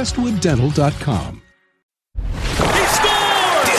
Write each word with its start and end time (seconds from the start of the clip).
crestwooddental.com. 0.00 1.42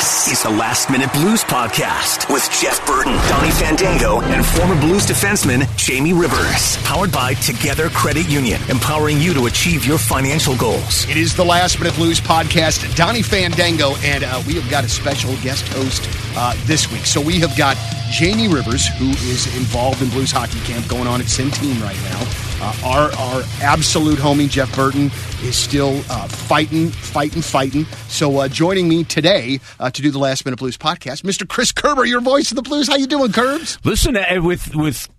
This 0.01 0.31
is 0.31 0.41
the 0.41 0.49
Last 0.49 0.89
Minute 0.89 1.13
Blues 1.13 1.43
Podcast 1.43 2.27
with 2.33 2.49
Jeff 2.59 2.83
Burton, 2.87 3.13
Donny 3.29 3.51
Fandango, 3.51 4.19
and 4.21 4.43
former 4.43 4.75
Blues 4.81 5.05
defenseman 5.05 5.67
Jamie 5.77 6.11
Rivers. 6.11 6.77
Powered 6.77 7.11
by 7.11 7.35
Together 7.35 7.87
Credit 7.89 8.27
Union, 8.27 8.59
empowering 8.67 9.21
you 9.21 9.31
to 9.35 9.45
achieve 9.45 9.85
your 9.85 9.99
financial 9.99 10.55
goals. 10.57 11.07
It 11.07 11.17
is 11.17 11.35
the 11.35 11.45
Last 11.45 11.77
Minute 11.77 11.93
Blues 11.93 12.19
Podcast. 12.19 12.95
Donny 12.95 13.21
Fandango, 13.21 13.91
and 13.97 14.23
uh, 14.23 14.41
we 14.47 14.55
have 14.55 14.67
got 14.71 14.83
a 14.83 14.89
special 14.89 15.35
guest 15.43 15.67
host 15.67 16.09
uh, 16.35 16.55
this 16.65 16.91
week. 16.91 17.05
So 17.05 17.21
we 17.21 17.39
have 17.39 17.55
got 17.55 17.77
Jamie 18.11 18.47
Rivers, 18.47 18.87
who 18.97 19.09
is 19.09 19.45
involved 19.55 20.01
in 20.01 20.09
Blues 20.09 20.31
Hockey 20.31 20.59
Camp 20.61 20.87
going 20.87 21.05
on 21.05 21.21
at 21.21 21.27
Centene 21.27 21.79
right 21.83 21.95
now. 22.09 22.51
Uh, 22.63 22.75
our 22.85 23.11
our 23.13 23.43
absolute 23.61 24.19
homie 24.19 24.49
Jeff 24.49 24.75
Burton 24.75 25.09
is 25.43 25.55
still 25.55 25.97
uh, 26.09 26.27
fighting, 26.27 26.89
fighting, 26.89 27.41
fighting. 27.41 27.85
So 28.07 28.37
uh, 28.37 28.47
joining 28.47 28.87
me 28.87 29.03
today 29.03 29.59
uh, 29.79 29.89
to 29.95 30.01
do 30.01 30.11
the 30.11 30.19
Last 30.19 30.45
Minute 30.45 30.57
Blues 30.57 30.77
podcast, 30.77 31.23
Mr. 31.23 31.47
Chris 31.47 31.71
Kerber, 31.71 32.05
your 32.05 32.21
voice 32.21 32.51
of 32.51 32.55
the 32.55 32.61
blues. 32.61 32.87
How 32.87 32.95
you 32.95 33.07
doing, 33.07 33.31
Curbs? 33.31 33.77
Listen, 33.83 34.17
uh, 34.17 34.41
with 34.41 34.75
with 34.75 35.09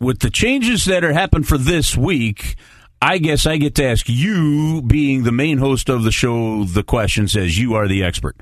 with 0.00 0.20
the 0.20 0.30
changes 0.30 0.84
that 0.86 1.04
are 1.04 1.12
happened 1.12 1.46
for 1.46 1.58
this 1.58 1.96
week. 1.96 2.56
I 3.00 3.18
guess 3.18 3.46
I 3.46 3.56
get 3.56 3.74
to 3.76 3.84
ask 3.84 4.08
you, 4.08 4.80
being 4.80 5.24
the 5.24 5.32
main 5.32 5.58
host 5.58 5.88
of 5.88 6.04
the 6.04 6.12
show, 6.12 6.62
the 6.62 6.84
questions 6.84 7.34
as 7.36 7.58
you 7.58 7.74
are 7.74 7.88
the 7.88 8.04
expert. 8.04 8.36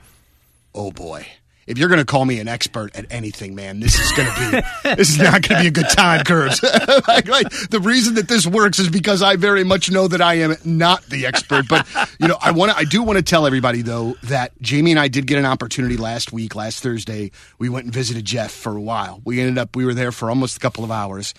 Oh 0.75 0.91
boy 0.91 1.26
if 1.70 1.78
you're 1.78 1.88
going 1.88 2.00
to 2.00 2.04
call 2.04 2.25
me 2.25 2.41
an 2.41 2.48
expert 2.48 2.97
at 2.97 3.06
anything, 3.10 3.54
man, 3.54 3.78
this 3.78 3.98
is 3.98 4.10
going 4.12 4.28
to 4.28 4.34
be 4.82 4.97
this 4.97 5.10
is 5.10 5.19
not 5.19 5.41
going 5.47 5.58
to 5.58 5.62
be 5.62 5.69
a 5.69 5.70
good 5.70 5.88
time, 5.88 6.25
Curbs. 6.25 6.60
like, 7.08 7.28
like, 7.28 7.48
the 7.70 7.78
reason 7.81 8.14
that 8.14 8.26
this 8.26 8.44
works 8.44 8.81
is 8.81 8.88
because 8.88 9.22
I 9.22 9.36
very 9.36 9.62
much 9.62 9.88
know 9.88 10.08
that 10.08 10.20
I 10.20 10.34
am 10.34 10.56
not 10.64 11.04
the 11.06 11.26
expert. 11.26 11.69
But 11.69 11.86
you 12.19 12.26
know, 12.26 12.36
I 12.41 12.50
want 12.50 12.76
I 12.76 12.82
do 12.82 13.04
want 13.04 13.19
to 13.19 13.22
tell 13.22 13.47
everybody 13.47 13.82
though 13.82 14.16
that 14.25 14.50
Jamie 14.60 14.91
and 14.91 14.98
I 14.98 15.06
did 15.06 15.28
get 15.28 15.38
an 15.38 15.47
opportunity 15.47 15.97
last 15.97 16.32
week, 16.32 16.56
last 16.56 16.82
Thursday. 16.82 17.31
We 17.60 17.69
went 17.69 17.84
and 17.84 17.94
visited 17.94 18.25
Jeff 18.25 18.50
for 18.50 18.76
a 18.76 18.81
while. 18.81 19.22
We 19.25 19.41
ended 19.41 19.56
up 19.56 19.76
we 19.76 19.84
were 19.84 19.94
there 19.94 20.10
for 20.10 20.28
almost 20.28 20.56
a 20.56 20.60
couple 20.60 20.82
of 20.82 20.91
hours, 20.91 21.34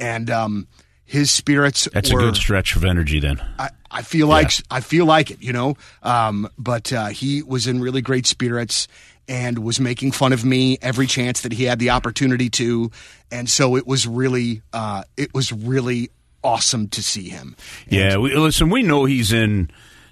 and 0.00 0.28
um, 0.30 0.66
his 1.04 1.30
spirits. 1.30 1.88
That's 1.92 2.12
were, 2.12 2.18
a 2.18 2.22
good 2.24 2.36
stretch 2.36 2.74
of 2.74 2.84
energy, 2.84 3.20
then. 3.20 3.40
I, 3.56 3.70
I 3.88 4.02
feel 4.02 4.26
like 4.26 4.58
yeah. 4.58 4.64
I 4.72 4.80
feel 4.80 5.06
like 5.06 5.30
it, 5.30 5.42
you 5.42 5.52
know. 5.52 5.76
Um, 6.02 6.50
but 6.58 6.92
uh, 6.92 7.06
he 7.06 7.44
was 7.44 7.68
in 7.68 7.80
really 7.80 8.02
great 8.02 8.26
spirits 8.26 8.88
and 9.28 9.58
was 9.58 9.80
making 9.80 10.12
fun 10.12 10.32
of 10.32 10.44
me 10.44 10.78
every 10.80 11.06
chance 11.06 11.40
that 11.42 11.52
he 11.52 11.64
had 11.64 11.78
the 11.78 11.90
opportunity 11.90 12.48
to, 12.50 12.90
and 13.30 13.48
so 13.48 13.76
it 13.76 13.86
was 13.86 14.06
really, 14.06 14.62
uh, 14.72 15.02
it 15.16 15.34
was 15.34 15.52
really 15.52 16.10
awesome 16.44 16.88
to 16.88 17.02
see 17.02 17.28
him. 17.28 17.56
And 17.86 17.92
yeah, 17.92 18.16
we, 18.16 18.34
listen, 18.34 18.70
we 18.70 18.82
know 18.82 19.04
he's 19.04 19.32
in 19.32 19.70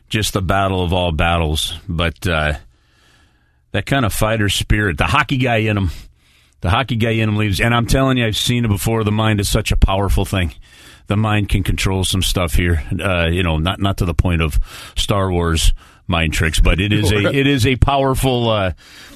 just 0.09 0.33
the 0.33 0.43
battle 0.43 0.83
of 0.83 0.93
all 0.93 1.13
battles, 1.13 1.79
but 1.89 2.27
uh, 2.27 2.55
that 3.73 3.87
kind 3.87 4.05
of 4.05 4.13
fighter 4.13 4.49
spirit, 4.49 4.99
the 4.99 5.07
hockey 5.07 5.37
guy 5.37 5.57
in 5.57 5.77
him, 5.77 5.91
the 6.61 6.71
hockey 6.71 6.97
guy 6.97 7.11
in 7.11 7.29
him 7.29 7.37
leaves. 7.37 7.61
And 7.61 7.75
I'm 7.75 7.87
telling 7.87 8.17
you, 8.17 8.27
I've 8.27 8.37
seen 8.37 8.65
it 8.65 8.69
before. 8.69 9.05
The 9.05 9.13
mind 9.13 9.41
is 9.41 9.49
such 9.49 9.73
a 9.73 9.77
powerful 9.77 10.25
thing. 10.25 10.55
The 11.07 11.17
mind 11.17 11.51
can 11.51 11.63
control 11.63 12.05
some 12.05 12.23
stuff 12.23 12.55
here. 12.55 12.83
Uh, 12.99 13.27
you 13.27 13.43
know, 13.43 13.59
not 13.59 13.81
not 13.81 13.99
to 13.99 14.05
the 14.05 14.15
point 14.15 14.41
of 14.41 14.59
Star 14.97 15.31
Wars 15.31 15.75
mind 16.07 16.33
tricks, 16.33 16.61
but 16.61 16.81
it 16.81 16.93
is 16.93 17.13
a 17.13 17.27
it 17.35 17.47
is 17.47 17.67
a 17.67 17.77
powerful 17.77 18.49
uh, 18.49 18.73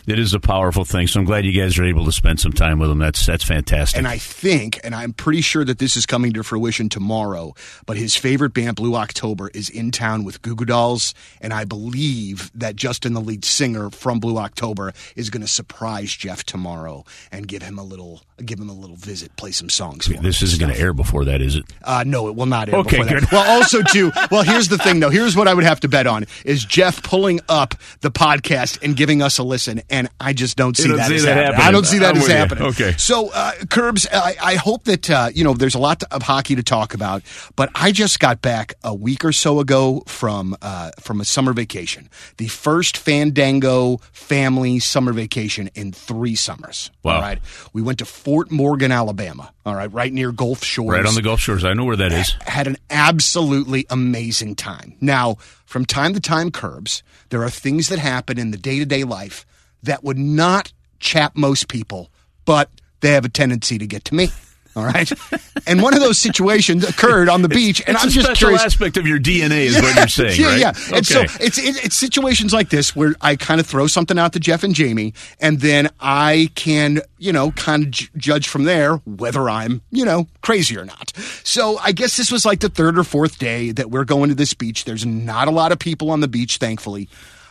it 0.09 0.19
is 0.19 0.33
a 0.33 0.41
powerful 0.41 0.85
thing. 0.85 1.07
So 1.07 1.21
I'm 1.21 1.27
glad 1.27 1.45
you 1.45 1.53
guys 1.53 1.79
are 1.79 1.85
able 1.85 2.07
to 2.07 2.13
spend 2.13 2.41
some 2.41 2.53
time 2.53 2.79
with 2.79 2.91
him. 2.91 2.99
That's 2.99 3.25
that's 3.27 3.45
fantastic. 3.45 3.99
And 3.99 4.09
I 4.09 4.17
think, 4.17 4.81
and 4.83 4.95
I'm 4.95 5.13
pretty 5.13 5.43
sure 5.43 5.65
that 5.65 5.79
this 5.79 5.97
is 5.97 6.07
coming 6.07 6.33
to 6.33 6.43
fruition 6.43 6.89
tomorrow. 6.89 7.55
But 7.85 7.99
his 7.99 8.17
favorite 8.17 8.55
band, 8.55 8.77
Blue 8.77 8.95
October, 8.95 9.51
is 9.53 9.69
in 9.69 9.91
town 9.91 10.25
with 10.25 10.41
Goo 10.41 10.55
Goo 10.55 10.65
Dolls, 10.65 11.15
and 11.41 11.53
I 11.53 11.65
believe 11.65 12.51
that 12.55 12.75
Justin, 12.75 13.13
the 13.13 13.21
lead 13.21 13.45
singer 13.45 13.91
from 13.91 14.19
Blue 14.19 14.39
October, 14.39 14.95
is 15.15 15.29
going 15.29 15.43
to 15.43 15.49
surprise 15.49 16.13
Jeff 16.15 16.45
tomorrow 16.45 17.05
and 17.31 17.47
give 17.47 17.63
him 17.63 17.79
a 17.79 17.85
little 17.85 18.23
give 18.45 18.59
him 18.59 18.69
a 18.69 18.75
little 18.75 18.97
visit, 18.97 19.35
play 19.37 19.51
some 19.51 19.69
songs. 19.69 20.07
this 20.07 20.43
isn't 20.43 20.61
going 20.61 20.73
to 20.73 20.81
air 20.81 20.93
before 20.93 21.25
that, 21.25 21.41
is 21.41 21.57
it? 21.57 21.65
Uh, 21.83 22.05
no, 22.07 22.29
it 22.29 22.37
will 22.37 22.47
not 22.47 22.69
air. 22.69 22.77
Okay, 22.77 22.99
good. 22.99 23.25
That. 23.25 23.33
Well, 23.33 23.59
also 23.59 23.83
too. 23.83 24.11
Well, 24.31 24.43
here's 24.43 24.69
the 24.69 24.79
thing, 24.79 25.01
though. 25.01 25.11
Here's 25.11 25.37
what 25.37 25.49
I 25.49 25.55
would 25.55 25.65
have 25.65 25.81
to 25.81 25.89
bet 25.89 26.07
on: 26.07 26.27
is 26.45 26.65
Jeff 26.65 27.03
pulling 27.03 27.41
up 27.49 27.75
the 28.01 28.11
podcast 28.11 28.83
and 28.83 28.97
giving 28.97 29.23
us 29.23 29.39
a 29.39 29.43
listen, 29.43 29.83
and 29.91 29.98
I 30.21 30.33
just 30.33 30.57
don't 30.57 30.77
see 30.77 30.89
that, 30.93 31.09
see 31.09 31.17
as 31.17 31.25
that 31.25 31.37
happening. 31.37 31.53
happening. 31.55 31.67
I 31.67 31.71
don't 31.73 31.87
see 31.87 31.99
that 31.99 32.11
I'm 32.11 32.17
as 32.17 32.23
with 32.23 32.31
you. 32.31 32.37
happening. 32.37 32.65
Okay. 32.65 32.95
So, 32.99 33.31
uh, 33.33 33.53
Curbs, 33.71 34.07
I, 34.13 34.37
I 34.41 34.55
hope 34.55 34.85
that 34.85 35.11
uh, 35.11 35.31
you 35.35 35.45
know 35.45 35.55
there's 35.55 35.75
a 35.75 35.79
lot 35.79 36.03
of 36.05 36.23
hockey 36.23 36.55
to 36.57 36.63
talk 36.63 36.95
about, 36.95 37.23
but 37.57 37.71
I 37.75 37.93
just 37.93 38.21
got 38.21 38.43
back 38.43 38.75
a 38.85 38.95
week 38.95 39.25
or 39.25 39.33
so 39.33 39.61
ago 39.61 40.03
from 40.07 40.57
uh, 40.63 40.91
from 41.01 41.21
a 41.21 41.25
summer 41.25 41.53
vacation, 41.53 42.09
the 42.37 42.49
first 42.49 42.97
Fandango 42.97 43.99
family 44.13 44.79
summer 44.79 45.13
vacation 45.13 45.71
in 45.75 45.93
three 45.93 46.35
summers. 46.35 46.91
Wow. 47.03 47.17
All 47.17 47.23
right, 47.23 47.39
we 47.73 47.83
went 47.83 47.99
to 47.99 48.05
Fort 48.05 48.51
Morgan, 48.51 48.93
Alabama. 48.93 49.53
All 49.65 49.75
right, 49.75 49.93
right 49.93 50.13
near 50.13 50.33
Gulf 50.33 50.65
Shores. 50.65 50.97
Right 50.97 51.05
on 51.07 51.15
the 51.15 51.23
Gulf 51.23 51.41
Shores. 51.41 51.65
I 51.65 51.75
know 51.75 51.85
where 51.85 51.97
that 51.97 52.13
is. 52.13 52.35
Had 52.47 52.67
an 52.67 52.77
absolutely 52.91 53.87
amazing 53.91 54.55
time. 54.55 54.95
Now, 55.01 55.37
from 55.67 55.85
time 55.85 56.15
to 56.15 56.21
time, 56.21 56.51
Curbs, 56.51 57.03
there 57.29 57.43
are 57.43 57.51
things 57.51 57.89
that 57.91 57.99
happen 57.99 58.39
in 58.39 58.51
the 58.51 58.57
day 58.57 58.79
to 58.79 58.87
day 58.87 59.05
life 59.05 59.45
that 59.83 60.05
would 60.05 60.19
not 60.19 60.73
chap 61.01 61.37
most 61.37 61.69
people, 61.69 62.11
but 62.45 62.71
they 63.01 63.13
have 63.13 63.25
a 63.25 63.29
tendency 63.29 63.79
to 63.79 63.87
get 63.87 64.05
to 64.07 64.15
me. 64.15 64.31
All 64.77 64.85
right, 64.85 65.11
and 65.67 65.83
one 65.83 65.95
of 65.95 66.01
those 66.01 66.19
situations 66.21 66.89
occurred 66.89 67.29
on 67.29 67.43
the 67.43 67.49
beach, 67.49 67.83
and 67.85 67.97
it's 67.97 68.05
I'm 68.05 68.11
a 68.11 68.13
just 68.13 68.27
special 68.27 68.49
curious. 68.49 68.63
aspect 68.63 68.97
of 68.97 69.09
your 69.09 69.19
DNA, 69.19 69.63
is 69.63 69.81
what 69.81 69.97
you're 69.97 70.07
saying, 70.07 70.41
yeah, 70.41 70.47
right? 70.47 70.61
yeah. 70.61 70.69
Okay. 70.71 70.97
And 70.99 71.07
so 71.07 71.23
it's 71.41 71.59
it, 71.59 71.85
it's 71.85 71.97
situations 71.97 72.53
like 72.53 72.69
this 72.69 72.95
where 72.95 73.17
I 73.21 73.35
kind 73.35 73.61
of 73.61 73.67
throw 73.67 73.89
something 73.89 74.17
out 74.19 74.35
to 74.35 74.41
Jeff 74.41 74.63
and 74.63 74.75
Jamie, 74.77 75.15
and 75.41 75.61
then 75.61 75.89
I 75.99 76.53
can 76.55 77.01
you 77.17 77.33
know 77.33 77.51
kind 77.53 77.85
of 77.85 77.91
j- 77.91 78.07
judge 78.17 78.47
from 78.47 78.65
there 78.65 78.97
whether 78.99 79.51
I'm 79.51 79.83
you 79.91 80.05
know 80.05 80.29
crazy 80.43 80.79
or 80.79 80.85
not. 80.85 81.13
So 81.43 81.79
I 81.79 81.91
guess 81.91 82.17
this 82.17 82.31
was 82.31 82.47
like 82.47 82.61
the 82.61 82.69
third 82.69 82.99
or 82.99 83.05
fourth 83.05 83.39
day 83.41 83.73
that 83.73 83.91
we're 83.91 84.05
going 84.05 84.29
to 84.29 84.37
this 84.37 84.55
beach. 84.55 84.85
There's 84.85 85.05
not 85.05 85.49
a 85.49 85.53
lot 85.53 85.73
of 85.73 85.81
people 85.81 86.11
on 86.13 86.21
the 86.21 86.29
beach, 86.29 86.59
thankfully, 86.59 87.09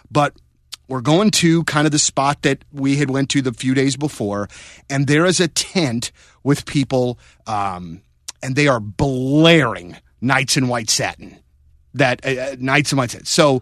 but 0.10 0.34
we're 0.88 1.02
going 1.02 1.32
to 1.32 1.64
kind 1.66 1.86
of 1.86 1.92
the 1.92 2.00
spot 2.00 2.42
that 2.44 2.64
we 2.72 2.98
had 2.98 3.10
went 3.10 3.30
to 3.30 3.42
the 3.42 3.54
few 3.54 3.74
days 3.74 3.96
before 3.98 4.48
and 4.90 5.08
there 5.08 5.26
is 5.26 5.40
a 5.40 5.48
tent 5.48 6.12
with 6.44 6.66
people 6.66 7.20
um, 7.46 8.02
and 8.42 8.56
they 8.56 8.68
are 8.68 8.80
blaring 8.80 9.98
nights 10.22 10.58
in 10.58 10.68
white 10.68 10.90
satin 10.90 11.40
that 11.98 12.26
uh, 12.26 12.56
Nights 12.60 12.94
White 12.94 13.12
Satin." 13.12 13.26
So 13.26 13.62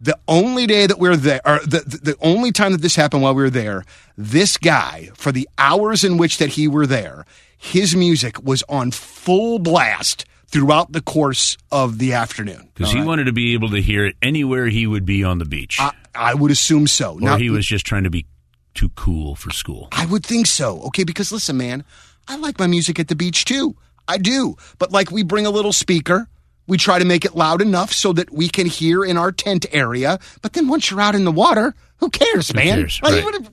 the 0.00 0.18
only 0.26 0.66
day 0.66 0.86
that 0.86 0.98
we're 0.98 1.16
there, 1.16 1.40
or 1.44 1.60
the, 1.60 1.82
the 1.86 1.98
the 2.12 2.16
only 2.20 2.52
time 2.52 2.72
that 2.72 2.80
this 2.80 2.96
happened 2.96 3.22
while 3.22 3.34
we 3.34 3.42
were 3.42 3.50
there, 3.50 3.84
this 4.16 4.56
guy 4.56 5.10
for 5.14 5.32
the 5.32 5.48
hours 5.58 6.04
in 6.04 6.16
which 6.16 6.38
that 6.38 6.50
he 6.50 6.68
were 6.68 6.86
there, 6.86 7.26
his 7.56 7.94
music 7.94 8.42
was 8.42 8.62
on 8.68 8.90
full 8.90 9.58
blast 9.58 10.24
throughout 10.46 10.92
the 10.92 11.00
course 11.00 11.56
of 11.70 11.98
the 11.98 12.12
afternoon. 12.12 12.68
Because 12.74 12.92
he 12.92 13.00
wanted 13.00 13.24
to 13.24 13.32
be 13.32 13.54
able 13.54 13.70
to 13.70 13.80
hear 13.80 14.04
it 14.04 14.16
anywhere 14.20 14.66
he 14.66 14.86
would 14.86 15.06
be 15.06 15.24
on 15.24 15.38
the 15.38 15.46
beach. 15.46 15.78
I, 15.80 15.92
I 16.14 16.34
would 16.34 16.50
assume 16.50 16.86
so. 16.86 17.14
or 17.14 17.20
Now, 17.20 17.36
he 17.36 17.50
was 17.50 17.66
just 17.66 17.86
trying 17.86 18.04
to 18.04 18.10
be 18.10 18.26
too 18.74 18.90
cool 18.90 19.34
for 19.34 19.50
school. 19.50 19.88
I 19.92 20.06
would 20.06 20.24
think 20.24 20.46
so. 20.46 20.80
Okay, 20.84 21.04
because 21.04 21.32
listen, 21.32 21.56
man, 21.56 21.84
I 22.28 22.36
like 22.36 22.58
my 22.58 22.66
music 22.66 22.98
at 22.98 23.08
the 23.08 23.14
beach 23.16 23.44
too. 23.44 23.76
I 24.08 24.18
do. 24.18 24.56
But 24.78 24.92
like 24.92 25.10
we 25.10 25.22
bring 25.22 25.46
a 25.46 25.50
little 25.50 25.72
speaker, 25.72 26.28
we 26.66 26.76
try 26.78 26.98
to 26.98 27.04
make 27.04 27.24
it 27.24 27.34
loud 27.36 27.60
enough 27.62 27.92
so 27.92 28.12
that 28.14 28.32
we 28.32 28.48
can 28.48 28.66
hear 28.66 29.04
in 29.04 29.16
our 29.16 29.32
tent 29.32 29.66
area. 29.72 30.18
But 30.42 30.52
then 30.54 30.68
once 30.68 30.90
you're 30.90 31.00
out 31.00 31.14
in 31.14 31.24
the 31.24 31.32
water, 31.32 31.74
who 31.98 32.10
cares, 32.10 32.54
man? 32.54 32.78
cares? 32.78 33.00
Like, 33.02 33.24
Right. 33.24 33.48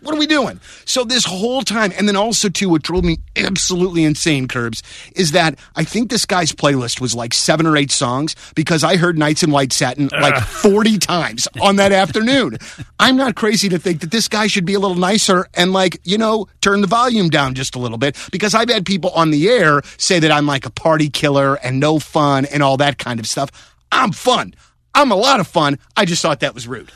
What, 0.00 0.14
are 0.14 0.18
we 0.18 0.26
doing? 0.26 0.60
So 0.84 1.04
this 1.04 1.24
whole 1.24 1.62
time, 1.62 1.92
and 1.96 2.08
then 2.08 2.16
also 2.16 2.48
too, 2.48 2.68
what 2.68 2.82
drove 2.82 3.04
me 3.04 3.18
absolutely 3.36 4.04
insane, 4.04 4.48
Curbs, 4.48 4.82
is 5.14 5.32
that 5.32 5.58
I 5.76 5.84
think 5.84 6.10
this 6.10 6.26
guy's 6.26 6.52
playlist 6.52 7.00
was 7.00 7.14
like 7.14 7.34
seven 7.34 7.66
or 7.66 7.76
eight 7.76 7.90
songs 7.90 8.34
because 8.54 8.84
I 8.84 8.96
heard 8.96 9.18
Nights 9.18 9.42
in 9.42 9.50
White 9.50 9.72
Satin 9.72 10.08
like 10.12 10.36
40 10.42 10.98
times 10.98 11.48
on 11.60 11.76
that 11.76 11.92
afternoon. 11.92 12.58
I'm 12.98 13.16
not 13.16 13.34
crazy 13.34 13.68
to 13.70 13.78
think 13.78 14.00
that 14.00 14.10
this 14.10 14.28
guy 14.28 14.46
should 14.46 14.64
be 14.64 14.74
a 14.74 14.80
little 14.80 14.96
nicer 14.96 15.46
and 15.54 15.72
like, 15.72 15.98
you 16.04 16.18
know, 16.18 16.48
turn 16.60 16.80
the 16.80 16.86
volume 16.86 17.28
down 17.28 17.54
just 17.54 17.74
a 17.74 17.78
little 17.78 17.98
bit 17.98 18.16
because 18.32 18.54
I've 18.54 18.68
had 18.68 18.86
people 18.86 19.10
on 19.10 19.30
the 19.30 19.48
air 19.48 19.82
say 19.96 20.18
that 20.18 20.30
I'm 20.30 20.46
like 20.46 20.66
a 20.66 20.70
party 20.70 21.08
killer 21.08 21.54
and 21.56 21.80
no 21.80 21.98
fun 21.98 22.44
and 22.46 22.62
all 22.62 22.76
that 22.78 22.98
kind 22.98 23.20
of 23.20 23.26
stuff. 23.26 23.50
I'm 23.92 24.12
fun. 24.12 24.54
I'm 24.94 25.10
a 25.12 25.16
lot 25.16 25.40
of 25.40 25.46
fun. 25.46 25.78
I 25.96 26.04
just 26.04 26.22
thought 26.22 26.40
that 26.40 26.54
was 26.54 26.66
rude. 26.66 26.90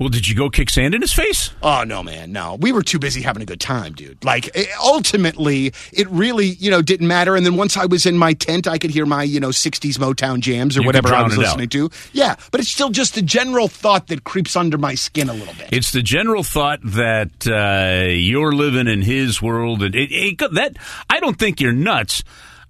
Well, 0.00 0.08
did 0.08 0.26
you 0.26 0.34
go 0.34 0.48
kick 0.48 0.70
sand 0.70 0.94
in 0.94 1.02
his 1.02 1.12
face? 1.12 1.50
Oh 1.62 1.84
no, 1.84 2.02
man, 2.02 2.32
no. 2.32 2.56
We 2.58 2.72
were 2.72 2.82
too 2.82 2.98
busy 2.98 3.20
having 3.20 3.42
a 3.42 3.44
good 3.44 3.60
time, 3.60 3.92
dude. 3.92 4.24
Like 4.24 4.50
ultimately, 4.82 5.74
it 5.92 6.08
really, 6.08 6.46
you 6.46 6.70
know, 6.70 6.80
didn't 6.80 7.06
matter. 7.06 7.36
And 7.36 7.44
then 7.44 7.56
once 7.56 7.76
I 7.76 7.84
was 7.84 8.06
in 8.06 8.16
my 8.16 8.32
tent, 8.32 8.66
I 8.66 8.78
could 8.78 8.90
hear 8.90 9.04
my, 9.04 9.22
you 9.22 9.40
know, 9.40 9.48
'60s 9.50 9.98
Motown 9.98 10.40
jams 10.40 10.78
or 10.78 10.80
You 10.80 10.86
whatever 10.86 11.14
I 11.14 11.22
was 11.22 11.34
it 11.34 11.40
out. 11.40 11.42
listening 11.42 11.68
to. 11.68 11.90
Yeah, 12.14 12.36
but 12.50 12.60
it's 12.60 12.70
still 12.70 12.88
just 12.88 13.14
the 13.14 13.20
general 13.20 13.68
thought 13.68 14.06
that 14.08 14.24
creeps 14.24 14.56
under 14.56 14.78
my 14.78 14.94
skin 14.94 15.28
a 15.28 15.34
little 15.34 15.52
bit. 15.54 15.68
It's 15.70 15.92
the 15.92 16.02
general 16.02 16.42
thought 16.44 16.80
that 16.82 17.46
uh, 17.46 18.08
you're 18.08 18.54
living 18.54 18.88
in 18.88 19.02
his 19.02 19.42
world, 19.42 19.82
and 19.82 19.94
it, 19.94 20.10
it, 20.10 20.38
that 20.54 20.76
I 21.10 21.20
don't 21.20 21.38
think 21.38 21.60
you're 21.60 21.72
nuts. 21.72 22.24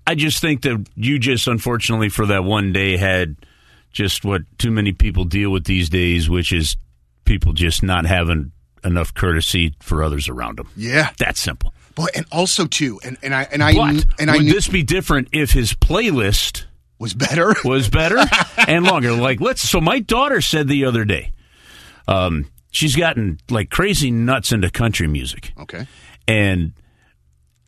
I 0.07 0.17
just 0.17 0.41
think 0.41 0.63
that 0.63 0.85
you 0.97 1.21
just, 1.21 1.47
unfortunately, 1.47 2.09
for 2.09 2.27
that 2.27 2.43
one 2.43 2.73
day, 2.73 2.97
had 2.97 3.37
just 3.93 4.25
what 4.25 4.43
too 4.59 4.73
many 4.73 4.93
people 4.93 5.25
deal 5.25 5.51
with 5.51 5.65
these 5.65 5.89
days, 5.89 6.29
which 6.29 6.51
is 6.53 6.77
people 7.25 7.53
just 7.53 7.83
not 7.83 8.07
having 8.07 8.53
enough 8.85 9.13
courtesy 9.15 9.75
for 9.81 10.03
others 10.03 10.29
around 10.29 10.59
them. 10.59 10.69
yeah, 10.77 11.11
That's 11.19 11.41
simple. 11.41 11.75
boy, 11.95 12.07
and 12.15 12.27
also 12.33 12.67
too, 12.67 13.01
and 13.05 13.19
and 13.23 13.35
I 13.35 13.43
and 13.53 13.63
I 13.63 13.75
But 13.75 14.07
and 14.19 14.31
I 14.31 14.37
would 14.37 14.47
knew 14.47 14.53
this 14.53 14.69
be 14.69 14.83
different 14.83 15.29
if 15.33 15.51
his 15.53 15.75
playlist 15.75 16.65
was 16.99 17.15
better. 17.15 17.55
was 17.65 17.89
better 17.89 18.19
and 18.69 18.85
longer. 18.85 19.13
Like 19.13 19.41
let's. 19.41 19.61
So 19.69 19.81
my 19.81 19.99
daughter 20.01 20.41
said 20.41 20.69
the 20.69 20.85
other 20.87 21.05
day, 21.05 21.33
um, 22.09 22.47
she's 22.71 22.97
gotten 22.97 23.39
like 23.51 23.71
crazy 23.71 24.11
nuts 24.11 24.53
into 24.53 24.71
country 24.71 25.07
music, 25.07 25.53
Okay, 25.61 25.87
and 26.27 26.73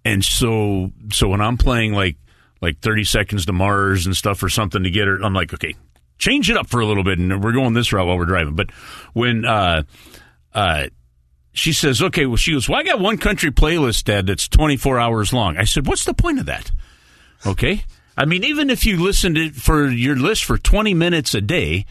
and 0.05 0.25
so 0.25 0.93
so 1.13 1.29
when 1.29 1.41
I'm 1.41 1.57
playing 1.59 1.93
like 1.93 2.17
like 2.61 2.79
30 2.81 3.05
seconds 3.05 3.47
to 3.47 3.53
Mars 3.53 4.07
and 4.07 4.17
stuff 4.17 4.43
or 4.43 4.49
something 4.49 4.83
to 4.85 4.91
get 4.91 5.09
her, 5.09 5.17
I'm 5.23 5.35
like, 5.35 5.53
okay, 5.53 5.75
change 6.23 6.49
it 6.49 6.57
up 6.57 6.69
for 6.69 6.81
a 6.81 6.87
little 6.87 7.03
bit, 7.03 7.19
and 7.19 7.43
we're 7.43 7.53
going 7.53 7.75
this 7.75 7.93
route 7.93 8.07
while 8.07 8.17
we're 8.17 8.27
driving. 8.27 8.55
But 8.55 8.71
when 9.13 9.45
uh, 9.45 9.83
uh, 10.55 10.87
she 11.53 11.73
says, 11.73 12.01
okay, 12.01 12.27
well, 12.27 12.37
she 12.37 12.53
goes, 12.53 12.69
well, 12.69 12.79
I 12.79 12.85
got 12.85 13.01
one 13.01 13.19
country 13.19 13.51
playlist, 13.51 14.05
Dad, 14.05 14.29
that's 14.29 14.47
24 14.47 15.01
hours 15.01 15.33
long. 15.33 15.57
I 15.57 15.65
said, 15.65 15.87
what's 15.87 16.05
the 16.05 16.15
point 16.15 16.39
of 16.39 16.47
that? 16.47 16.71
Okay. 17.45 17.85
I 18.17 18.25
mean, 18.25 18.45
even 18.45 18.71
if 18.71 18.87
you 18.87 19.03
listen 19.03 19.35
to 19.35 19.51
for 19.51 19.89
your 19.89 20.17
list 20.17 20.45
for 20.45 20.57
20 20.57 20.95
minutes 20.95 21.35
a 21.35 21.41
day, 21.41 21.87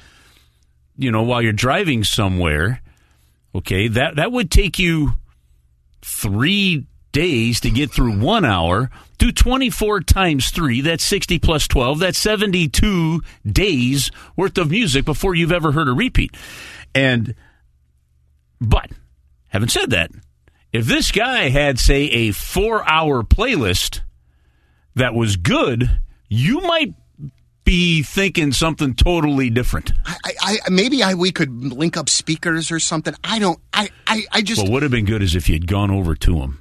you 0.96 1.12
know, 1.12 1.24
while 1.24 1.42
you're 1.42 1.52
driving 1.52 2.06
somewhere, 2.06 2.82
okay, 3.54 3.90
that, 3.90 4.16
that 4.16 4.32
would 4.32 4.50
take 4.50 4.80
you 4.80 5.14
three 6.02 6.86
days 7.12 7.60
to 7.62 7.70
get 7.70 7.92
through 7.92 8.18
one 8.20 8.46
hour. 8.46 8.90
Do 9.18 9.32
24 9.32 10.02
times 10.02 10.50
three, 10.50 10.82
that's 10.82 11.04
60 11.04 11.40
plus 11.40 11.68
12, 11.68 12.00
that's 12.00 12.18
72 12.18 13.22
days 13.46 14.12
worth 14.36 14.58
of 14.58 14.72
music 14.72 15.06
before 15.06 15.36
you've 15.36 15.52
ever 15.52 15.72
heard 15.72 15.88
a 15.88 15.94
repeat. 15.94 16.36
And, 16.96 17.36
but, 18.60 18.90
having 19.48 19.70
said 19.70 19.92
that, 19.92 20.12
if 20.74 20.86
this 20.86 21.12
guy 21.12 21.50
had, 21.50 21.78
say, 21.78 22.04
a 22.04 22.32
four 22.32 22.88
hour 22.90 23.24
playlist 23.24 24.02
that 24.96 25.14
was 25.14 25.36
good, 25.36 26.00
you 26.28 26.62
might 26.62 26.96
be 27.64 28.02
thinking 28.04 28.52
something 28.52 28.96
totally 28.96 29.50
different. 29.50 29.94
I, 30.06 30.16
I, 30.26 30.58
I 30.66 30.70
maybe 30.70 31.04
I 31.04 31.14
we 31.14 31.32
could 31.32 31.52
link 31.52 31.96
up 31.96 32.10
speakers 32.10 32.72
or 32.72 32.80
something. 32.80 33.14
I 33.24 33.40
don't. 33.40 33.60
I 33.72 33.90
I, 34.08 34.24
I 34.32 34.42
just. 34.42 34.62
What 34.62 34.72
would 34.72 34.84
have 34.84 34.92
been 34.92 35.06
good 35.06 35.22
is 35.22 35.36
if 35.36 35.48
you'd 35.48 35.68
gone 35.68 35.92
over 35.92 36.16
to 36.16 36.40
him 36.40 36.61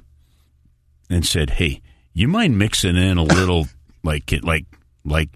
and 1.13 1.25
said, 1.25 1.51
"Hey, 1.51 1.81
you 2.13 2.27
mind 2.27 2.57
mixing 2.57 2.95
in 2.95 3.17
a 3.17 3.23
little, 3.23 3.67
like, 4.03 4.31
it- 4.33 4.43
like, 4.43 4.65
like." 5.05 5.29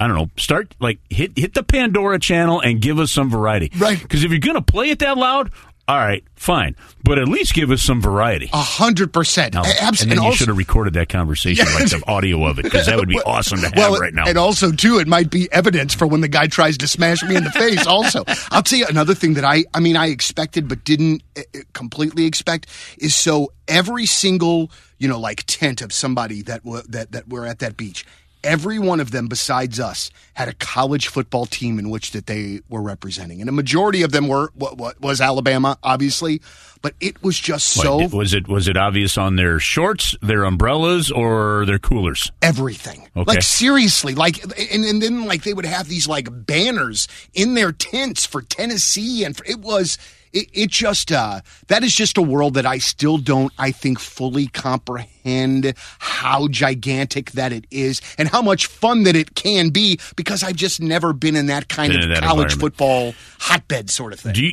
I 0.00 0.08
don't 0.08 0.16
know. 0.16 0.30
Start 0.36 0.74
like 0.80 0.98
hit 1.10 1.38
hit 1.38 1.54
the 1.54 1.62
Pandora 1.62 2.18
channel 2.18 2.58
and 2.60 2.80
give 2.80 2.98
us 2.98 3.12
some 3.12 3.30
variety. 3.30 3.70
Right. 3.78 4.02
Because 4.02 4.24
if 4.24 4.32
you're 4.32 4.40
gonna 4.40 4.60
play 4.60 4.90
it 4.90 4.98
that 4.98 5.16
loud, 5.16 5.52
all 5.88 5.96
right, 5.98 6.22
fine. 6.36 6.76
But 7.02 7.18
at 7.18 7.26
least 7.26 7.54
give 7.54 7.70
us 7.72 7.82
some 7.82 8.00
variety. 8.00 8.48
a 8.52 8.56
hundred 8.56 9.12
percent. 9.12 9.56
Absolutely. 9.56 10.02
and 10.02 10.10
then 10.12 10.30
you 10.30 10.36
should 10.36 10.48
have 10.48 10.56
recorded 10.56 10.94
that 10.94 11.08
conversation, 11.08 11.66
like 11.74 11.90
the 11.90 12.02
audio 12.10 12.44
of 12.46 12.58
it, 12.60 12.62
because 12.62 12.86
that 12.86 12.96
would 12.96 13.08
be 13.08 13.20
awesome 13.26 13.58
to 13.58 13.64
have 13.66 13.76
well, 13.76 13.98
right 13.98 14.14
now. 14.14 14.24
And 14.26 14.38
also, 14.38 14.70
too, 14.70 15.00
it 15.00 15.08
might 15.08 15.28
be 15.28 15.50
evidence 15.52 15.92
for 15.92 16.06
when 16.06 16.20
the 16.20 16.28
guy 16.28 16.46
tries 16.46 16.78
to 16.78 16.88
smash 16.88 17.22
me 17.24 17.34
in 17.34 17.42
the 17.42 17.50
face. 17.50 17.84
Also, 17.86 18.22
I'll 18.50 18.62
tell 18.62 18.78
you 18.78 18.86
another 18.88 19.14
thing 19.14 19.34
that 19.34 19.44
I, 19.44 19.64
I 19.74 19.80
mean, 19.80 19.96
I 19.96 20.06
expected 20.06 20.68
but 20.68 20.84
didn't 20.84 21.22
uh, 21.36 21.42
uh, 21.54 21.58
completely 21.72 22.26
expect 22.26 22.68
is 22.98 23.14
so 23.16 23.52
every 23.66 24.06
single, 24.06 24.70
you 24.98 25.08
know, 25.08 25.18
like 25.18 25.42
tent 25.46 25.82
of 25.82 25.92
somebody 25.92 26.42
that 26.42 26.62
w- 26.64 26.84
that 26.90 27.10
that 27.12 27.28
were 27.28 27.44
at 27.44 27.58
that 27.58 27.76
beach. 27.76 28.06
Every 28.44 28.78
one 28.78 29.00
of 29.00 29.10
them, 29.10 29.28
besides 29.28 29.78
us, 29.78 30.10
had 30.34 30.48
a 30.48 30.54
college 30.54 31.08
football 31.08 31.46
team 31.46 31.78
in 31.78 31.90
which 31.90 32.12
that 32.12 32.26
they 32.26 32.60
were 32.68 32.82
representing, 32.82 33.40
and 33.40 33.48
a 33.48 33.52
majority 33.52 34.02
of 34.02 34.12
them 34.12 34.28
were 34.28 34.50
what, 34.54 34.76
what 34.76 35.00
was 35.00 35.20
Alabama, 35.20 35.78
obviously. 35.82 36.40
But 36.80 36.94
it 37.00 37.22
was 37.22 37.38
just 37.38 37.68
so 37.68 38.08
was 38.08 38.34
it 38.34 38.48
was 38.48 38.66
it 38.66 38.76
obvious 38.76 39.16
on 39.16 39.36
their 39.36 39.60
shorts, 39.60 40.16
their 40.20 40.42
umbrellas, 40.42 41.10
or 41.10 41.64
their 41.66 41.78
coolers? 41.78 42.32
everything. 42.42 43.08
Okay. 43.16 43.34
Like 43.34 43.42
seriously, 43.42 44.14
like 44.14 44.42
and, 44.42 44.84
and 44.84 45.00
then 45.00 45.24
like 45.26 45.44
they 45.44 45.54
would 45.54 45.64
have 45.64 45.88
these 45.88 46.08
like 46.08 46.28
banners 46.30 47.08
in 47.34 47.54
their 47.54 47.72
tents 47.72 48.26
for 48.26 48.42
Tennessee 48.42 49.24
and 49.24 49.36
for, 49.36 49.44
it 49.44 49.60
was 49.60 49.96
it, 50.32 50.48
it 50.52 50.70
just 50.70 51.12
uh 51.12 51.40
that 51.68 51.82
is 51.84 51.94
just 51.94 52.16
a 52.18 52.22
world 52.22 52.54
that 52.54 52.66
I 52.66 52.78
still 52.78 53.18
don't 53.18 53.52
I 53.58 53.70
think 53.70 53.98
fully 53.98 54.46
comprehend 54.46 55.74
how 55.98 56.48
gigantic 56.48 57.32
that 57.32 57.52
it 57.52 57.66
is 57.70 58.00
and 58.18 58.28
how 58.28 58.42
much 58.42 58.66
fun 58.66 59.04
that 59.04 59.16
it 59.16 59.34
can 59.34 59.70
be 59.70 59.98
because 60.16 60.42
I've 60.42 60.56
just 60.56 60.80
never 60.80 61.12
been 61.12 61.36
in 61.36 61.46
that 61.46 61.68
kind 61.68 61.94
of 61.94 62.08
that 62.08 62.22
college 62.22 62.56
football 62.58 63.14
hotbed 63.40 63.90
sort 63.90 64.12
of 64.12 64.20
thing. 64.20 64.34
You, 64.34 64.52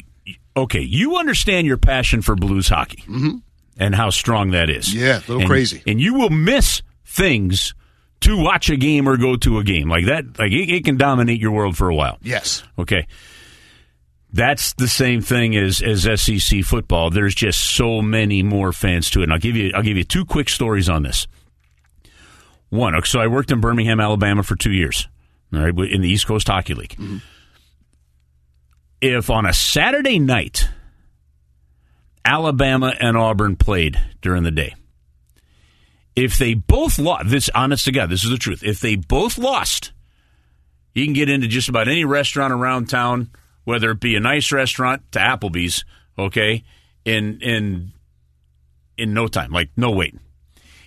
okay, 0.56 0.82
you 0.82 1.18
understand 1.18 1.68
your 1.68 1.78
passion 1.78 2.22
for 2.22 2.36
blues 2.36 2.68
hockey 2.70 3.04
and 3.78 3.96
how 3.96 4.10
strong 4.10 4.52
that 4.52 4.70
is. 4.70 4.88
Mm-hmm. 4.90 5.00
Yeah, 5.00 5.18
a 5.18 5.20
little 5.20 5.40
And- 5.42 5.50
crazy. 5.50 5.82
And 5.88 6.00
you 6.02 6.14
will 6.16 6.30
miss 6.30 6.82
things 7.06 7.74
to 8.22 8.38
watch 8.38 8.70
a 8.70 8.76
game 8.76 9.08
or 9.08 9.16
go 9.16 9.38
to 9.38 9.60
a 9.60 9.64
game 9.64 9.90
like 9.90 10.06
that. 10.08 10.38
Like 10.38 10.52
it, 10.52 10.70
it 10.70 10.84
can 10.86 10.98
dominate 10.98 11.40
your 11.40 11.52
world 11.52 11.78
for 11.78 11.88
a 11.90 11.96
while. 11.96 12.18
yes. 12.22 12.64
Okay. 12.78 13.08
That's 14.32 14.74
the 14.74 14.88
same 14.88 15.22
thing 15.22 15.56
as, 15.56 15.82
as 15.82 16.22
SEC 16.22 16.64
football. 16.64 17.10
There's 17.10 17.34
just 17.34 17.60
so 17.76 18.02
many 18.02 18.44
more 18.44 18.72
fans 18.72 19.10
to 19.12 19.22
it. 19.22 19.24
And 19.24 19.34
I'll 19.34 19.40
give 19.40 19.56
you 19.56 19.72
I'll 19.74 19.82
give 19.82 19.98
you 19.98 20.04
two 20.04 20.26
quick 20.26 20.50
stories 20.50 20.88
on 20.88 21.04
this. 21.04 21.28
One, 22.70 22.94
so 23.06 23.20
I 23.20 23.28
worked 23.28 23.52
in 23.52 23.60
Birmingham, 23.60 24.00
Alabama 24.00 24.44
for 24.44 24.56
two 24.56 24.72
years. 24.72 25.08
All 25.52 25.60
right, 25.60 25.92
in 25.92 26.02
the 26.02 26.10
East 26.10 26.28
Coast 26.28 26.48
Hockey 26.48 26.76
League. 26.76 26.96
Mm-hmm. 26.96 27.18
If 29.02 29.30
on 29.32 29.48
a 29.48 29.54
Saturday 29.54 30.20
night 30.20 30.70
Alabama 32.24 32.94
and 33.00 33.18
Auburn 33.18 33.56
played 33.56 34.00
during 34.22 34.44
the 34.44 34.52
day, 34.52 34.76
if 36.16 36.38
they 36.38 36.54
both 36.54 37.00
lost, 37.00 37.30
this 37.30 37.50
honest 37.56 37.86
to 37.86 37.92
God, 37.92 38.10
this 38.10 38.24
is 38.24 38.30
the 38.30 38.38
truth. 38.38 38.62
If 38.64 38.80
they 38.80 38.96
both 38.96 39.38
lost, 39.38 39.94
you 40.94 41.06
can 41.06 41.14
get 41.14 41.30
into 41.30 41.48
just 41.48 41.70
about 41.70 41.88
any 41.88 42.04
restaurant 42.04 42.54
around 42.54 42.90
town, 42.90 43.32
whether 43.70 43.92
it 43.92 44.00
be 44.00 44.16
a 44.16 44.20
nice 44.20 44.52
restaurant 44.52 45.04
to 45.12 45.20
Applebee's, 45.20 45.86
okay, 46.18 46.64
in 47.06 47.40
in 47.40 47.92
in 48.98 49.14
no 49.14 49.28
time, 49.28 49.52
like 49.52 49.70
no 49.78 49.92
wait. 49.92 50.16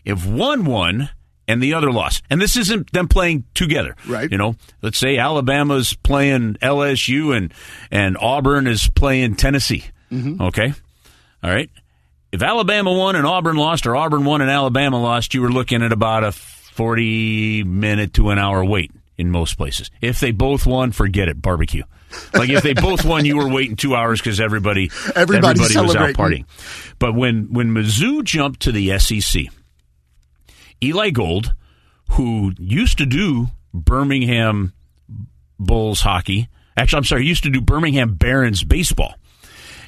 If 0.04 0.26
one 0.26 0.64
won 0.64 1.08
and 1.46 1.62
the 1.62 1.74
other 1.74 1.92
lost, 1.92 2.24
And 2.28 2.40
this 2.40 2.56
isn't 2.56 2.92
them 2.92 3.06
playing 3.06 3.44
together. 3.54 3.94
Right. 4.06 4.30
You 4.30 4.36
know, 4.36 4.56
let's 4.80 4.98
say 4.98 5.16
Alabama's 5.16 5.94
playing 5.94 6.54
LSU 6.54 7.36
and 7.36 7.54
and 7.92 8.16
Auburn 8.18 8.66
is 8.66 8.90
playing 8.90 9.36
Tennessee. 9.36 9.84
Mm-hmm. 10.10 10.42
Okay? 10.42 10.74
All 11.44 11.50
right. 11.50 11.70
If 12.32 12.42
Alabama 12.42 12.92
won 12.92 13.14
and 13.14 13.26
Auburn 13.26 13.56
lost 13.56 13.86
or 13.86 13.94
Auburn 13.94 14.24
won 14.24 14.40
and 14.40 14.50
Alabama 14.50 15.00
lost, 15.00 15.34
you 15.34 15.42
were 15.42 15.52
looking 15.52 15.82
at 15.82 15.92
about 15.92 16.24
a 16.24 16.32
40 16.32 17.62
minute 17.62 18.14
to 18.14 18.30
an 18.30 18.38
hour 18.38 18.64
wait 18.64 18.90
in 19.16 19.30
most 19.30 19.56
places. 19.56 19.90
If 20.00 20.20
they 20.20 20.30
both 20.30 20.66
won, 20.66 20.92
forget 20.92 21.28
it, 21.28 21.40
barbecue. 21.40 21.84
Like 22.34 22.50
if 22.50 22.62
they 22.62 22.74
both 22.74 23.04
won, 23.04 23.24
you 23.24 23.36
were 23.36 23.48
waiting 23.48 23.76
two 23.76 23.94
hours 23.94 24.20
because 24.20 24.40
everybody 24.40 24.90
everybody 25.14 25.60
was 25.60 25.76
out 25.76 26.14
partying. 26.14 26.44
But 26.98 27.14
when 27.14 27.52
when 27.52 27.70
Mizzou 27.70 28.24
jumped 28.24 28.60
to 28.60 28.72
the 28.72 28.98
SEC, 28.98 29.44
Eli 30.82 31.10
Gold, 31.10 31.54
who 32.10 32.52
used 32.58 32.98
to 32.98 33.06
do 33.06 33.48
Birmingham 33.72 34.72
Bulls 35.58 36.02
hockey, 36.02 36.48
actually, 36.76 36.98
I'm 36.98 37.04
sorry, 37.04 37.22
he 37.22 37.28
used 37.28 37.44
to 37.44 37.50
do 37.50 37.60
Birmingham 37.60 38.14
Barons 38.14 38.64
baseball, 38.64 39.14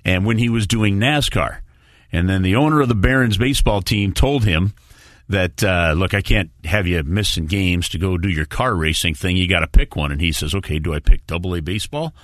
and 0.05 0.25
when 0.25 0.39
he 0.39 0.49
was 0.49 0.67
doing 0.67 0.99
NASCAR, 0.99 1.59
and 2.13 2.29
then 2.29 2.43
the 2.43 2.57
owner 2.57 2.81
of 2.81 2.89
the 2.89 2.95
Barons 2.95 3.37
baseball 3.37 3.83
team 3.83 4.13
told 4.13 4.45
him 4.45 4.73
that 5.29 5.63
uh, 5.65 5.95
look, 5.97 6.15
I 6.15 6.21
can't 6.21 6.51
have 6.65 6.87
you 6.87 7.03
missing 7.03 7.47
games 7.47 7.89
to 7.91 7.99
go 7.99 8.19
do 8.19 8.29
your 8.29 8.47
car 8.47 8.75
racing 8.75 9.15
thing. 9.15 9.37
You 9.37 9.49
got 9.49 9.61
to 9.61 9.67
pick 9.67 9.97
one, 9.97 10.13
and 10.13 10.21
he 10.21 10.33
says, 10.33 10.55
okay, 10.55 10.79
do 10.79 10.95
I 10.95 11.01
pick 11.01 11.27
Double 11.27 11.55
A 11.55 11.61
baseball 11.61 12.15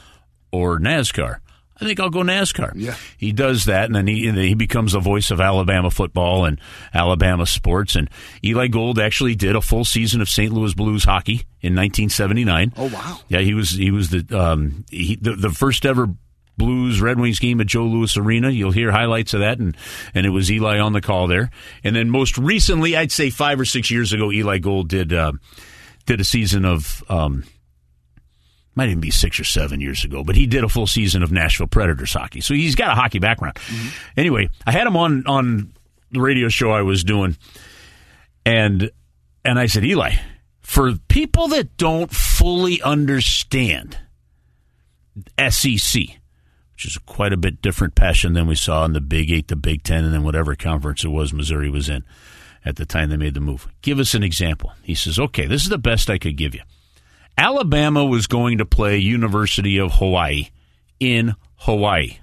or 0.52 0.78
NASCAR? 0.78 1.38
I 1.80 1.86
think 1.86 1.98
I'll 1.98 2.10
go 2.10 2.20
NASCAR. 2.20 2.72
Yeah. 2.74 2.94
He 3.16 3.32
does 3.32 3.64
that, 3.64 3.86
and 3.86 3.94
then 3.94 4.06
he 4.06 4.28
and 4.28 4.36
then 4.36 4.44
he 4.44 4.54
becomes 4.54 4.92
the 4.92 5.00
voice 5.00 5.30
of 5.30 5.40
Alabama 5.40 5.90
football 5.90 6.44
and 6.44 6.60
Alabama 6.92 7.46
sports. 7.46 7.96
And 7.96 8.10
Eli 8.44 8.66
Gold 8.66 8.98
actually 8.98 9.34
did 9.34 9.56
a 9.56 9.62
full 9.62 9.86
season 9.86 10.20
of 10.20 10.28
St. 10.28 10.52
Louis 10.52 10.74
Blues 10.74 11.04
hockey 11.04 11.46
in 11.62 11.74
1979. 11.74 12.74
Oh, 12.76 12.88
wow. 12.88 13.20
Yeah, 13.28 13.40
he 13.40 13.54
was 13.54 13.70
he 13.70 13.90
was 13.90 14.10
the 14.10 14.38
um 14.38 14.84
he, 14.90 15.16
the, 15.16 15.32
the 15.32 15.50
first 15.50 15.86
ever 15.86 16.08
Blues 16.60 17.00
Red 17.00 17.18
Wings 17.18 17.38
game 17.38 17.58
at 17.62 17.66
Joe 17.66 17.84
Louis 17.84 18.14
Arena. 18.18 18.50
You'll 18.50 18.70
hear 18.70 18.92
highlights 18.92 19.32
of 19.32 19.40
that, 19.40 19.58
and 19.58 19.74
and 20.14 20.26
it 20.26 20.28
was 20.28 20.52
Eli 20.52 20.78
on 20.78 20.92
the 20.92 21.00
call 21.00 21.26
there. 21.26 21.50
And 21.82 21.96
then 21.96 22.10
most 22.10 22.36
recently, 22.36 22.94
I'd 22.94 23.10
say 23.10 23.30
five 23.30 23.58
or 23.58 23.64
six 23.64 23.90
years 23.90 24.12
ago, 24.12 24.30
Eli 24.30 24.58
Gold 24.58 24.90
did 24.90 25.10
uh, 25.14 25.32
did 26.04 26.20
a 26.20 26.24
season 26.24 26.66
of. 26.66 27.02
Um, 27.08 27.44
might 28.76 28.88
even 28.88 29.00
be 29.00 29.10
six 29.10 29.40
or 29.40 29.44
seven 29.44 29.80
years 29.80 30.04
ago, 30.04 30.22
but 30.22 30.36
he 30.36 30.46
did 30.46 30.62
a 30.62 30.68
full 30.68 30.86
season 30.86 31.22
of 31.22 31.32
Nashville 31.32 31.66
Predators 31.66 32.12
hockey. 32.12 32.40
So 32.40 32.54
he's 32.54 32.76
got 32.76 32.92
a 32.92 32.94
hockey 32.94 33.18
background. 33.18 33.58
Anyway, 34.16 34.48
I 34.66 34.72
had 34.72 34.86
him 34.86 34.96
on 34.96 35.26
on 35.26 35.72
the 36.12 36.20
radio 36.20 36.48
show 36.48 36.70
I 36.70 36.82
was 36.82 37.02
doing, 37.02 37.36
and 38.44 38.90
and 39.44 39.58
I 39.58 39.66
said, 39.66 39.84
Eli, 39.84 40.12
for 40.60 40.92
people 41.08 41.48
that 41.48 41.76
don't 41.78 42.10
fully 42.12 42.80
understand 42.82 43.98
SEC, 45.48 46.19
which 46.80 46.86
is 46.86 46.96
quite 47.04 47.30
a 47.30 47.36
bit 47.36 47.60
different 47.60 47.94
passion 47.94 48.32
than 48.32 48.46
we 48.46 48.54
saw 48.54 48.86
in 48.86 48.94
the 48.94 49.02
Big 49.02 49.30
Eight, 49.30 49.48
the 49.48 49.56
Big 49.56 49.82
Ten, 49.82 50.02
and 50.02 50.14
then 50.14 50.22
whatever 50.22 50.54
conference 50.54 51.04
it 51.04 51.08
was 51.08 51.30
Missouri 51.30 51.68
was 51.68 51.90
in 51.90 52.04
at 52.64 52.76
the 52.76 52.86
time 52.86 53.10
they 53.10 53.18
made 53.18 53.34
the 53.34 53.40
move. 53.40 53.68
Give 53.82 53.98
us 53.98 54.14
an 54.14 54.22
example. 54.22 54.72
He 54.82 54.94
says, 54.94 55.18
okay, 55.18 55.44
this 55.44 55.62
is 55.62 55.68
the 55.68 55.76
best 55.76 56.08
I 56.08 56.16
could 56.16 56.38
give 56.38 56.54
you. 56.54 56.62
Alabama 57.36 58.02
was 58.02 58.26
going 58.26 58.56
to 58.56 58.64
play 58.64 58.96
University 58.96 59.76
of 59.76 59.92
Hawaii 59.92 60.48
in 60.98 61.34
Hawaii. 61.56 62.16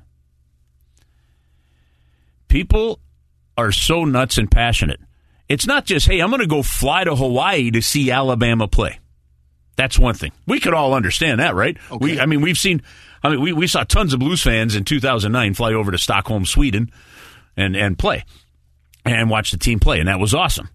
People 2.48 3.00
are 3.60 3.72
so 3.72 4.06
nuts 4.06 4.40
and 4.40 4.50
passionate. 4.50 5.02
It's 5.48 5.68
not 5.68 5.86
just, 5.86 6.08
hey, 6.08 6.20
I'm 6.20 6.32
going 6.32 6.42
to 6.42 6.48
go 6.48 6.64
fly 6.64 7.04
to 7.04 7.16
Hawaii 7.16 7.70
to 7.70 7.82
see 7.84 8.10
Alabama 8.10 8.68
play. 8.68 8.98
That's 9.78 9.98
one 9.98 10.16
thing. 10.16 10.32
We 10.46 10.60
could 10.60 10.74
all 10.74 10.94
understand 10.94 11.40
that, 11.40 11.56
right? 11.56 11.78
We, 12.00 12.20
I 12.20 12.26
mean, 12.26 12.42
we've 12.42 12.58
seen, 12.58 12.82
I 13.24 13.30
mean, 13.30 13.42
we, 13.42 13.54
we 13.54 13.68
saw 13.68 13.84
tons 13.84 14.12
of 14.12 14.20
Blues 14.20 14.42
fans 14.42 14.76
in 14.76 14.84
2009 14.84 15.54
fly 15.54 15.74
over 15.74 15.92
to 15.92 15.98
Stockholm, 15.98 16.46
Sweden 16.46 16.92
and, 17.56 17.76
and 17.76 17.98
play 17.98 18.26
and 19.06 19.30
watch 19.30 19.52
the 19.52 19.58
team 19.58 19.80
play, 19.80 20.00
and 20.00 20.08
that 20.08 20.20
was 20.20 20.34
awesome. 20.34 20.70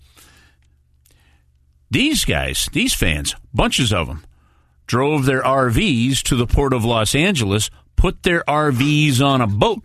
These 1.91 2.25
guys, 2.25 2.69
these 2.73 2.95
fans, 2.95 3.37
bunches 3.53 3.93
of 3.93 4.07
them, 4.07 4.25
drove 4.87 5.27
their 5.27 5.43
RVs 5.43 6.23
to 6.23 6.37
the 6.37 6.47
port 6.47 6.73
of 6.73 6.85
Los 6.85 7.15
Angeles, 7.15 7.71
put 7.97 8.23
their 8.23 8.43
RVs 8.49 9.21
on 9.21 9.41
a 9.41 9.47
boat, 9.47 9.83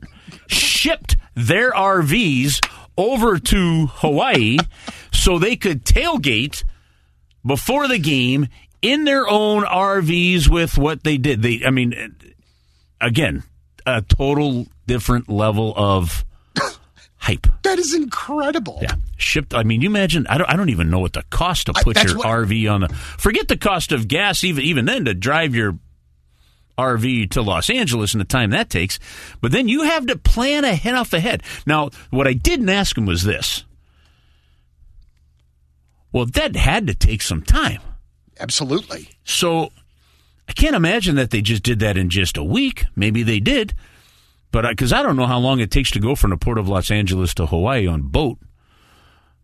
shipped 0.47 1.17
their 1.35 1.71
RVs 1.71 2.65
over 2.97 3.37
to 3.39 3.87
Hawaii 3.87 4.57
so 5.11 5.37
they 5.37 5.55
could 5.55 5.83
tailgate 5.83 6.63
before 7.45 7.87
the 7.87 7.99
game 7.99 8.47
in 8.81 9.03
their 9.05 9.27
own 9.27 9.63
RVs 9.63 10.47
with 10.47 10.77
what 10.77 11.03
they 11.03 11.17
did. 11.17 11.41
They, 11.41 11.61
I 11.65 11.71
mean, 11.71 12.15
again, 13.01 13.43
a 13.85 14.01
total 14.01 14.67
different 14.85 15.29
level 15.29 15.73
of 15.75 16.23
hype. 17.17 17.47
That 17.63 17.79
is 17.79 17.93
incredible. 17.93 18.79
Yeah, 18.81 18.95
shipped. 19.17 19.53
I 19.53 19.63
mean, 19.63 19.81
you 19.81 19.89
imagine. 19.89 20.27
I 20.27 20.37
don't. 20.37 20.49
I 20.49 20.55
don't 20.55 20.69
even 20.69 20.89
know 20.89 20.99
what 20.99 21.13
the 21.13 21.23
cost 21.29 21.65
to 21.67 21.73
put 21.73 21.95
that's 21.95 22.09
your 22.11 22.17
what- 22.19 22.27
RV 22.27 22.71
on 22.71 22.81
the. 22.81 22.89
Forget 22.89 23.47
the 23.47 23.57
cost 23.57 23.91
of 23.91 24.07
gas. 24.07 24.43
Even 24.43 24.63
even 24.63 24.85
then, 24.85 25.05
to 25.05 25.13
drive 25.13 25.55
your 25.55 25.77
RV 26.77 27.31
to 27.31 27.41
Los 27.41 27.69
Angeles 27.71 28.13
and 28.13 28.21
the 28.21 28.25
time 28.25 28.51
that 28.51 28.69
takes. 28.69 28.99
But 29.41 29.51
then 29.51 29.67
you 29.67 29.83
have 29.83 30.05
to 30.07 30.15
plan 30.17 30.63
ahead 30.63 30.93
off 30.93 31.11
ahead. 31.13 31.41
Now, 31.65 31.89
what 32.11 32.27
I 32.27 32.33
didn't 32.33 32.69
ask 32.69 32.95
him 32.97 33.05
was 33.07 33.23
this. 33.23 33.63
Well, 36.11 36.25
that 36.27 36.55
had 36.55 36.87
to 36.87 36.93
take 36.95 37.21
some 37.21 37.41
time. 37.41 37.81
Absolutely. 38.39 39.09
So 39.23 39.71
I 40.47 40.53
can't 40.53 40.75
imagine 40.75 41.15
that 41.15 41.31
they 41.31 41.41
just 41.41 41.63
did 41.63 41.79
that 41.79 41.97
in 41.97 42.09
just 42.09 42.37
a 42.37 42.43
week. 42.43 42.85
Maybe 42.95 43.23
they 43.23 43.39
did, 43.39 43.73
but 44.51 44.67
because 44.69 44.93
I, 44.93 45.03
don't 45.03 45.15
know 45.15 45.25
how 45.25 45.39
long 45.39 45.59
it 45.59 45.71
takes 45.71 45.91
to 45.91 45.99
go 45.99 46.15
from 46.15 46.29
the 46.29 46.37
port 46.37 46.57
of 46.57 46.67
Los 46.67 46.89
Angeles 46.89 47.33
to 47.35 47.45
Hawaii 47.45 47.87
on 47.87 48.03
boat. 48.03 48.37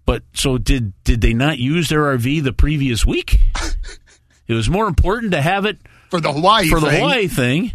But 0.05 0.23
so 0.33 0.57
did 0.57 0.93
did 1.03 1.21
they 1.21 1.33
not 1.33 1.59
use 1.59 1.89
their 1.89 2.01
RV 2.01 2.43
the 2.43 2.53
previous 2.53 3.05
week? 3.05 3.39
it 4.47 4.53
was 4.53 4.69
more 4.69 4.88
important 4.88 5.31
to 5.31 5.41
have 5.41 5.65
it 5.65 5.77
For 6.09 6.19
the 6.19 6.31
Hawaii 6.31 6.67
for 6.67 6.79
the 6.79 6.89
thing, 6.89 7.00
Hawaii 7.00 7.27
thing 7.27 7.73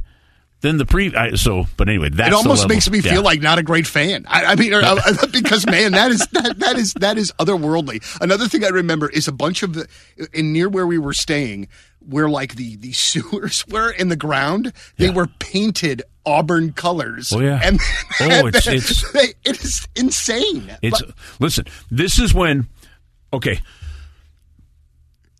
than 0.60 0.76
the 0.78 0.84
pre. 0.86 1.14
I, 1.14 1.34
so, 1.36 1.66
but 1.76 1.88
anyway, 1.88 2.08
that's 2.10 2.28
it 2.28 2.34
almost 2.34 2.68
makes 2.68 2.90
me 2.90 2.98
Yeah. 2.98 3.12
feel 3.12 3.22
like 3.22 3.40
not 3.40 3.58
a 3.58 3.62
great 3.62 3.86
fan. 3.86 4.24
I, 4.28 4.44
I 4.46 4.54
mean, 4.56 4.74
uh, 4.74 4.96
because 5.32 5.66
man, 5.66 5.92
that 5.92 6.10
is 6.10 6.26
that, 6.32 6.58
that 6.58 6.76
is 6.76 6.92
that 6.94 7.16
is 7.18 7.32
otherworldly. 7.38 8.02
Another 8.20 8.48
thing 8.48 8.64
I 8.64 8.68
remember 8.68 9.08
is 9.08 9.28
a 9.28 9.32
bunch 9.32 9.62
of 9.62 9.74
the 9.74 9.86
in 10.32 10.52
near 10.52 10.68
where 10.68 10.86
we 10.86 10.98
were 10.98 11.12
staying, 11.12 11.68
where 12.00 12.28
like 12.28 12.56
the 12.56 12.76
the 12.76 12.92
sewers 12.92 13.64
were 13.68 13.90
in 13.90 14.08
the 14.08 14.16
ground. 14.16 14.72
They 14.96 15.06
Yeah. 15.06 15.12
were 15.14 15.26
painted 15.38 16.02
auburn 16.26 16.72
colors. 16.74 17.32
Oh, 17.32 17.40
yeah. 17.40 17.60
and 17.62 17.80
Oh, 18.20 18.46
it's- 18.48 18.66
it's- 18.66 19.10
they, 19.12 19.32
it 19.48 19.62
is 19.64 19.86
insane. 19.96 20.76
It's 20.82 21.00
But- 21.00 21.14
listen. 21.40 21.64
This 21.90 22.18
is 22.18 22.34
when 22.34 22.66
okay. 23.32 23.60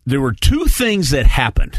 There 0.07 0.21
were 0.23 0.33
two 0.33 0.65
things 0.67 1.11
that 1.11 1.27
happened 1.27 1.79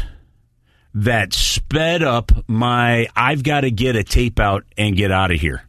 that 0.94 1.32
sped 1.32 2.02
up 2.02 2.32
my. 2.48 3.08
I've 3.14 3.42
got 3.42 3.62
to 3.62 3.70
get 3.70 3.96
a 3.96 4.04
tape 4.04 4.40
out 4.40 4.64
and 4.76 4.96
get 4.96 5.10
out 5.10 5.30
of 5.30 5.40
here. 5.40 5.62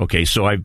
Okay, 0.00 0.24
so 0.24 0.46
I 0.46 0.58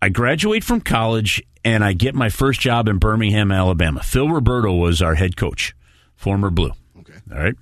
I 0.00 0.08
graduate 0.08 0.64
from 0.64 0.80
college 0.80 1.42
and 1.64 1.84
I 1.84 1.92
get 1.92 2.14
my 2.14 2.28
first 2.28 2.60
job 2.60 2.88
in 2.88 2.98
Birmingham, 2.98 3.50
Alabama. 3.50 4.02
Phil 4.02 4.28
Roberto 4.28 4.72
was 4.72 5.02
our 5.02 5.14
head 5.14 5.36
coach, 5.36 5.74
former 6.14 6.50
Blue. 6.50 6.72
Okay. 7.00 7.18
All 7.32 7.38
right. 7.38 7.56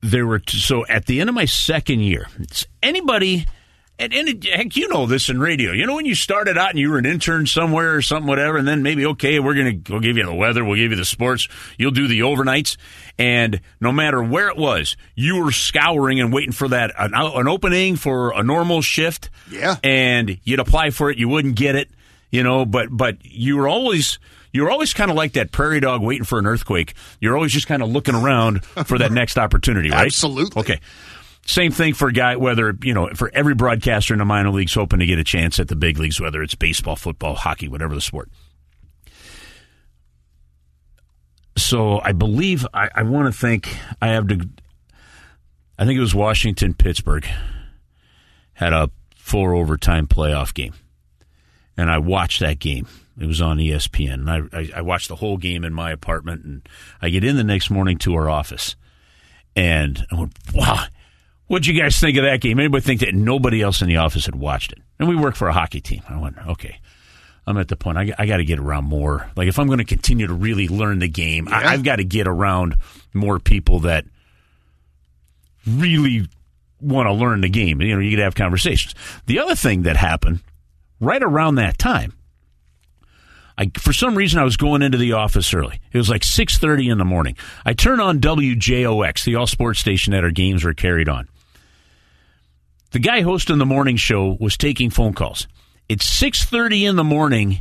There 0.00 0.26
were 0.26 0.38
t- 0.38 0.58
so 0.58 0.86
at 0.86 1.06
the 1.06 1.20
end 1.20 1.28
of 1.28 1.34
my 1.34 1.46
second 1.46 2.00
year, 2.00 2.28
anybody, 2.82 3.46
and, 3.98 4.12
and 4.12 4.44
heck, 4.44 4.76
you 4.76 4.88
know 4.88 5.06
this 5.06 5.28
in 5.28 5.38
radio. 5.38 5.72
You 5.72 5.86
know 5.86 5.94
when 5.94 6.04
you 6.06 6.14
started 6.14 6.58
out 6.58 6.70
and 6.70 6.78
you 6.78 6.90
were 6.90 6.98
an 6.98 7.06
intern 7.06 7.46
somewhere 7.46 7.94
or 7.94 8.02
something, 8.02 8.26
whatever, 8.26 8.56
and 8.58 8.66
then 8.66 8.82
maybe 8.82 9.06
okay, 9.06 9.38
we're 9.38 9.54
gonna 9.54 9.74
we'll 9.88 10.00
give 10.00 10.16
you 10.16 10.24
the 10.24 10.34
weather, 10.34 10.64
we'll 10.64 10.76
give 10.76 10.90
you 10.90 10.96
the 10.96 11.04
sports, 11.04 11.48
you'll 11.78 11.90
do 11.92 12.08
the 12.08 12.20
overnights, 12.20 12.76
and 13.18 13.60
no 13.80 13.92
matter 13.92 14.22
where 14.22 14.48
it 14.48 14.56
was, 14.56 14.96
you 15.14 15.42
were 15.42 15.52
scouring 15.52 16.20
and 16.20 16.32
waiting 16.32 16.52
for 16.52 16.68
that 16.68 16.92
an, 16.98 17.12
an 17.14 17.48
opening 17.48 17.96
for 17.96 18.32
a 18.34 18.42
normal 18.42 18.82
shift. 18.82 19.30
Yeah. 19.50 19.76
and 19.84 20.38
you'd 20.44 20.60
apply 20.60 20.90
for 20.90 21.10
it, 21.10 21.18
you 21.18 21.28
wouldn't 21.28 21.54
get 21.54 21.76
it, 21.76 21.88
you 22.30 22.42
know, 22.42 22.64
but 22.64 22.88
but 22.90 23.18
you 23.24 23.56
were 23.56 23.68
always 23.68 24.18
you're 24.52 24.70
always 24.70 24.94
kind 24.94 25.10
of 25.10 25.16
like 25.16 25.32
that 25.32 25.50
prairie 25.50 25.80
dog 25.80 26.00
waiting 26.00 26.24
for 26.24 26.38
an 26.38 26.46
earthquake. 26.46 26.94
You're 27.20 27.36
always 27.36 27.52
just 27.52 27.66
kind 27.66 27.82
of 27.82 27.88
looking 27.90 28.14
around 28.14 28.64
for 28.64 28.98
that 28.98 29.10
next 29.20 29.36
opportunity, 29.36 29.90
right? 29.90 30.06
Absolutely. 30.06 30.60
Okay. 30.60 30.80
Same 31.46 31.72
thing 31.72 31.92
for 31.94 32.08
a 32.08 32.12
guy, 32.12 32.36
whether, 32.36 32.76
you 32.82 32.94
know, 32.94 33.08
for 33.14 33.30
every 33.34 33.54
broadcaster 33.54 34.14
in 34.14 34.18
the 34.18 34.24
minor 34.24 34.50
leagues 34.50 34.74
hoping 34.74 35.00
to 35.00 35.06
get 35.06 35.18
a 35.18 35.24
chance 35.24 35.60
at 35.60 35.68
the 35.68 35.76
big 35.76 35.98
leagues, 35.98 36.20
whether 36.20 36.42
it's 36.42 36.54
baseball, 36.54 36.96
football, 36.96 37.34
hockey, 37.34 37.68
whatever 37.68 37.94
the 37.94 38.00
sport. 38.00 38.30
So 41.56 42.00
I 42.00 42.12
believe, 42.12 42.66
I, 42.74 42.88
I 42.94 43.02
want 43.02 43.32
to 43.32 43.38
think, 43.38 43.76
I 44.00 44.08
have 44.08 44.26
to, 44.28 44.48
I 45.78 45.84
think 45.84 45.96
it 45.96 46.00
was 46.00 46.14
Washington, 46.14 46.74
Pittsburgh 46.74 47.26
had 48.54 48.72
a 48.72 48.90
four 49.14 49.54
overtime 49.54 50.06
playoff 50.06 50.54
game. 50.54 50.74
And 51.76 51.90
I 51.90 51.98
watched 51.98 52.40
that 52.40 52.58
game 52.58 52.86
It 53.18 53.26
was 53.26 53.40
on 53.40 53.58
ESPN. 53.58 54.14
And 54.14 54.30
I, 54.30 54.40
I, 54.52 54.70
I 54.76 54.80
watched 54.82 55.08
the 55.08 55.16
whole 55.16 55.36
game 55.36 55.64
in 55.64 55.72
my 55.72 55.90
apartment, 55.90 56.44
and 56.44 56.68
I 57.00 57.10
get 57.10 57.24
in 57.24 57.36
the 57.36 57.44
next 57.44 57.70
morning 57.70 57.98
to 57.98 58.14
our 58.14 58.28
office, 58.28 58.76
and 59.56 60.04
I 60.10 60.16
went, 60.16 60.32
"Wow, 60.52 60.84
what'd 61.46 61.66
you 61.66 61.80
guys 61.80 61.98
think 61.98 62.16
of 62.16 62.24
that 62.24 62.40
game?" 62.40 62.58
Anybody 62.58 62.82
think 62.82 63.00
that 63.00 63.14
nobody 63.14 63.62
else 63.62 63.82
in 63.82 63.88
the 63.88 63.96
office 63.96 64.26
had 64.26 64.34
watched 64.34 64.72
it? 64.72 64.78
And 64.98 65.08
we 65.08 65.16
work 65.16 65.36
for 65.36 65.48
a 65.48 65.52
hockey 65.52 65.80
team. 65.80 66.02
I 66.08 66.18
went, 66.18 66.36
"Okay." 66.46 66.78
I'm 67.46 67.58
at 67.58 67.68
the 67.68 67.76
point 67.76 67.98
I, 67.98 68.12
I 68.18 68.26
got 68.26 68.38
to 68.38 68.44
get 68.44 68.58
around 68.58 68.84
more. 68.84 69.30
Like 69.36 69.48
if 69.48 69.58
I'm 69.58 69.66
going 69.66 69.78
to 69.78 69.84
continue 69.84 70.26
to 70.26 70.32
really 70.32 70.66
learn 70.68 71.00
the 71.00 71.08
game, 71.08 71.46
I, 71.48 71.72
I've 71.72 71.84
got 71.84 71.96
to 71.96 72.04
get 72.04 72.26
around 72.26 72.76
more 73.12 73.38
people 73.38 73.80
that 73.80 74.06
really 75.66 76.26
want 76.80 77.06
to 77.06 77.12
learn 77.12 77.40
the 77.40 77.48
game. 77.48 77.80
You 77.80 77.94
know, 77.94 78.00
you 78.00 78.10
could 78.10 78.22
have 78.22 78.34
conversations. 78.34 78.94
The 79.26 79.40
other 79.40 79.54
thing 79.54 79.82
that 79.82 79.96
happened 79.96 80.40
right 81.00 81.22
around 81.22 81.56
that 81.56 81.78
time, 81.78 82.14
I 83.56 83.70
for 83.78 83.92
some 83.92 84.14
reason 84.16 84.40
I 84.40 84.44
was 84.44 84.56
going 84.56 84.82
into 84.82 84.98
the 84.98 85.12
office 85.12 85.52
early. 85.52 85.80
It 85.92 85.98
was 85.98 86.08
like 86.08 86.22
6:30 86.22 86.90
in 86.90 86.98
the 86.98 87.04
morning. 87.04 87.36
I 87.64 87.72
turn 87.74 88.00
on 88.00 88.20
WJOX, 88.20 89.24
the 89.24 89.36
all 89.36 89.46
sports 89.46 89.80
station 89.80 90.12
that 90.12 90.24
our 90.24 90.30
games 90.30 90.64
were 90.64 90.74
carried 90.74 91.08
on. 91.08 91.28
The 92.94 93.00
guy 93.00 93.22
hosting 93.22 93.58
the 93.58 93.66
morning 93.66 93.96
show 93.96 94.36
was 94.38 94.56
taking 94.56 94.88
phone 94.88 95.14
calls. 95.14 95.48
It's 95.88 96.06
6:30 96.06 96.88
in 96.88 96.94
the 96.94 97.02
morning 97.02 97.60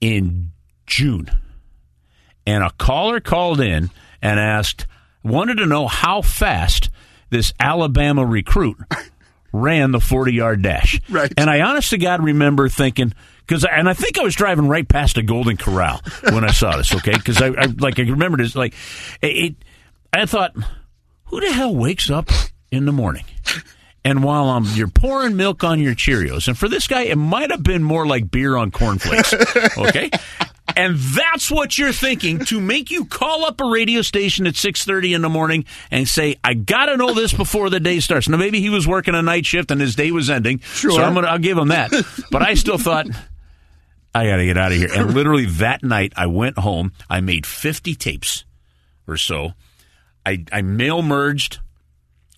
in 0.00 0.50
June. 0.84 1.30
And 2.44 2.64
a 2.64 2.70
caller 2.70 3.20
called 3.20 3.60
in 3.60 3.90
and 4.20 4.40
asked 4.40 4.88
wanted 5.22 5.58
to 5.58 5.66
know 5.66 5.86
how 5.86 6.22
fast 6.22 6.90
this 7.30 7.52
Alabama 7.60 8.26
recruit 8.26 8.78
ran 9.52 9.92
the 9.92 9.98
40-yard 9.98 10.60
dash. 10.60 11.00
Right. 11.08 11.32
And 11.36 11.48
I 11.48 11.60
honest 11.60 11.90
to 11.90 11.98
God 11.98 12.20
remember 12.24 12.68
thinking 12.68 13.14
because 13.46 13.64
and 13.64 13.88
I 13.88 13.94
think 13.94 14.18
I 14.18 14.24
was 14.24 14.34
driving 14.34 14.66
right 14.66 14.88
past 14.88 15.18
a 15.18 15.22
Golden 15.22 15.56
Corral 15.56 16.00
when 16.32 16.42
I 16.42 16.50
saw 16.50 16.76
this. 16.76 16.92
Okay, 16.96 17.12
because 17.12 17.40
I, 17.40 17.50
I 17.50 17.66
like 17.78 18.00
I 18.00 18.02
remembered 18.02 18.40
it's 18.40 18.56
like 18.56 18.74
it. 19.22 19.54
I 20.12 20.26
thought, 20.26 20.56
who 21.26 21.40
the 21.40 21.52
hell 21.52 21.76
wakes 21.76 22.10
up 22.10 22.28
in 22.72 22.86
the 22.86 22.92
morning? 22.92 23.24
And 24.04 24.22
while 24.22 24.48
um, 24.48 24.66
you're 24.74 24.88
pouring 24.88 25.36
milk 25.36 25.64
on 25.64 25.80
your 25.80 25.94
Cheerios, 25.94 26.48
and 26.48 26.56
for 26.56 26.68
this 26.68 26.86
guy, 26.86 27.02
it 27.02 27.16
might 27.18 27.50
have 27.50 27.62
been 27.62 27.82
more 27.82 28.06
like 28.06 28.30
beer 28.30 28.56
on 28.56 28.70
cornflakes. 28.70 29.34
Okay, 29.78 30.10
and 30.76 30.96
that's 30.96 31.50
what 31.50 31.76
you're 31.78 31.92
thinking 31.92 32.38
to 32.46 32.60
make 32.60 32.90
you 32.90 33.04
call 33.06 33.44
up 33.44 33.60
a 33.60 33.64
radio 33.68 34.02
station 34.02 34.46
at 34.46 34.54
6:30 34.54 35.14
in 35.14 35.22
the 35.22 35.28
morning 35.28 35.64
and 35.90 36.06
say, 36.08 36.36
"I 36.44 36.54
got 36.54 36.86
to 36.86 36.96
know 36.96 37.12
this 37.14 37.32
before 37.32 37.70
the 37.70 37.80
day 37.80 38.00
starts." 38.00 38.28
Now, 38.28 38.36
maybe 38.38 38.60
he 38.60 38.70
was 38.70 38.86
working 38.86 39.14
a 39.14 39.22
night 39.22 39.46
shift 39.46 39.70
and 39.70 39.80
his 39.80 39.94
day 39.94 40.10
was 40.10 40.30
ending, 40.30 40.60
Sure. 40.60 40.92
so 40.92 41.02
I'm 41.02 41.14
gonna 41.14 41.26
I'll 41.28 41.38
give 41.38 41.58
him 41.58 41.68
that. 41.68 41.90
But 42.30 42.42
I 42.42 42.54
still 42.54 42.78
thought. 42.78 43.06
I 44.14 44.26
got 44.26 44.36
to 44.36 44.46
get 44.46 44.56
out 44.56 44.72
of 44.72 44.78
here. 44.78 44.88
And 44.92 45.12
literally 45.14 45.44
that 45.46 45.84
night, 45.84 46.12
I 46.16 46.26
went 46.26 46.58
home. 46.58 46.92
I 47.10 47.20
made 47.20 47.44
50 47.46 47.94
tapes 47.94 48.44
or 49.06 49.16
so. 49.18 49.52
I, 50.24 50.44
I 50.50 50.62
mail 50.62 51.02
merged 51.02 51.60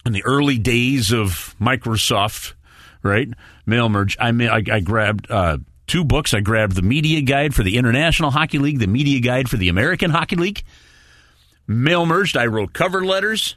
in 0.05 0.13
the 0.13 0.25
early 0.25 0.59
days 0.59 1.13
of 1.13 1.55
Microsoft, 1.61 2.55
right? 3.03 3.29
Mail 3.67 3.89
merge. 3.89 4.17
I 4.21 4.33
ma- 4.33 4.47
I, 4.47 4.63
I 4.71 4.81
grabbed 4.81 5.31
uh, 5.31 5.59
two 5.87 6.05
books. 6.05 6.35
I 6.35 6.41
grabbed 6.41 6.77
the 6.77 6.83
media 6.83 7.21
guide 7.21 7.55
for 7.55 7.63
the 7.63 7.77
International 7.77 8.31
Hockey 8.31 8.59
League, 8.59 8.79
the 8.79 8.87
media 8.87 9.21
guide 9.21 9.49
for 9.49 9.57
the 9.57 9.69
American 9.69 10.11
Hockey 10.11 10.37
League. 10.37 10.63
Mail 11.67 12.07
merged. 12.07 12.37
I 12.37 12.47
wrote 12.47 12.73
cover 12.73 13.05
letters. 13.05 13.57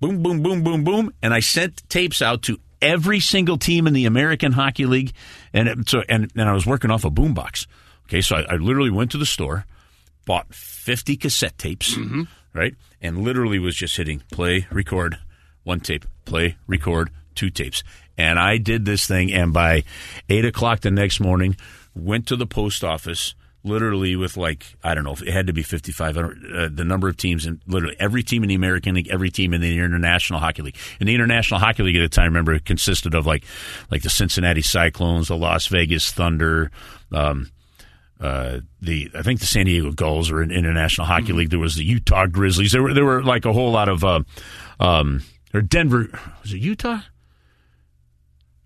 Boom, 0.00 0.22
boom, 0.22 0.42
boom, 0.42 0.64
boom, 0.64 0.82
boom, 0.82 1.14
and 1.22 1.32
I 1.32 1.38
sent 1.38 1.88
tapes 1.88 2.20
out 2.20 2.42
to 2.42 2.58
every 2.80 3.20
single 3.20 3.56
team 3.56 3.86
in 3.86 3.92
the 3.92 4.06
American 4.06 4.50
Hockey 4.50 4.84
League, 4.84 5.12
and 5.52 5.68
it, 5.68 5.88
so 5.88 6.02
and, 6.08 6.28
and 6.34 6.48
I 6.48 6.52
was 6.52 6.66
working 6.66 6.90
off 6.90 7.04
a 7.04 7.10
boombox. 7.10 7.68
Okay, 8.08 8.20
so 8.20 8.34
I, 8.34 8.54
I 8.54 8.56
literally 8.56 8.90
went 8.90 9.12
to 9.12 9.18
the 9.18 9.24
store, 9.24 9.64
bought 10.26 10.52
fifty 10.52 11.16
cassette 11.16 11.56
tapes, 11.56 11.96
right, 12.52 12.74
and 13.00 13.18
literally 13.18 13.60
was 13.60 13.76
just 13.76 13.96
hitting 13.96 14.24
play, 14.32 14.66
record, 14.72 15.18
one 15.64 15.80
tape, 15.80 16.04
play, 16.24 16.56
record, 16.66 17.10
two 17.34 17.50
tapes, 17.50 17.82
and 18.18 18.38
I 18.38 18.58
did 18.58 18.84
this 18.84 19.06
thing, 19.06 19.32
and 19.32 19.52
by 19.52 19.84
eight 20.28 20.44
o'clock 20.44 20.80
the 20.80 20.90
next 20.90 21.20
morning, 21.20 21.56
went 21.94 22.26
to 22.28 22.36
the 22.36 22.46
post 22.46 22.84
office. 22.84 23.34
Literally, 23.64 24.16
with 24.16 24.36
like 24.36 24.66
I 24.82 24.92
don't 24.96 25.04
know, 25.04 25.12
it 25.12 25.32
had 25.32 25.46
to 25.46 25.52
be 25.52 25.62
fifty-five. 25.62 26.18
Uh, 26.18 26.68
the 26.68 26.84
number 26.84 27.08
of 27.08 27.16
teams, 27.16 27.46
and 27.46 27.60
literally 27.68 27.94
every 28.00 28.24
team 28.24 28.42
in 28.42 28.48
the 28.48 28.56
American 28.56 28.96
League, 28.96 29.08
every 29.08 29.30
team 29.30 29.54
in 29.54 29.60
the 29.60 29.78
International 29.78 30.40
Hockey 30.40 30.62
League. 30.62 30.76
And 30.98 31.08
the 31.08 31.14
International 31.14 31.60
Hockey 31.60 31.84
League 31.84 31.94
at 31.94 32.00
the 32.00 32.08
time, 32.08 32.24
remember, 32.24 32.54
it 32.54 32.64
consisted 32.64 33.14
of 33.14 33.24
like 33.24 33.44
like 33.88 34.02
the 34.02 34.10
Cincinnati 34.10 34.62
Cyclones, 34.62 35.28
the 35.28 35.36
Las 35.36 35.68
Vegas 35.68 36.10
Thunder, 36.10 36.72
um, 37.12 37.52
uh, 38.20 38.58
the 38.80 39.08
I 39.14 39.22
think 39.22 39.38
the 39.38 39.46
San 39.46 39.66
Diego 39.66 39.92
Gulls 39.92 40.32
were 40.32 40.42
in 40.42 40.50
International 40.50 41.06
Hockey 41.06 41.32
League. 41.32 41.50
There 41.50 41.60
was 41.60 41.76
the 41.76 41.84
Utah 41.84 42.26
Grizzlies. 42.26 42.72
There 42.72 42.82
were 42.82 42.94
there 42.94 43.04
were 43.04 43.22
like 43.22 43.44
a 43.44 43.52
whole 43.52 43.70
lot 43.70 43.88
of 43.88 44.02
uh, 44.02 44.22
um, 44.80 45.22
or 45.54 45.60
Denver 45.62 46.08
was 46.42 46.52
it 46.52 46.58
Utah? 46.58 47.00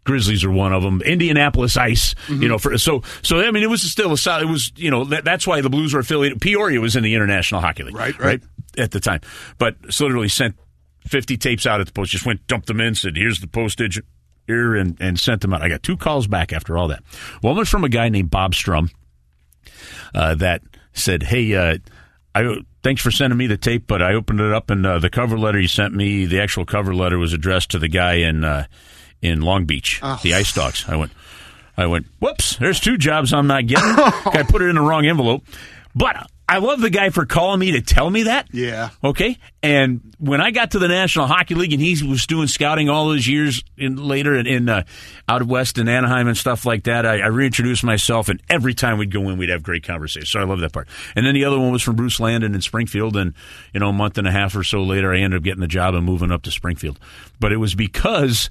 Grizzlies 0.05 0.45
are 0.45 0.51
one 0.53 0.73
of 0.73 0.85
them. 0.85 1.03
Indianapolis 1.03 1.77
Ice, 1.77 2.15
you 2.29 2.47
know, 2.47 2.59
for 2.59 2.79
so 2.79 3.03
so. 3.23 3.41
I 3.41 3.51
mean, 3.51 3.65
it 3.65 3.71
was 3.71 3.83
still 3.83 4.13
a 4.13 4.19
solid. 4.19 4.45
It 4.45 4.51
was 4.51 4.71
you 4.77 4.89
know 4.89 5.05
that, 5.07 5.25
that's 5.25 5.49
why 5.49 5.61
the 5.61 5.69
Blues 5.71 5.95
were 5.95 6.01
affiliated. 6.01 6.41
Peoria 6.41 6.81
was 6.81 6.95
in 6.95 7.03
the 7.03 7.15
International 7.17 7.61
Hockey 7.61 7.83
League, 7.83 7.97
Right, 7.97 8.17
right. 8.21 8.41
at 8.79 8.93
the 8.93 9.01
time. 9.01 9.21
But 9.59 9.75
so 9.91 10.05
literally 10.05 10.29
sent 10.29 10.55
fifty 11.01 11.37
tapes 11.37 11.67
out 11.67 11.81
at 11.81 11.87
the 11.89 11.93
post. 11.93 12.13
Just 12.13 12.25
went 12.25 12.47
dumped 12.47 12.69
them 12.69 12.81
in. 12.81 12.95
Said, 12.95 13.17
"Here's 13.17 13.41
the 13.41 13.49
postage." 13.49 14.01
Here 14.47 14.77
and, 14.77 14.97
and 15.01 15.19
sent 15.19 15.41
them 15.41 15.53
out. 15.53 15.61
I 15.63 15.69
got 15.69 15.83
two 15.83 15.97
calls 15.97 16.29
back 16.29 16.53
after 16.53 16.79
all 16.79 16.87
that. 16.87 17.03
One 17.41 17.57
was 17.57 17.69
from 17.69 17.83
a 17.83 17.89
guy 17.89 18.09
named 18.11 18.31
Bob 18.31 18.53
Strumm 18.55 18.93
uh, 20.15 20.37
that 20.37 20.63
said, 20.93 21.25
"Hey, 21.25 21.53
uh, 21.57 21.79
I 22.37 22.57
thanks 22.83 23.01
for 23.01 23.11
sending 23.11 23.39
me 23.39 23.47
the 23.47 23.57
tape, 23.57 23.87
but 23.87 24.03
I 24.03 24.13
opened 24.13 24.41
it 24.41 24.53
up 24.53 24.69
and 24.69 24.85
uh, 24.85 24.99
the 24.99 25.09
cover 25.09 25.39
letter 25.39 25.59
you 25.59 25.69
sent 25.69 25.95
me, 25.95 26.27
the 26.27 26.41
actual 26.41 26.67
cover 26.67 26.95
letter 26.95 27.19
was 27.19 27.33
addressed 27.33 27.71
to 27.71 27.79
the 27.79 27.89
guy 27.89 28.15
in 28.15 28.45
uh, 28.45 28.67
in 29.23 29.41
Long 29.41 29.65
Beach, 29.65 30.01
the 30.23 30.35
Ice 30.35 30.53
Dogs." 30.53 30.85
I 30.87 30.97
went, 30.97 31.13
I 31.79 31.87
went, 31.87 32.07
"Whoops! 32.19 32.57
There's 32.57 32.79
two 32.79 32.99
jobs 32.99 33.33
I'm 33.33 33.47
not 33.47 33.67
getting. 33.67 33.85
I 33.89 34.45
put 34.47 34.61
it 34.61 34.69
in 34.69 34.75
the 34.75 34.83
wrong 34.83 35.07
envelope." 35.07 35.47
But 35.95 36.31
I 36.49 36.59
love 36.59 36.81
the 36.81 36.91
guy 36.91 37.11
for 37.11 37.27
calling 37.27 37.59
me 37.59 37.73
to 37.73 37.81
tell 37.81 38.09
me 38.09 38.25
that. 38.25 38.49
Yeah. 38.53 38.91
Okay. 39.03 39.37
And 39.65 40.15
when 40.19 40.41
I 40.41 40.53
got 40.53 40.71
to 40.73 40.79
the 40.79 40.87
National 40.87 41.27
Hockey 41.27 41.57
League, 41.57 41.73
and 41.73 41.83
he 41.83 42.01
was 42.07 42.27
doing 42.27 42.47
scouting 42.47 42.89
all 42.89 43.09
those 43.09 43.27
years 43.27 43.65
in, 43.77 43.97
later 43.97 44.37
in, 44.37 44.47
in 44.47 44.69
uh, 44.69 44.85
out 45.29 45.43
west 45.43 45.77
in 45.77 45.89
Anaheim 45.89 46.29
and 46.29 46.37
stuff 46.37 46.65
like 46.65 46.85
that, 46.85 47.05
I, 47.05 47.19
I 47.19 47.27
reintroduced 47.27 47.83
myself, 47.83 48.29
and 48.29 48.41
every 48.49 48.75
time 48.75 48.99
we'd 48.99 49.11
go 49.11 49.29
in, 49.29 49.39
we'd 49.39 49.49
have 49.49 49.65
great 49.65 49.83
conversations. 49.83 50.31
So 50.31 50.39
I 50.39 50.45
love 50.45 50.61
that 50.61 50.73
part. 50.73 50.87
And 51.17 51.27
then 51.27 51.35
the 51.35 51.45
other 51.45 51.59
one 51.59 51.73
was 51.73 51.83
from 51.83 51.97
Bruce 51.97 52.21
Landon 52.21 52.55
in 52.55 52.61
Springfield, 52.61 53.17
and 53.17 53.35
you 53.75 53.81
know, 53.81 53.89
a 53.89 53.93
month 53.93 54.17
and 54.17 54.29
a 54.29 54.33
half 54.33 54.55
or 54.55 54.63
so 54.63 54.85
later, 54.85 55.13
I 55.13 55.19
ended 55.19 55.39
up 55.39 55.43
getting 55.43 55.61
the 55.61 55.67
job 55.67 55.95
and 55.95 56.05
moving 56.05 56.31
up 56.31 56.43
to 56.43 56.53
Springfield. 56.53 57.01
But 57.41 57.53
it 57.53 57.57
was 57.57 57.75
because 57.75 58.51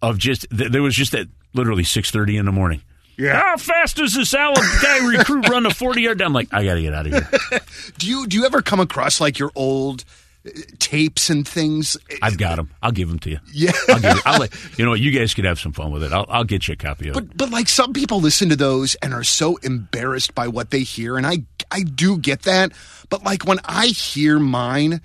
of 0.00 0.18
just 0.18 0.46
th- 0.56 0.70
there 0.70 0.82
was 0.82 0.94
just 0.94 1.12
that 1.12 1.26
literally 1.52 1.82
six 1.82 2.12
thirty 2.12 2.36
in 2.36 2.46
the 2.46 2.52
morning. 2.52 2.82
Yeah. 3.18 3.34
How 3.34 3.56
fast 3.56 3.96
does 3.96 4.14
this 4.14 4.32
Alabama 4.32 4.78
guy 4.80 5.04
recruit 5.06 5.48
run 5.48 5.66
a 5.66 5.74
forty 5.74 6.02
yard? 6.02 6.22
I'm 6.22 6.32
like, 6.32 6.48
I 6.52 6.64
got 6.64 6.74
to 6.74 6.82
get 6.82 6.94
out 6.94 7.06
of 7.06 7.12
here. 7.12 7.60
Do 7.98 8.06
you 8.06 8.26
do 8.28 8.36
you 8.36 8.46
ever 8.46 8.62
come 8.62 8.78
across 8.78 9.20
like 9.20 9.40
your 9.40 9.50
old 9.56 10.04
uh, 10.46 10.50
tapes 10.78 11.28
and 11.28 11.46
things? 11.46 11.96
I've 12.22 12.38
got 12.38 12.56
them. 12.56 12.70
I'll 12.80 12.92
give 12.92 13.08
them 13.08 13.18
to 13.20 13.30
you. 13.30 13.38
Yeah. 13.52 13.72
I'll 13.88 13.98
give 13.98 14.14
you, 14.14 14.22
I'll 14.24 14.38
let, 14.38 14.78
you 14.78 14.84
know 14.84 14.92
what? 14.92 15.00
You 15.00 15.10
guys 15.10 15.34
could 15.34 15.46
have 15.46 15.58
some 15.58 15.72
fun 15.72 15.90
with 15.90 16.04
it. 16.04 16.12
I'll, 16.12 16.26
I'll 16.28 16.44
get 16.44 16.68
you 16.68 16.74
a 16.74 16.76
copy 16.76 17.08
of 17.08 17.16
it. 17.16 17.26
But 17.26 17.36
but 17.36 17.50
like 17.50 17.68
some 17.68 17.92
people 17.92 18.20
listen 18.20 18.50
to 18.50 18.56
those 18.56 18.94
and 18.96 19.12
are 19.12 19.24
so 19.24 19.56
embarrassed 19.58 20.36
by 20.36 20.46
what 20.46 20.70
they 20.70 20.80
hear, 20.80 21.16
and 21.16 21.26
I 21.26 21.38
I 21.72 21.82
do 21.82 22.18
get 22.18 22.42
that. 22.42 22.70
But 23.08 23.24
like 23.24 23.44
when 23.44 23.58
I 23.64 23.86
hear 23.86 24.38
mine, 24.38 25.00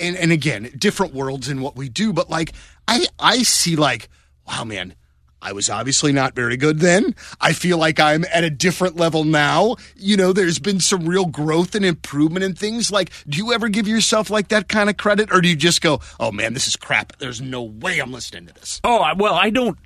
and 0.00 0.16
and 0.16 0.30
again, 0.30 0.70
different 0.78 1.14
worlds 1.14 1.48
in 1.48 1.62
what 1.62 1.74
we 1.74 1.88
do, 1.88 2.12
but 2.12 2.30
like 2.30 2.52
I 2.86 3.06
I 3.18 3.42
see 3.42 3.74
like, 3.74 4.08
wow, 4.46 4.62
man. 4.62 4.94
I 5.42 5.52
was 5.52 5.70
obviously 5.70 6.12
not 6.12 6.34
very 6.34 6.56
good 6.56 6.80
then. 6.80 7.14
I 7.40 7.52
feel 7.54 7.78
like 7.78 7.98
I'm 7.98 8.24
at 8.32 8.44
a 8.44 8.50
different 8.50 8.96
level 8.96 9.24
now. 9.24 9.76
You 9.96 10.16
know, 10.16 10.32
there's 10.32 10.58
been 10.58 10.80
some 10.80 11.06
real 11.08 11.24
growth 11.26 11.74
and 11.74 11.84
improvement 11.84 12.44
in 12.44 12.54
things. 12.54 12.90
Like, 12.92 13.10
do 13.28 13.38
you 13.38 13.52
ever 13.52 13.68
give 13.68 13.88
yourself 13.88 14.28
like 14.30 14.48
that 14.48 14.68
kind 14.68 14.90
of 14.90 14.96
credit? 14.98 15.32
Or 15.32 15.40
do 15.40 15.48
you 15.48 15.56
just 15.56 15.80
go, 15.80 16.00
oh 16.18 16.30
man, 16.30 16.52
this 16.54 16.68
is 16.68 16.76
crap. 16.76 17.16
There's 17.18 17.40
no 17.40 17.62
way 17.62 17.98
I'm 18.00 18.12
listening 18.12 18.46
to 18.48 18.54
this? 18.54 18.80
Oh 18.84 19.02
well, 19.16 19.34
I 19.34 19.50
don't. 19.50 19.78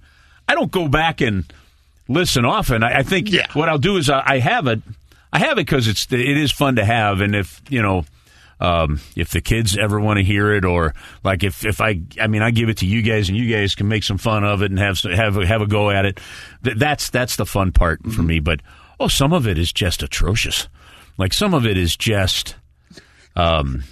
I 0.49 0.55
don't 0.55 0.71
go 0.73 0.89
back 0.89 1.21
and 1.21 1.45
listen 2.09 2.45
often. 2.45 2.83
I, 2.83 2.99
I 2.99 3.03
think 3.03 3.31
Yeah. 3.33 3.47
what 3.55 3.69
I'll 3.69 3.79
do 3.79 3.97
is 3.97 4.11
I, 4.11 4.23
I 4.27 4.39
have 4.41 4.67
it. 4.67 4.83
I 5.33 5.39
have 5.39 5.53
it 5.59 5.67
because 5.67 5.89
it's 5.89 6.07
it 6.13 6.21
is 6.21 6.53
fun 6.53 6.77
to 6.77 6.85
have, 6.85 7.21
and 7.21 7.35
if 7.35 7.63
you 7.69 7.81
know. 7.83 8.05
Um, 8.65 9.01
if 9.15 9.31
the 9.31 9.41
kids 9.41 9.77
ever 9.77 10.01
want 10.01 10.17
to 10.19 10.25
hear 10.25 10.53
it, 10.55 10.65
or 10.65 10.95
like 11.23 11.43
if, 11.45 11.65
if 11.67 11.81
I, 11.81 12.01
I 12.21 12.29
mean, 12.29 12.41
I 12.43 12.51
give 12.51 12.69
it 12.69 12.79
to 12.79 12.87
you 12.87 13.03
guys, 13.03 13.29
and 13.29 13.37
you 13.37 13.53
guys 13.55 13.75
can 13.75 13.89
make 13.89 14.05
some 14.05 14.17
fun 14.19 14.43
of 14.45 14.63
it 14.63 14.71
and 14.71 14.79
have 14.79 14.99
have 15.01 15.37
a- 15.37 15.47
have 15.47 15.61
a 15.61 15.67
go 15.67 15.91
at 15.91 16.07
it. 16.07 16.19
Th- 16.63 16.77
that's 16.77 17.11
that's 17.11 17.37
the 17.37 17.45
fun 17.47 17.73
part 17.73 18.01
for 18.13 18.23
me. 18.23 18.41
But 18.41 18.61
oh, 18.99 19.09
some 19.09 19.33
of 19.33 19.47
it 19.47 19.59
is 19.59 19.73
just 19.73 20.03
atrocious. 20.03 20.69
Like 21.19 21.33
some 21.35 21.53
of 21.53 21.67
it 21.67 21.77
is 21.77 21.97
just, 21.97 22.57
um, 23.37 23.85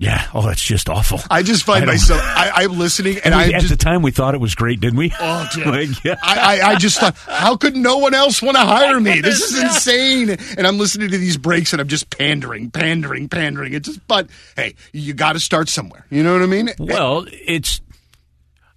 yeah, 0.00 0.28
oh, 0.32 0.40
that's 0.40 0.62
just 0.62 0.88
awful. 0.88 1.20
I 1.30 1.42
just 1.42 1.62
find 1.64 1.84
I 1.84 1.88
myself. 1.88 2.20
I, 2.24 2.50
I'm 2.64 2.78
listening, 2.78 3.16
and 3.16 3.26
And 3.26 3.34
I 3.34 3.44
at 3.52 3.60
just. 3.60 3.68
the 3.68 3.76
time 3.76 4.00
we 4.00 4.10
thought 4.10 4.34
it 4.34 4.40
was 4.40 4.54
great, 4.54 4.80
didn't 4.80 4.98
we? 4.98 5.12
Oh. 5.20 5.46
Like, 5.66 6.02
yeah. 6.02 6.16
I, 6.22 6.58
I, 6.62 6.68
I 6.70 6.74
just 6.76 6.98
thought, 6.98 7.14
how 7.16 7.54
could 7.54 7.76
no 7.76 7.98
one 7.98 8.14
else 8.14 8.40
want 8.40 8.56
to 8.56 8.62
hire 8.62 8.98
me? 8.98 9.20
This 9.30 9.42
is 9.42 9.62
insane. 9.62 10.30
And 10.56 10.66
I'm 10.66 10.78
listening 10.78 11.10
to 11.10 11.18
these 11.18 11.36
breaks 11.36 11.72
and 11.74 11.80
I'm 11.82 11.88
just 11.88 12.08
pandering, 12.16 12.70
pandering, 12.70 13.28
pandering. 13.28 13.74
It's 13.74 13.88
just, 13.88 14.08
but 14.08 14.30
hey, 14.56 14.74
you 14.92 15.12
got 15.12 15.34
to 15.34 15.40
start 15.40 15.68
somewhere. 15.68 16.06
You 16.08 16.22
know 16.22 16.32
what 16.32 16.40
I 16.42 16.46
mean? 16.46 16.70
Well, 16.78 17.26
it's 17.30 17.82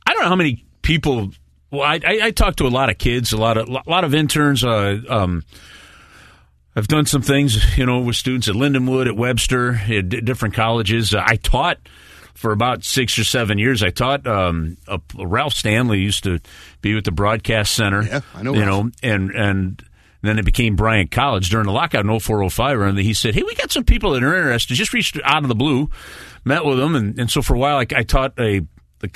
I 0.05 0.11
don't 0.13 0.23
know 0.23 0.29
how 0.29 0.35
many 0.35 0.65
people. 0.81 1.31
Well, 1.71 1.83
I, 1.83 2.01
I, 2.05 2.19
I 2.23 2.31
talk 2.31 2.57
to 2.57 2.67
a 2.67 2.69
lot 2.69 2.89
of 2.89 2.97
kids, 2.97 3.31
a 3.31 3.37
lot 3.37 3.57
of 3.57 3.69
a 3.69 3.89
lot 3.89 4.03
of 4.03 4.13
interns. 4.13 4.63
Uh, 4.63 4.99
um, 5.09 5.43
I've 6.75 6.87
done 6.87 7.05
some 7.05 7.21
things, 7.21 7.77
you 7.77 7.85
know, 7.85 7.99
with 7.99 8.15
students 8.15 8.47
at 8.47 8.55
Lindenwood, 8.55 9.07
at 9.07 9.15
Webster, 9.15 9.75
at 9.75 10.09
d- 10.09 10.21
different 10.21 10.55
colleges. 10.55 11.13
Uh, 11.13 11.21
I 11.25 11.35
taught 11.35 11.77
for 12.33 12.51
about 12.51 12.83
six 12.83 13.17
or 13.19 13.23
seven 13.23 13.59
years. 13.59 13.83
I 13.83 13.89
taught. 13.91 14.25
Um, 14.25 14.77
uh, 14.87 14.97
Ralph 15.17 15.53
Stanley 15.53 15.99
used 15.99 16.23
to 16.23 16.39
be 16.81 16.95
with 16.95 17.05
the 17.05 17.11
Broadcast 17.11 17.73
Center. 17.73 18.01
Yeah, 18.03 18.21
I 18.33 18.41
know 18.43 18.53
You 18.55 18.61
Ralph. 18.61 18.85
know, 18.85 18.91
and 19.03 19.29
and 19.31 19.83
then 20.23 20.39
it 20.39 20.45
became 20.45 20.75
Bryant 20.75 21.11
College 21.11 21.49
during 21.49 21.67
the 21.67 21.71
lockout 21.73 22.05
in 22.05 22.19
0405. 22.19 22.79
And 22.79 22.97
he 22.97 23.13
said, 23.13 23.35
"Hey, 23.35 23.43
we 23.43 23.53
got 23.55 23.71
some 23.71 23.83
people 23.83 24.11
that 24.13 24.23
are 24.23 24.35
interested." 24.35 24.73
Just 24.75 24.93
reached 24.93 25.19
out 25.23 25.43
of 25.43 25.49
the 25.49 25.55
blue, 25.55 25.89
met 26.43 26.65
with 26.65 26.79
them, 26.79 26.95
and, 26.95 27.19
and 27.19 27.29
so 27.29 27.41
for 27.43 27.53
a 27.53 27.59
while, 27.59 27.77
I, 27.77 27.85
I 27.95 28.03
taught 28.03 28.33
a 28.39 28.61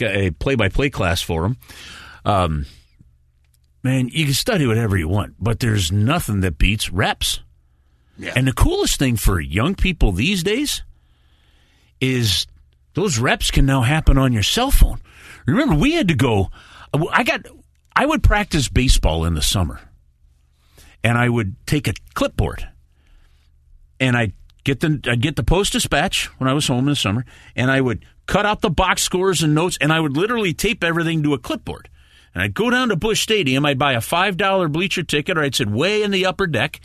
a 0.02 0.32
play-by-play 0.32 0.89
class 0.89 1.22
for 1.22 1.43
them. 1.43 1.58
Um, 2.26 2.65
man, 3.84 4.10
you 4.12 4.26
can 4.26 4.34
study 4.34 4.67
whatever 4.67 4.98
you 4.98 5.08
want, 5.08 5.36
but 5.39 5.60
there's 5.62 5.91
nothing 5.93 6.41
that 6.41 6.58
beats 6.58 6.91
reps. 6.91 7.39
Yeah. 8.17 8.34
And 8.36 8.47
the 8.47 8.53
coolest 8.53 8.99
thing 8.99 9.15
for 9.15 9.39
young 9.39 9.75
people 9.75 10.12
these 10.12 10.43
days 10.43 10.84
is 12.01 12.47
those 12.93 13.19
reps 13.19 13.51
can 13.51 13.65
now 13.65 13.82
happen 13.82 14.17
on 14.17 14.34
your 14.34 14.43
cell 14.43 14.71
phone. 14.71 14.99
Remember, 15.45 15.75
we 15.75 15.93
had 15.93 16.08
to 16.08 16.15
go. 16.15 16.49
I 17.12 17.23
got. 17.23 17.45
I 17.95 18.06
would 18.06 18.23
practice 18.23 18.69
baseball 18.69 19.25
in 19.25 19.34
the 19.34 19.41
summer, 19.41 19.80
and 21.03 21.17
I 21.17 21.30
would 21.30 21.56
take 21.65 21.88
a 21.88 21.93
clipboard, 22.13 22.67
and 23.99 24.15
I 24.15 24.34
get 24.63 24.82
the 24.82 24.99
I'd 25.08 25.21
get 25.21 25.36
the 25.36 25.43
Post 25.43 25.73
Dispatch 25.73 26.25
when 26.39 26.49
I 26.49 26.53
was 26.53 26.67
home 26.67 26.80
in 26.80 26.91
the 26.91 26.95
summer, 26.95 27.25
and 27.56 27.71
I 27.71 27.82
would 27.82 28.06
cut 28.25 28.45
out 28.45 28.62
the 28.62 28.69
box 28.69 29.03
scores 29.03 29.41
and 29.41 29.56
notes, 29.56 29.77
and 29.80 29.91
I 29.93 29.99
would 29.99 30.17
literally 30.17 30.53
tape 30.53 30.84
everything 30.84 31.23
to 31.23 31.34
a 31.34 31.39
clipboard. 31.39 31.89
And 32.34 32.43
I'd 32.43 32.53
go 32.53 32.69
down 32.69 32.89
to 32.89 32.95
Busch 32.95 33.21
Stadium. 33.21 33.65
I'd 33.65 33.80
buy 33.80 33.93
a 33.93 34.01
five 34.01 34.38
dollar 34.38 34.67
bleacher 34.67 35.03
ticket, 35.03 35.38
or 35.38 35.41
I'd 35.41 35.56
sit 35.56 35.69
way 35.69 36.03
in 36.03 36.12
the 36.12 36.25
upper 36.25 36.45
deck 36.45 36.82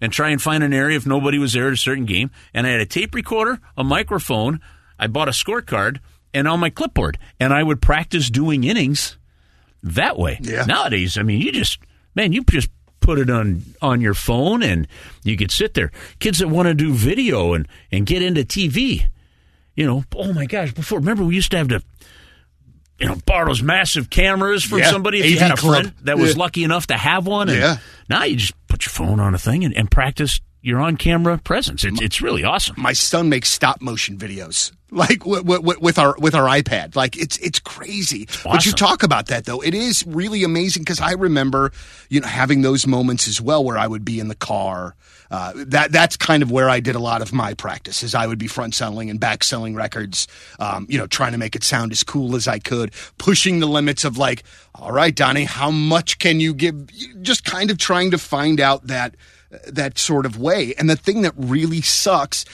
and 0.00 0.12
try 0.12 0.30
and 0.30 0.40
find 0.40 0.62
an 0.64 0.72
area 0.72 0.96
if 0.96 1.06
nobody 1.06 1.38
was 1.38 1.52
there 1.52 1.66
at 1.68 1.72
a 1.72 1.76
certain 1.76 2.04
game. 2.06 2.30
And 2.54 2.66
I 2.66 2.70
had 2.70 2.80
a 2.80 2.86
tape 2.86 3.14
recorder, 3.14 3.60
a 3.76 3.84
microphone. 3.84 4.60
I 4.98 5.06
bought 5.06 5.28
a 5.28 5.32
scorecard 5.32 5.98
and 6.32 6.46
on 6.46 6.60
my 6.60 6.70
clipboard, 6.70 7.18
and 7.38 7.52
I 7.52 7.62
would 7.62 7.80
practice 7.82 8.30
doing 8.30 8.64
innings 8.64 9.16
that 9.82 10.18
way. 10.18 10.38
Yeah. 10.42 10.64
Nowadays, 10.64 11.16
I 11.18 11.22
mean, 11.22 11.40
you 11.40 11.52
just 11.52 11.78
man, 12.14 12.32
you 12.32 12.42
just 12.44 12.68
put 13.00 13.18
it 13.18 13.30
on 13.30 13.62
on 13.80 14.00
your 14.00 14.14
phone 14.14 14.62
and 14.62 14.86
you 15.24 15.36
could 15.36 15.50
sit 15.50 15.74
there. 15.74 15.90
Kids 16.18 16.38
that 16.38 16.48
want 16.48 16.68
to 16.68 16.74
do 16.74 16.92
video 16.92 17.54
and 17.54 17.66
and 17.90 18.06
get 18.06 18.22
into 18.22 18.42
TV, 18.44 19.06
you 19.74 19.86
know, 19.86 20.04
oh 20.14 20.32
my 20.32 20.44
gosh! 20.46 20.72
Before 20.72 20.98
remember, 20.98 21.24
we 21.24 21.34
used 21.34 21.50
to 21.52 21.56
have 21.58 21.68
to. 21.68 21.82
You 22.98 23.06
know, 23.06 23.16
borrow 23.24 23.46
those 23.46 23.62
massive 23.62 24.10
cameras 24.10 24.62
from 24.62 24.80
Yeah, 24.80 24.90
somebody 24.90 25.20
if 25.20 25.24
you 25.30 25.36
AV 25.36 25.40
had 25.40 25.50
a 25.52 25.56
club. 25.56 25.74
friend 25.84 25.94
that 26.02 26.18
was 26.18 26.32
Yeah. 26.36 26.38
lucky 26.42 26.64
enough 26.64 26.88
to 26.88 26.98
have 26.98 27.26
one. 27.26 27.48
And 27.48 27.56
Yeah. 27.58 27.76
Now 28.10 28.24
you 28.24 28.36
just 28.36 28.52
put 28.80 28.86
your 28.86 29.06
phone 29.06 29.20
on 29.20 29.34
a 29.34 29.38
thing 29.38 29.64
and, 29.64 29.76
and 29.76 29.90
practice 29.90 30.40
your 30.62 30.80
on 30.80 30.96
camera 30.96 31.38
presence. 31.38 31.84
It's 31.84 32.00
it's 32.00 32.20
really 32.20 32.44
awesome. 32.44 32.76
my 32.78 32.92
son 32.92 33.28
makes 33.28 33.50
stop 33.50 33.80
motion 33.80 34.16
videos 34.18 34.72
like 34.90 35.20
w- 35.20 35.42
w- 35.42 35.78
with 35.80 35.98
our 35.98 36.14
with 36.18 36.34
our 36.34 36.46
iPad. 36.46 36.96
Like 36.96 37.16
it's 37.16 37.38
it's 37.38 37.58
crazy. 37.58 38.28
But 38.44 38.66
you 38.66 38.72
talk 38.72 39.02
about 39.02 39.26
that 39.26 39.44
though, 39.44 39.60
it 39.62 39.74
is 39.74 40.04
really 40.06 40.44
amazing 40.44 40.82
because 40.82 41.00
I 41.00 41.12
remember 41.12 41.72
you 42.08 42.20
know 42.20 42.26
having 42.26 42.62
those 42.62 42.86
moments 42.86 43.28
as 43.28 43.40
well 43.40 43.64
where 43.64 43.78
I 43.78 43.86
would 43.86 44.04
be 44.04 44.20
in 44.20 44.28
the 44.28 44.34
car. 44.34 44.94
Uh, 45.30 45.52
that 45.54 45.92
that's 45.92 46.16
kind 46.16 46.42
of 46.42 46.50
where 46.50 46.68
I 46.68 46.80
did 46.80 46.96
a 46.96 46.98
lot 46.98 47.22
of 47.22 47.32
my 47.32 47.54
practice. 47.54 48.02
Is 48.02 48.14
I 48.14 48.26
would 48.26 48.38
be 48.38 48.48
front 48.48 48.74
selling 48.74 49.10
and 49.10 49.20
back 49.20 49.44
selling 49.44 49.74
records. 49.76 50.26
Um, 50.58 50.86
you 50.88 50.98
know, 50.98 51.06
trying 51.06 51.32
to 51.32 51.38
make 51.38 51.54
it 51.54 51.62
sound 51.62 51.92
as 51.92 52.02
cool 52.02 52.34
as 52.34 52.48
I 52.48 52.58
could, 52.58 52.92
pushing 53.16 53.60
the 53.60 53.66
limits 53.66 54.04
of 54.04 54.18
like, 54.18 54.42
all 54.74 54.90
right, 54.90 55.14
Donny, 55.14 55.44
how 55.44 55.70
much 55.70 56.18
can 56.18 56.40
you 56.40 56.52
give? 56.52 56.90
Just 57.22 57.44
kind 57.44 57.70
of 57.70 57.78
trying 57.78 58.10
to 58.10 58.18
find 58.18 58.60
out 58.60 58.88
that 58.88 59.14
that 59.66 59.98
sort 59.98 60.26
of 60.26 60.38
way. 60.38 60.74
And 60.78 60.88
the 60.88 60.96
thing 60.96 61.22
that 61.22 61.32
really 61.36 61.80
sucks 61.80 62.44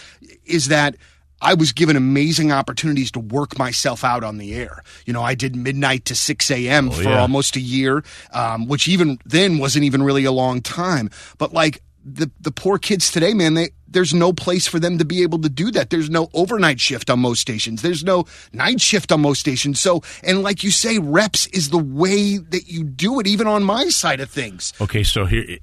is 0.45 0.69
that 0.69 0.97
I 1.43 1.55
was 1.55 1.73
given 1.73 1.97
amazing 1.97 2.51
opportunities 2.51 3.11
to 3.13 3.21
work 3.21 3.59
myself 3.59 4.05
out 4.05 4.25
on 4.25 4.39
the 4.39 4.55
air. 4.55 4.83
You 5.05 5.13
know, 5.13 5.23
I 5.23 5.35
did 5.35 5.55
midnight 5.55 6.07
to 6.07 6.15
6 6.15 6.51
a.m. 6.51 6.91
for 6.91 7.03
yeah. 7.03 7.21
almost 7.21 7.57
a 7.57 7.61
year, 7.61 8.03
um, 8.33 8.67
which 8.67 8.89
even 8.89 9.19
then 9.25 9.59
wasn't 9.59 9.85
even 9.85 10.03
really 10.03 10.25
a 10.25 10.33
long 10.33 10.63
time. 10.63 11.11
But 11.37 11.53
like 11.53 11.83
the, 12.05 12.31
the 12.41 12.53
poor 12.53 12.79
kids 12.79 13.11
today, 13.11 13.35
man, 13.35 13.55
they, 13.55 13.71
there's 13.87 14.15
no 14.15 14.33
place 14.33 14.67
for 14.67 14.81
them 14.81 14.97
to 14.99 15.05
be 15.05 15.23
able 15.23 15.41
to 15.41 15.49
do 15.49 15.71
that. 15.73 15.91
There's 15.91 16.09
no 16.09 16.31
overnight 16.33 16.81
shift 16.81 17.11
on 17.11 17.21
most 17.21 17.41
stations. 17.41 17.83
There's 17.83 18.03
no 18.05 18.25
night 18.53 18.81
shift 18.81 19.13
on 19.13 19.21
most 19.21 19.41
stations. 19.41 19.79
So, 19.79 20.03
and 20.23 20.43
like 20.43 20.65
you 20.65 20.71
say, 20.71 20.99
reps 20.99 21.47
is 21.49 21.69
the 21.69 21.79
way 21.79 22.39
that 22.39 22.67
you 22.67 22.85
do 22.85 23.21
it, 23.21 23.27
even 23.27 23.47
on 23.47 23.63
my 23.63 23.89
side 23.89 24.21
of 24.21 24.31
things. 24.31 24.73
Okay, 24.81 25.03
so 25.03 25.27
here, 25.27 25.59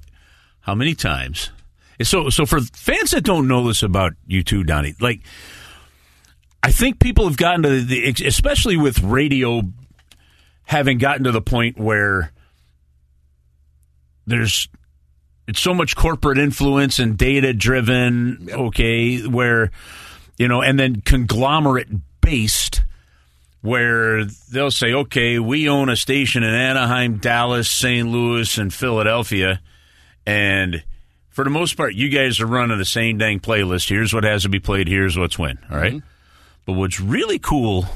how 0.64 0.74
many 0.74 0.94
times? 0.94 1.50
So, 2.02 2.30
so 2.30 2.46
for 2.46 2.60
fans 2.60 3.12
that 3.12 3.22
don't 3.22 3.46
know 3.46 3.66
this 3.68 3.82
about 3.82 4.14
you 4.26 4.42
too, 4.42 4.64
Donny, 4.64 4.94
like, 5.00 5.20
I 6.62 6.72
think 6.72 6.98
people 6.98 7.26
have 7.26 7.36
gotten 7.36 7.62
to 7.62 7.82
the, 7.82 8.14
especially 8.24 8.76
with 8.76 9.00
radio, 9.02 9.62
having 10.64 10.98
gotten 10.98 11.24
to 11.24 11.32
the 11.32 11.42
point 11.42 11.78
where 11.78 12.32
there's 14.26 14.68
it's 15.46 15.60
so 15.60 15.74
much 15.74 15.94
corporate 15.94 16.38
influence 16.38 16.98
and 16.98 17.18
data 17.18 17.52
driven. 17.52 18.48
Okay, 18.50 19.20
where 19.26 19.70
you 20.38 20.48
know, 20.48 20.62
and 20.62 20.78
then 20.78 21.02
conglomerate 21.02 21.88
based 22.22 22.82
where 23.60 24.24
they'll 24.24 24.70
say, 24.70 24.92
okay, 24.92 25.38
we 25.38 25.68
own 25.68 25.88
a 25.90 25.96
station 25.96 26.42
in 26.42 26.54
Anaheim, 26.54 27.18
Dallas, 27.18 27.70
St. 27.70 28.08
Louis, 28.08 28.58
and 28.58 28.72
Philadelphia. 28.72 29.60
And 30.26 30.84
for 31.28 31.44
the 31.44 31.50
most 31.50 31.76
part, 31.76 31.94
you 31.94 32.08
guys 32.08 32.40
are 32.40 32.46
running 32.46 32.78
the 32.78 32.84
same 32.84 33.18
dang 33.18 33.40
playlist. 33.40 33.88
Here's 33.88 34.14
what 34.14 34.24
has 34.24 34.42
to 34.42 34.48
be 34.48 34.60
played. 34.60 34.88
Here's 34.88 35.18
what's 35.18 35.38
when. 35.38 35.58
All 35.70 35.76
right? 35.76 35.94
Mm-hmm. 35.94 36.06
But 36.66 36.72
what's 36.74 37.00
really 37.00 37.38
cool, 37.38 37.86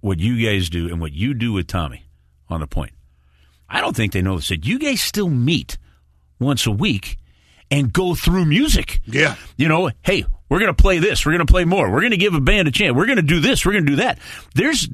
what 0.00 0.18
you 0.20 0.46
guys 0.46 0.68
do 0.70 0.88
and 0.88 1.00
what 1.00 1.12
you 1.12 1.34
do 1.34 1.52
with 1.52 1.66
Tommy 1.66 2.04
on 2.48 2.60
the 2.60 2.66
point, 2.66 2.92
I 3.68 3.80
don't 3.80 3.96
think 3.96 4.12
they 4.12 4.22
know 4.22 4.36
this. 4.36 4.48
That 4.48 4.66
you 4.66 4.78
guys 4.78 5.00
still 5.00 5.28
meet 5.30 5.78
once 6.38 6.66
a 6.66 6.70
week 6.70 7.16
and 7.70 7.92
go 7.92 8.14
through 8.14 8.44
music. 8.44 9.00
Yeah. 9.06 9.36
You 9.56 9.66
know, 9.68 9.90
hey, 10.02 10.26
we're 10.48 10.58
going 10.58 10.74
to 10.74 10.82
play 10.82 10.98
this. 10.98 11.24
We're 11.24 11.32
going 11.32 11.46
to 11.46 11.50
play 11.50 11.64
more. 11.64 11.90
We're 11.90 12.00
going 12.00 12.10
to 12.10 12.18
give 12.18 12.34
a 12.34 12.40
band 12.40 12.68
a 12.68 12.70
chance. 12.70 12.94
We're 12.94 13.06
going 13.06 13.16
to 13.16 13.22
do 13.22 13.40
this. 13.40 13.64
We're 13.64 13.72
going 13.72 13.86
to 13.86 13.92
do 13.92 13.96
that. 13.96 14.18
There's 14.54 14.86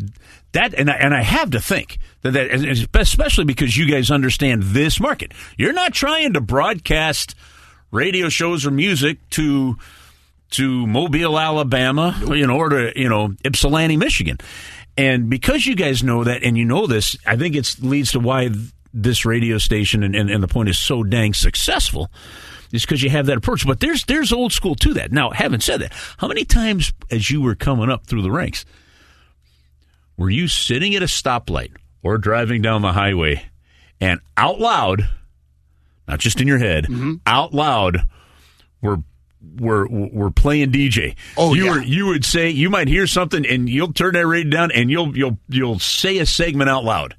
that, 0.52 0.74
and 0.74 0.90
I, 0.90 0.94
and 0.94 1.14
I 1.14 1.22
have 1.22 1.50
to 1.50 1.61
think 1.61 1.98
that, 2.22 2.32
that, 2.32 2.88
especially 2.94 3.44
because 3.44 3.76
you 3.76 3.90
guys 3.90 4.11
understand 4.11 4.62
this 4.62 4.98
market. 4.98 5.32
You're 5.56 5.72
not 5.72 5.92
trying 5.92 6.32
to 6.34 6.40
broadcast 6.40 7.34
radio 7.90 8.28
shows 8.28 8.66
or 8.66 8.70
music 8.70 9.18
to 9.30 9.76
to 10.50 10.87
Mobile, 10.87 11.38
Alabama, 11.38 12.18
you 12.28 12.46
know, 12.46 12.56
or 12.56 12.70
to 12.70 12.92
you 12.98 13.08
know 13.08 13.34
Ypsilanti, 13.44 13.96
Michigan. 13.96 14.38
And 14.96 15.30
because 15.30 15.66
you 15.66 15.76
guys 15.76 16.02
know 16.02 16.24
that, 16.24 16.42
and 16.42 16.58
you 16.58 16.64
know 16.64 16.87
this, 16.87 17.16
I 17.24 17.37
think 17.37 17.54
it 17.54 17.76
leads 17.80 18.12
to 18.12 18.20
why 18.20 18.50
this 18.92 19.24
radio 19.24 19.58
station 19.58 20.02
and, 20.02 20.16
and, 20.16 20.30
and 20.30 20.42
the 20.42 20.48
point 20.48 20.68
is 20.68 20.78
so 20.78 21.04
dang 21.04 21.34
successful 21.34 22.11
is 22.72 22.82
because 22.82 23.02
you 23.02 23.11
have 23.11 23.26
that 23.26 23.37
approach. 23.37 23.66
But 23.66 23.80
there's 23.80 24.04
there's 24.04 24.32
old 24.32 24.52
school 24.52 24.74
to 24.76 24.94
that. 24.94 25.12
Now, 25.12 25.30
having 25.30 25.61
said 25.61 25.80
that, 25.82 25.92
how 26.16 26.28
many 26.28 26.44
times 26.44 26.92
as 27.11 27.30
you 27.30 27.40
were 27.40 27.54
coming 27.54 27.90
up 27.90 28.06
through 28.06 28.22
the 28.22 28.30
ranks 28.30 28.64
were 30.18 30.28
you 30.28 30.48
sitting 30.48 30.94
at 30.94 31.02
a 31.02 31.07
stoplight 31.07 31.70
or 32.02 32.18
driving 32.18 32.61
down 32.61 32.83
the 32.83 32.92
highway 32.92 33.48
and 34.00 34.20
out 34.37 34.61
loud, 34.61 35.09
not 36.07 36.18
just 36.18 36.40
in 36.40 36.48
your 36.48 36.59
head, 36.59 36.85
mm-hmm. 36.85 37.14
out 37.24 37.54
loud, 37.54 38.07
were 38.83 38.98
were 39.59 39.87
were 39.88 40.31
playing 40.31 40.72
DJ. 40.72 41.14
Oh, 41.37 41.54
you 41.54 41.66
yeah. 41.66 41.70
were 41.70 41.83
you 41.83 42.07
would 42.07 42.24
say 42.24 42.50
you 42.50 42.68
might 42.68 42.88
hear 42.88 43.07
something 43.07 43.46
and 43.46 43.68
you'll 43.68 43.92
turn 43.92 44.14
that 44.14 44.26
radio 44.26 44.50
down 44.50 44.72
and 44.72 44.90
you'll 44.90 45.16
you'll 45.16 45.38
you'll 45.48 45.78
say 45.78 46.18
a 46.18 46.26
segment 46.26 46.68
out 46.68 46.85
loud. 46.85 47.14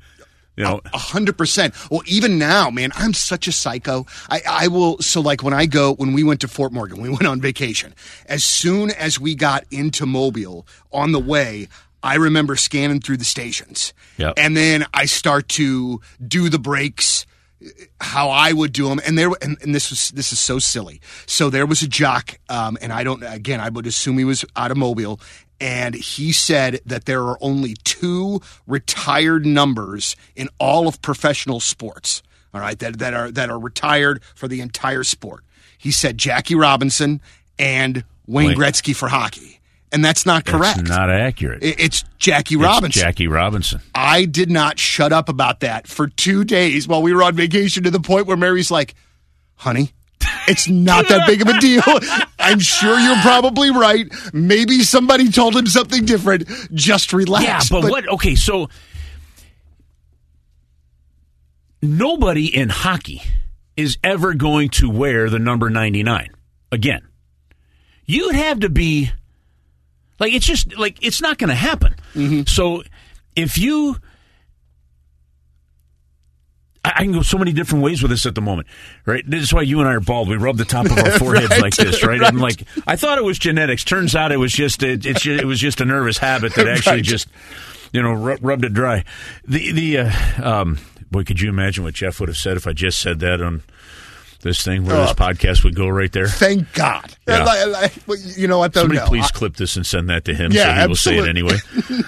You 0.58 0.66
know, 0.66 0.82
A 0.94 0.98
hundred 0.98 1.38
percent. 1.38 1.74
Well, 1.90 2.02
even 2.06 2.38
now, 2.38 2.70
man, 2.70 2.92
I'm 2.94 3.14
such 3.14 3.48
a 3.48 3.52
psycho. 3.54 4.06
I, 4.30 4.42
I 4.46 4.68
will. 4.68 4.98
So, 4.98 5.22
like 5.22 5.42
when 5.42 5.54
I 5.54 5.66
go, 5.66 5.94
when 5.94 6.12
we 6.12 6.22
went 6.22 6.42
to 6.42 6.50
Fort 6.50 6.74
Morgan, 6.74 7.02
we 7.02 7.08
went 7.18 7.26
on 7.28 7.40
vacation. 7.40 7.96
As 8.26 8.44
soon 8.44 8.92
as 8.92 9.18
we 9.18 9.36
got 9.36 9.64
into 9.72 10.06
Mobile 10.06 10.68
on 10.92 11.14
the 11.14 11.20
way, 11.20 11.70
I 12.04 12.16
remember 12.16 12.56
scanning 12.56 13.02
through 13.02 13.18
the 13.18 13.26
stations, 13.26 13.94
Yep. 14.18 14.34
and 14.38 14.56
then 14.56 14.86
I 14.94 15.06
start 15.06 15.48
to 15.50 16.02
do 16.26 16.50
the 16.50 16.60
breaks. 16.60 17.26
how 18.00 18.30
I 18.30 18.54
would 18.54 18.72
do 18.72 18.88
them, 18.88 19.02
and 19.06 19.18
there 19.18 19.30
and, 19.42 19.58
and 19.62 19.76
this 19.76 19.90
was 19.90 20.12
this 20.12 20.32
is 20.32 20.40
so 20.40 20.60
silly. 20.60 21.02
So 21.26 21.50
there 21.50 21.66
was 21.66 21.82
a 21.82 21.90
jock, 21.90 22.40
um, 22.48 22.78
and 22.82 22.94
I 22.94 23.04
don't 23.04 23.22
again 23.22 23.60
I 23.60 23.68
would 23.68 23.86
assume 23.86 24.18
he 24.18 24.24
was 24.24 24.46
automobile, 24.56 25.20
and 25.60 25.94
he 25.94 26.32
said 26.32 26.80
that 26.86 27.04
there 27.04 27.22
are 27.24 27.38
only 27.42 27.74
two 27.84 28.40
retired 28.66 29.46
numbers 29.46 30.16
in 30.38 30.48
all 30.58 30.88
of 30.88 31.02
professional 31.02 31.60
sports. 31.60 32.24
All 32.54 32.62
right, 32.62 32.80
that 32.80 32.98
that 33.00 33.14
are 33.14 33.30
that 33.30 33.50
are 33.50 33.60
retired 33.60 34.24
for 34.36 34.48
the 34.48 34.62
entire 34.62 35.04
sport. 35.04 35.44
He 35.78 35.92
said 35.92 36.18
Jackie 36.18 36.56
Robinson 36.56 37.20
and 37.60 38.06
Wayne 38.26 38.48
Wayne. 38.50 38.58
Gretzky 38.58 38.96
for 38.96 39.10
hockey. 39.10 39.59
And 39.92 40.06
that's 40.06 40.26
not 40.26 40.46
correct. 40.46 40.78
That's 40.78 40.90
not 40.90 41.10
accurate. 41.10 41.64
It's 41.64 42.04
Jackie 42.20 42.56
It's 42.56 42.64
Robinson. 42.64 43.02
Jackie 43.02 43.28
Robinson. 43.28 43.82
I 43.96 44.26
did 44.26 44.52
not 44.52 44.78
shut 44.78 45.12
up 45.12 45.30
about 45.30 45.62
that 45.62 45.88
for 45.88 46.08
two 46.08 46.44
days 46.44 46.88
while 46.88 47.02
we 47.02 47.14
were 47.14 47.24
on 47.24 47.36
vacation 47.36 47.84
to 47.84 47.92
the 47.92 48.00
point 48.00 48.28
where 48.28 48.38
Mary's 48.38 48.70
like, 48.70 48.94
honey, 49.56 49.92
it's 50.48 50.68
not 50.68 51.08
that 51.10 51.26
big 51.26 51.42
of 51.42 51.48
a 51.48 51.60
deal. 51.60 51.82
I'm 52.40 52.60
sure 52.60 53.00
you're 53.00 53.22
probably 53.22 53.72
right. 53.72 54.08
Maybe 54.34 54.84
somebody 54.84 55.32
told 55.32 55.56
him 55.56 55.66
something 55.66 56.06
different. 56.06 56.48
Just 56.74 57.12
relax. 57.14 57.72
Yeah, 57.72 57.82
but, 57.82 57.90
what? 57.90 58.08
Okay, 58.10 58.36
so 58.36 58.70
nobody 61.82 62.56
in 62.56 62.70
hockey 62.70 63.22
is 63.76 63.98
ever 64.04 64.34
going 64.34 64.70
to 64.70 64.90
wear 64.90 65.30
the 65.30 65.40
number 65.40 65.70
99 65.70 66.30
again. 66.72 67.08
You'd 68.06 68.36
have 68.36 68.62
to 68.62 68.70
be 68.70 69.12
like 70.20 70.34
it's 70.34 70.46
just 70.46 70.78
like 70.78 70.98
it's 71.02 71.22
not 71.22 71.38
going 71.38 71.50
to 71.50 71.56
happen. 71.56 71.96
So 72.48 72.84
if 73.36 73.58
you 73.58 73.96
I 76.84 76.92
I 76.98 77.04
can 77.04 77.12
go 77.12 77.22
so 77.22 77.38
many 77.38 77.52
different 77.52 77.84
ways 77.84 78.02
with 78.02 78.12
this 78.12 78.26
at 78.26 78.36
the 78.36 78.42
moment, 78.42 78.68
right? 79.06 79.24
This 79.30 79.44
is 79.44 79.54
why 79.54 79.62
you 79.64 79.80
and 79.80 79.88
I 79.90 79.94
are 79.94 80.00
bald. 80.00 80.30
We 80.30 80.36
rub 80.38 80.58
the 80.58 80.66
top 80.66 80.86
of 80.86 80.98
our 80.98 81.12
foreheads 81.20 81.50
Right, 81.52 81.62
like 81.62 81.76
this, 81.76 82.04
right? 82.04 82.20
right. 82.20 82.30
And 82.30 82.40
like 82.40 82.64
I 82.88 82.96
thought 82.96 83.18
it 83.18 83.24
was 83.24 83.38
genetics. 83.40 83.84
Turns 83.84 84.16
out 84.16 84.32
it 84.32 84.38
was 84.38 84.52
just 84.54 84.82
it, 84.84 85.06
it's 85.06 85.26
it 85.26 85.46
was 85.46 85.60
just 85.60 85.82
a 85.82 85.86
nervous 85.86 86.18
habit 86.18 86.54
that 86.56 86.68
actually 86.70 86.98
Right. 86.98 87.04
just 87.04 87.28
you 87.92 88.02
know 88.02 88.14
ru- 88.14 88.38
rubbed 88.42 88.66
it 88.66 88.74
dry. 88.74 89.04
The 89.46 89.72
the 89.72 89.98
uh, 90.00 90.12
um, 90.62 90.80
boy, 91.12 91.24
could 91.24 91.42
you 91.42 91.50
imagine 91.50 91.84
what 91.84 91.94
Jeff 91.94 92.20
would 92.20 92.30
have 92.30 92.38
said 92.38 92.56
if 92.58 92.66
I 92.68 92.74
just 92.74 93.00
said 93.02 93.20
that 93.20 93.42
on 93.42 93.64
this 94.42 94.64
thing 94.64 94.86
where 94.86 94.96
this 94.98 95.12
Oh. 95.12 95.14
podcast 95.16 95.64
would 95.64 95.76
go 95.76 95.88
right 95.88 96.12
there? 96.12 96.28
Thank 96.28 96.72
God. 96.74 97.14
Yeah. 97.28 97.44
Like- 97.44 98.08
like- 98.08 98.20
you 98.38 98.48
know 98.48 98.58
what, 98.60 98.74
though? 98.74 98.82
Somebody 98.82 99.00
No. 99.02 99.06
please 99.08 99.26
I- 99.26 99.38
clip 99.38 99.56
this 99.58 99.76
and 99.76 99.86
send 99.86 100.10
that 100.10 100.26
to 100.26 100.34
him 100.34 100.52
Yeah, 100.52 100.76
so 100.76 100.82
he 100.82 100.88
will 100.88 100.96
say 100.96 101.18
it 101.18 101.28
absolutely. 101.28 101.58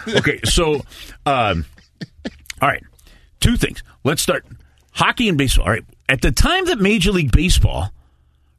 anyway. 0.08 0.17
okay, 0.20 0.39
so 0.46 0.76
um, 1.26 1.65
all 2.62 2.70
right, 2.70 2.84
two 3.39 3.58
things. 3.58 3.84
Let's 4.04 4.22
start 4.22 4.46
hockey 4.94 5.30
and 5.30 5.38
baseball. 5.38 5.65
All 5.65 5.72
right, 5.72 5.86
at 6.10 6.22
the 6.22 6.32
time 6.32 6.65
that 6.65 6.80
Major 6.80 7.12
League 7.12 7.32
Baseball 7.32 7.91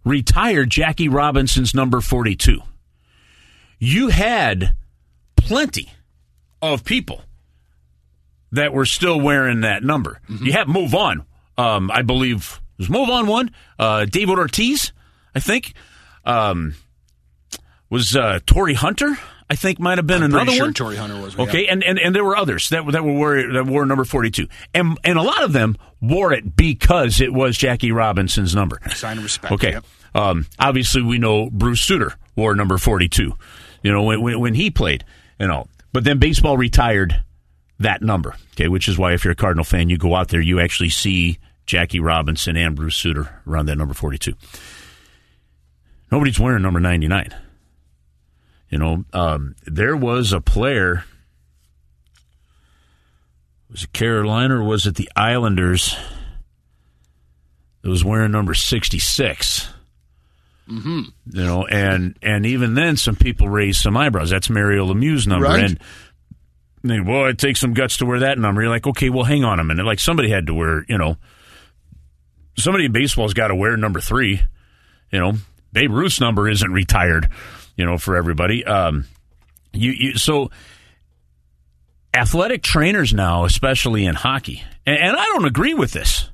retired 0.05 0.71
Jackie 0.71 1.09
Robinson's 1.09 1.75
number 1.75 2.01
forty-two, 2.01 2.61
you 3.79 4.09
had 4.09 4.75
plenty 5.37 5.93
of 6.61 6.85
people 6.85 7.23
that 8.53 8.73
were 8.73 8.85
still 8.87 9.21
wearing 9.21 9.63
that 9.63 9.83
number. 9.83 10.21
Mm-hmm. 10.29 10.45
You 10.47 10.53
have 10.53 10.69
Mo 10.69 10.87
Vaughn. 10.87 11.25
Um, 11.59 11.91
I 11.91 12.03
believe 12.03 12.61
was 12.83 12.91
Mo 12.91 13.07
Vaughn 13.07 13.27
one. 13.27 13.51
Uh, 13.79 14.05
David 14.05 14.39
Ortiz, 14.39 14.93
I 15.35 15.41
think. 15.41 15.75
Um, 16.25 16.75
was 17.91 18.17
uh, 18.17 18.41
Torii 18.47 18.75
Hunter? 18.75 19.17
I 19.51 19.55
think 19.55 19.79
might 19.79 19.99
have 19.99 20.07
been 20.07 20.23
I'm 20.23 20.33
another 20.33 20.53
sure 20.53 20.65
one. 20.67 20.75
Torii 20.75 20.97
Hunter 20.97 21.21
was, 21.21 21.39
okay, 21.39 21.65
yeah. 21.65 21.73
and, 21.73 21.85
and 21.85 21.99
and 21.99 22.15
there 22.15 22.25
were 22.25 22.37
others 22.37 22.71
that 22.71 22.91
that 22.93 23.05
were 23.05 23.13
wore, 23.13 23.53
that 23.53 23.67
wore 23.67 23.85
number 23.85 24.05
forty 24.05 24.31
two, 24.31 24.49
and 24.73 24.99
and 25.05 25.19
a 25.19 25.23
lot 25.23 25.43
of 25.43 25.53
them 25.53 25.77
wore 26.01 26.33
it 26.33 26.57
because 26.57 27.21
it 27.21 27.33
was 27.33 27.59
Jackie 27.59 27.93
Robinson's 27.93 28.55
number. 28.55 28.81
Sign 28.95 29.19
of 29.19 29.25
respect. 29.25 29.53
Okay. 29.53 29.73
Yep. 29.73 29.85
Um, 30.15 30.47
obviously, 30.59 31.03
we 31.03 31.19
know 31.19 31.49
Bruce 31.51 31.81
Sutter 31.81 32.15
wore 32.37 32.55
number 32.55 32.79
42, 32.79 33.35
you 33.83 33.93
know, 33.93 34.03
when, 34.03 34.21
when, 34.21 34.41
when 34.41 34.55
he 34.55 34.71
played 34.71 35.05
and 35.39 35.51
all. 35.51 35.69
But 35.93 36.05
then 36.05 36.19
baseball 36.19 36.57
retired 36.57 37.23
that 37.79 38.03
number, 38.03 38.35
okay, 38.55 38.69
which 38.69 38.89
is 38.89 38.99
why 38.99 39.15
if 39.15 39.25
you're 39.25 39.33
a 39.33 39.37
Cardinal 39.37 39.65
fan, 39.65 39.89
you 39.89 39.99
go 39.99 40.15
out 40.15 40.29
there, 40.29 40.41
you 40.41 40.61
actually 40.61 40.91
see 40.91 41.39
Jackie 41.67 42.01
Robinson 42.01 42.57
and 42.57 42.75
Bruce 42.77 42.97
Sutter 42.97 43.41
around 43.47 43.67
that 43.67 43.77
number 43.77 43.95
42. 43.95 44.33
Nobody's 46.11 46.39
wearing 46.41 46.63
number 46.63 46.81
99. 46.81 47.35
You 48.69 48.79
know, 48.79 49.05
um, 49.13 49.55
there 49.67 49.97
was 49.97 50.33
a 50.33 50.41
player. 50.41 51.05
Was 53.71 53.85
it 53.85 53.93
Carolina 53.93 54.57
or 54.57 54.63
was 54.65 54.87
it 54.87 54.97
the 54.97 55.11
Islanders 55.17 55.97
that 57.83 57.89
was 57.89 58.05
wearing 58.05 58.31
number 58.31 58.55
66? 58.55 59.69
Mm-hmm. 60.69 61.01
You 61.31 61.45
know, 61.45 61.67
and 61.67 62.17
and 62.23 62.47
even 62.47 62.75
then, 62.75 62.97
some 62.97 63.17
people 63.17 63.49
raised 63.49 63.81
some 63.83 63.97
eyebrows. 63.97 64.31
That's 64.31 64.49
Mario 64.49 64.87
Lemieux's 64.87 65.27
number, 65.27 65.47
Right. 65.49 65.65
and 65.65 65.81
they, 66.85 67.01
well, 67.01 67.27
it 67.27 67.39
takes 67.39 67.61
some 67.61 67.75
guts 67.75 67.97
to 67.99 68.07
wear 68.07 68.21
that 68.21 68.39
number. 68.39 68.63
You're 68.63 68.71
like, 68.71 68.87
okay, 68.87 69.11
well, 69.11 69.25
hang 69.25 69.45
on 69.45 69.59
a 69.61 69.65
minute. 69.65 69.85
Like 69.85 69.99
somebody 70.01 70.31
had 70.31 70.47
to 70.47 70.55
wear, 70.55 70.85
you 70.89 70.99
know, 70.99 71.17
somebody 72.57 72.87
in 72.87 72.93
baseball's 72.93 73.35
got 73.35 73.49
to 73.49 73.55
wear 73.55 73.77
number 73.77 74.01
three. 74.01 74.43
You 75.11 75.19
know, 75.19 75.33
Babe 75.73 75.91
Ruth's 75.93 76.21
number 76.21 76.49
isn't 76.49 76.73
retired. 76.73 77.29
You 77.77 77.87
know, 77.87 77.97
for 77.99 78.17
everybody. 78.17 78.65
Um, 78.65 79.07
you, 79.73 79.93
you 79.93 80.19
so 80.19 80.51
athletic 82.15 82.63
trainers 82.63 83.15
now, 83.15 83.45
especially 83.45 84.05
in 84.05 84.15
hockey, 84.15 84.63
and, 84.87 84.99
and 84.99 85.17
I 85.17 85.25
don't 85.27 85.47
agree 85.47 85.75
with 85.75 85.93
this. 85.93 86.29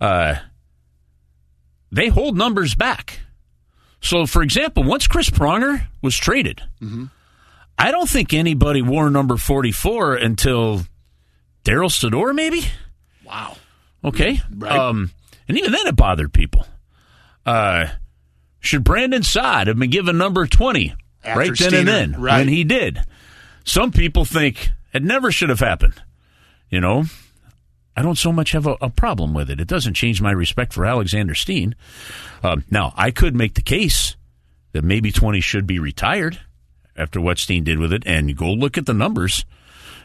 Uh, 0.00 0.36
they 1.90 2.08
hold 2.08 2.36
numbers 2.36 2.74
back. 2.74 3.20
So, 4.00 4.26
for 4.26 4.42
example, 4.42 4.82
once 4.82 5.06
Chris 5.06 5.30
Pronger 5.30 5.86
was 6.00 6.16
traded, 6.16 6.60
I 7.78 7.90
don't 7.90 8.08
think 8.08 8.32
anybody 8.32 8.82
wore 8.82 9.10
number 9.10 9.36
44 9.36 10.14
until 10.14 10.82
Darryl 11.64 11.88
Sydor, 11.90 12.34
maybe? 12.34 12.62
Wow. 13.24 13.56
Okay. 14.04 14.40
Right. 14.56 14.72
Um, 14.72 15.10
and 15.52 15.58
even 15.58 15.72
then 15.72 15.86
it 15.86 15.96
bothered 15.96 16.32
people. 16.32 16.64
Uh, 17.44 17.88
should 18.60 18.82
Brandon 18.84 19.22
Saad 19.22 19.66
have 19.66 19.78
been 19.78 19.90
given 19.90 20.16
number 20.16 20.46
20 20.46 20.94
After 21.22 21.38
right 21.38 21.48
then 21.48 21.56
Steiner, 21.56 21.78
and 21.78 21.88
then 21.88 22.12
right. 22.18 22.38
when 22.38 22.48
he 22.48 22.64
did? 22.64 23.02
Some 23.62 23.92
people 23.92 24.24
think 24.24 24.70
it 24.94 25.02
never 25.02 25.30
should 25.30 25.50
have 25.50 25.60
happened. 25.60 26.00
You 26.70 26.80
know, 26.80 27.04
I 27.94 28.00
don't 28.00 28.16
so 28.16 28.32
much 28.32 28.52
have 28.52 28.66
a, 28.66 28.78
a 28.80 28.88
problem 28.88 29.34
with 29.34 29.50
it. 29.50 29.60
It 29.60 29.68
doesn't 29.68 29.92
change 29.92 30.22
my 30.22 30.30
respect 30.30 30.72
for 30.72 30.86
Alexander 30.86 31.34
Steen. 31.34 31.74
Um, 32.42 32.64
now, 32.70 32.94
I 32.96 33.10
could 33.10 33.36
make 33.36 33.52
the 33.52 33.60
case 33.60 34.16
that 34.72 34.84
maybe 34.84 35.12
20 35.12 35.42
should 35.42 35.66
be 35.66 35.78
retired 35.78 36.40
after 36.96 37.20
what 37.20 37.38
Steen 37.38 37.62
did 37.62 37.78
with 37.78 37.92
it, 37.92 38.04
and 38.06 38.34
go 38.34 38.50
look 38.50 38.78
at 38.78 38.86
the 38.86 38.94
numbers. 38.94 39.44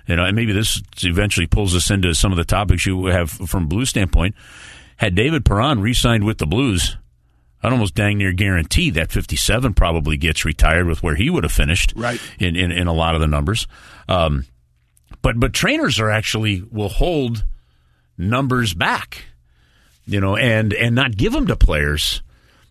You 0.08 0.18
know, 0.18 0.26
and 0.26 0.36
maybe 0.36 0.52
this 0.52 0.82
eventually 1.04 1.48
pulls 1.48 1.74
us 1.74 1.90
into 1.90 2.14
some 2.14 2.34
of 2.34 2.38
the 2.38 2.44
topics 2.44 2.86
you 2.86 3.06
have 3.06 3.32
from 3.32 3.64
a 3.64 3.68
Blues 3.68 3.88
standpoint. 3.88 4.36
Had 4.98 5.16
David 5.16 5.46
Perron 5.46 5.80
re-signed 5.82 6.24
with 6.26 6.38
the 6.40 6.46
Blues, 6.46 6.98
I'd 7.64 7.72
almost 7.72 7.96
dang 7.96 8.18
near 8.18 8.34
guarantee 8.34 8.90
that 8.92 9.12
57 9.12 9.74
probably 9.74 10.18
gets 10.18 10.44
retired 10.46 10.88
with 10.88 11.02
where 11.04 11.16
he 11.16 11.30
would 11.30 11.44
have 11.44 11.52
finished 11.52 11.94
Right. 11.96 12.20
in, 12.40 12.56
in, 12.56 12.72
in 12.72 12.88
a 12.88 12.94
lot 12.94 13.16
of 13.16 13.22
the 13.22 13.28
numbers. 13.28 13.68
Um, 14.08 14.46
but 15.22 15.40
but 15.40 15.54
trainers 15.54 16.00
are 16.00 16.10
actually 16.10 16.62
will 16.72 16.90
hold 16.90 17.46
numbers 18.18 18.74
back, 18.74 19.26
you 20.06 20.20
know, 20.20 20.36
and 20.36 20.74
and 20.74 20.96
not 20.96 21.16
give 21.18 21.34
them 21.34 21.48
to 21.48 21.56
players 21.56 22.22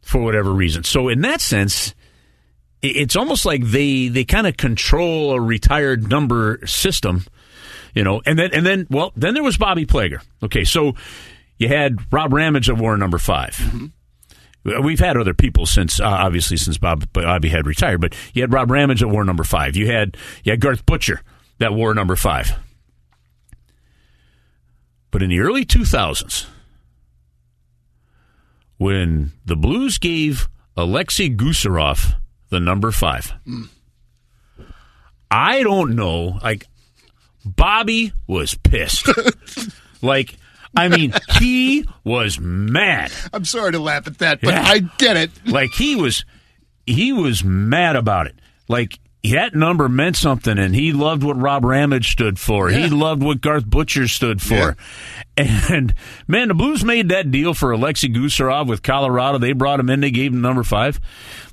for 0.03 0.23
whatever 0.23 0.53
reason. 0.53 0.85
So 0.85 1.09
in 1.09 1.23
that 1.23 1.41
sense, 1.41 1.95
it's 2.83 3.17
almost 3.17 3.45
like 3.47 3.65
they 3.65 4.09
they 4.09 4.25
kind 4.25 4.47
of 4.47 4.57
control 4.57 5.33
a 5.33 5.41
retired 5.41 6.09
number 6.09 6.65
system, 6.67 7.25
you 7.95 8.05
know. 8.05 8.23
And 8.25 8.39
then 8.39 8.51
and 8.53 8.65
then 8.65 8.87
well, 8.91 9.13
then 9.17 9.35
there 9.35 9.43
was 9.43 9.57
Bobby 9.57 9.87
Plager. 9.87 10.23
Okay, 10.43 10.65
so 10.65 10.95
you 11.59 11.69
had 11.69 12.13
Rob 12.13 12.33
Ramage 12.33 12.69
at 12.69 12.77
war 12.77 12.97
number 12.97 13.19
5 13.19 13.91
We've 14.83 14.99
had 14.99 15.17
other 15.17 15.35
people 15.35 15.65
since, 15.65 16.01
uh, 16.01 16.05
obviously, 16.05 16.57
since 16.57 16.77
Bob 16.77 17.13
Bobby 17.13 17.51
had 17.51 17.67
retired. 17.67 18.01
But 18.01 18.17
you 18.35 18.43
had 18.43 18.53
Rob 18.53 18.69
Ramage 18.69 19.01
at 19.01 19.09
war 19.09 19.23
number 19.23 19.45
five. 19.45 19.77
You 19.77 19.87
had 19.87 20.17
you 20.43 20.51
had 20.51 20.61
Garth 20.61 20.85
Butcher 20.85 21.23
that 21.59 21.73
war 21.73 21.95
number 21.95 22.17
five. 22.17 22.53
But 25.13 25.23
in 25.23 25.31
the 25.31 25.39
early 25.39 25.65
2000s, 25.65 26.47
when 28.77 29.33
the 29.45 29.57
Blues 29.57 29.99
gave 29.99 30.49
Alexei 30.77 31.31
Gusarov 31.31 32.17
the 32.51 32.59
number 32.59 32.91
five, 32.91 33.33
I 35.31 35.63
don't 35.63 35.95
know. 35.95 36.39
Like, 36.43 36.67
Bobby 37.45 38.13
was 38.27 38.57
pissed. 38.57 39.09
like, 40.03 40.37
I 40.77 40.89
mean, 40.89 41.13
he 41.39 41.85
was 42.05 42.39
mad. 42.39 43.11
I'm 43.33 43.45
sorry 43.45 43.73
to 43.73 43.79
laugh 43.79 44.07
at 44.07 44.19
that, 44.19 44.41
but 44.41 44.55
Yeah. 44.55 44.63
I 44.65 44.79
get 44.99 45.17
it. 45.17 45.31
Like 45.47 45.71
he 45.73 45.97
was, 45.97 46.25
he 46.87 47.13
was 47.13 47.43
mad 47.43 47.97
about 47.97 48.27
it. 48.27 48.37
Like 48.69 48.99
that 49.25 49.55
number 49.57 49.89
meant 49.89 50.17
something, 50.17 50.57
and 50.59 50.75
he 50.75 50.93
loved 50.93 51.25
what 51.25 51.37
Rob 51.37 51.65
Ramage 51.65 52.13
stood 52.13 52.39
for. 52.39 52.71
Yeah. 52.71 52.79
He 52.87 52.91
loved 52.91 53.23
what 53.23 53.41
Garth 53.41 53.67
Butcher 53.67 54.07
stood 54.07 54.41
for. 54.41 54.77
And 55.37 55.93
man, 56.29 56.49
the 56.49 56.55
Blues 56.55 56.85
made 56.85 57.09
that 57.11 57.31
deal 57.31 57.53
for 57.53 57.71
Alexei 57.73 58.09
Gusarov 58.09 58.69
with 58.69 58.83
Colorado. 58.83 59.39
They 59.39 59.53
brought 59.53 59.81
him 59.81 59.91
in. 59.91 60.01
They 60.01 60.11
gave 60.11 60.33
him 60.33 60.41
number 60.41 60.63
five. 60.63 60.99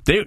They 0.04 0.24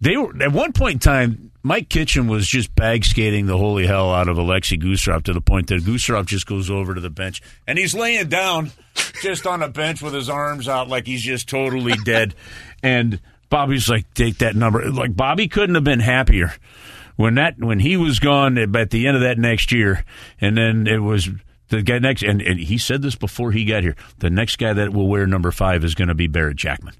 they 0.00 0.16
were 0.16 0.34
at 0.42 0.50
one 0.52 0.72
point 0.72 0.94
in 0.94 0.98
time. 1.00 1.50
Mike 1.68 1.90
Kitchen 1.90 2.28
was 2.28 2.48
just 2.48 2.74
bag 2.74 3.04
skating 3.04 3.44
the 3.44 3.58
holy 3.58 3.86
hell 3.86 4.10
out 4.10 4.26
of 4.26 4.38
Alexei 4.38 4.78
Gusarov 4.78 5.24
to 5.24 5.34
the 5.34 5.42
point 5.42 5.66
that 5.66 5.82
Gusarov 5.82 6.24
just 6.24 6.46
goes 6.46 6.70
over 6.70 6.94
to 6.94 7.00
the 7.02 7.10
bench 7.10 7.42
and 7.66 7.78
he's 7.78 7.94
laying 7.94 8.28
down 8.28 8.70
just 9.22 9.46
on 9.46 9.62
a 9.62 9.68
bench 9.68 10.00
with 10.00 10.14
his 10.14 10.30
arms 10.30 10.66
out 10.66 10.88
like 10.88 11.06
he's 11.06 11.20
just 11.20 11.46
totally 11.46 11.92
dead. 12.06 12.34
And 12.82 13.20
Bobby's 13.50 13.86
like, 13.86 14.06
take 14.14 14.38
that 14.38 14.56
number. 14.56 14.90
Like 14.90 15.14
Bobby 15.14 15.46
couldn't 15.46 15.74
have 15.74 15.84
been 15.84 16.00
happier 16.00 16.54
when 17.16 17.34
that 17.34 17.58
when 17.58 17.80
he 17.80 17.98
was 17.98 18.18
gone 18.18 18.56
at 18.56 18.90
the 18.90 19.06
end 19.06 19.16
of 19.16 19.22
that 19.24 19.36
next 19.36 19.70
year, 19.70 20.06
and 20.40 20.56
then 20.56 20.86
it 20.86 21.02
was 21.02 21.28
the 21.68 21.82
guy 21.82 21.98
next. 21.98 22.22
And, 22.22 22.40
and 22.40 22.58
he 22.58 22.78
said 22.78 23.02
this 23.02 23.14
before 23.14 23.52
he 23.52 23.66
got 23.66 23.82
here. 23.82 23.96
The 24.20 24.30
next 24.30 24.56
guy 24.56 24.72
that 24.72 24.94
will 24.94 25.06
wear 25.06 25.26
number 25.26 25.50
five 25.50 25.84
is 25.84 25.94
going 25.94 26.08
to 26.08 26.14
be 26.14 26.28
Barret 26.28 26.56
Jackman. 26.56 26.94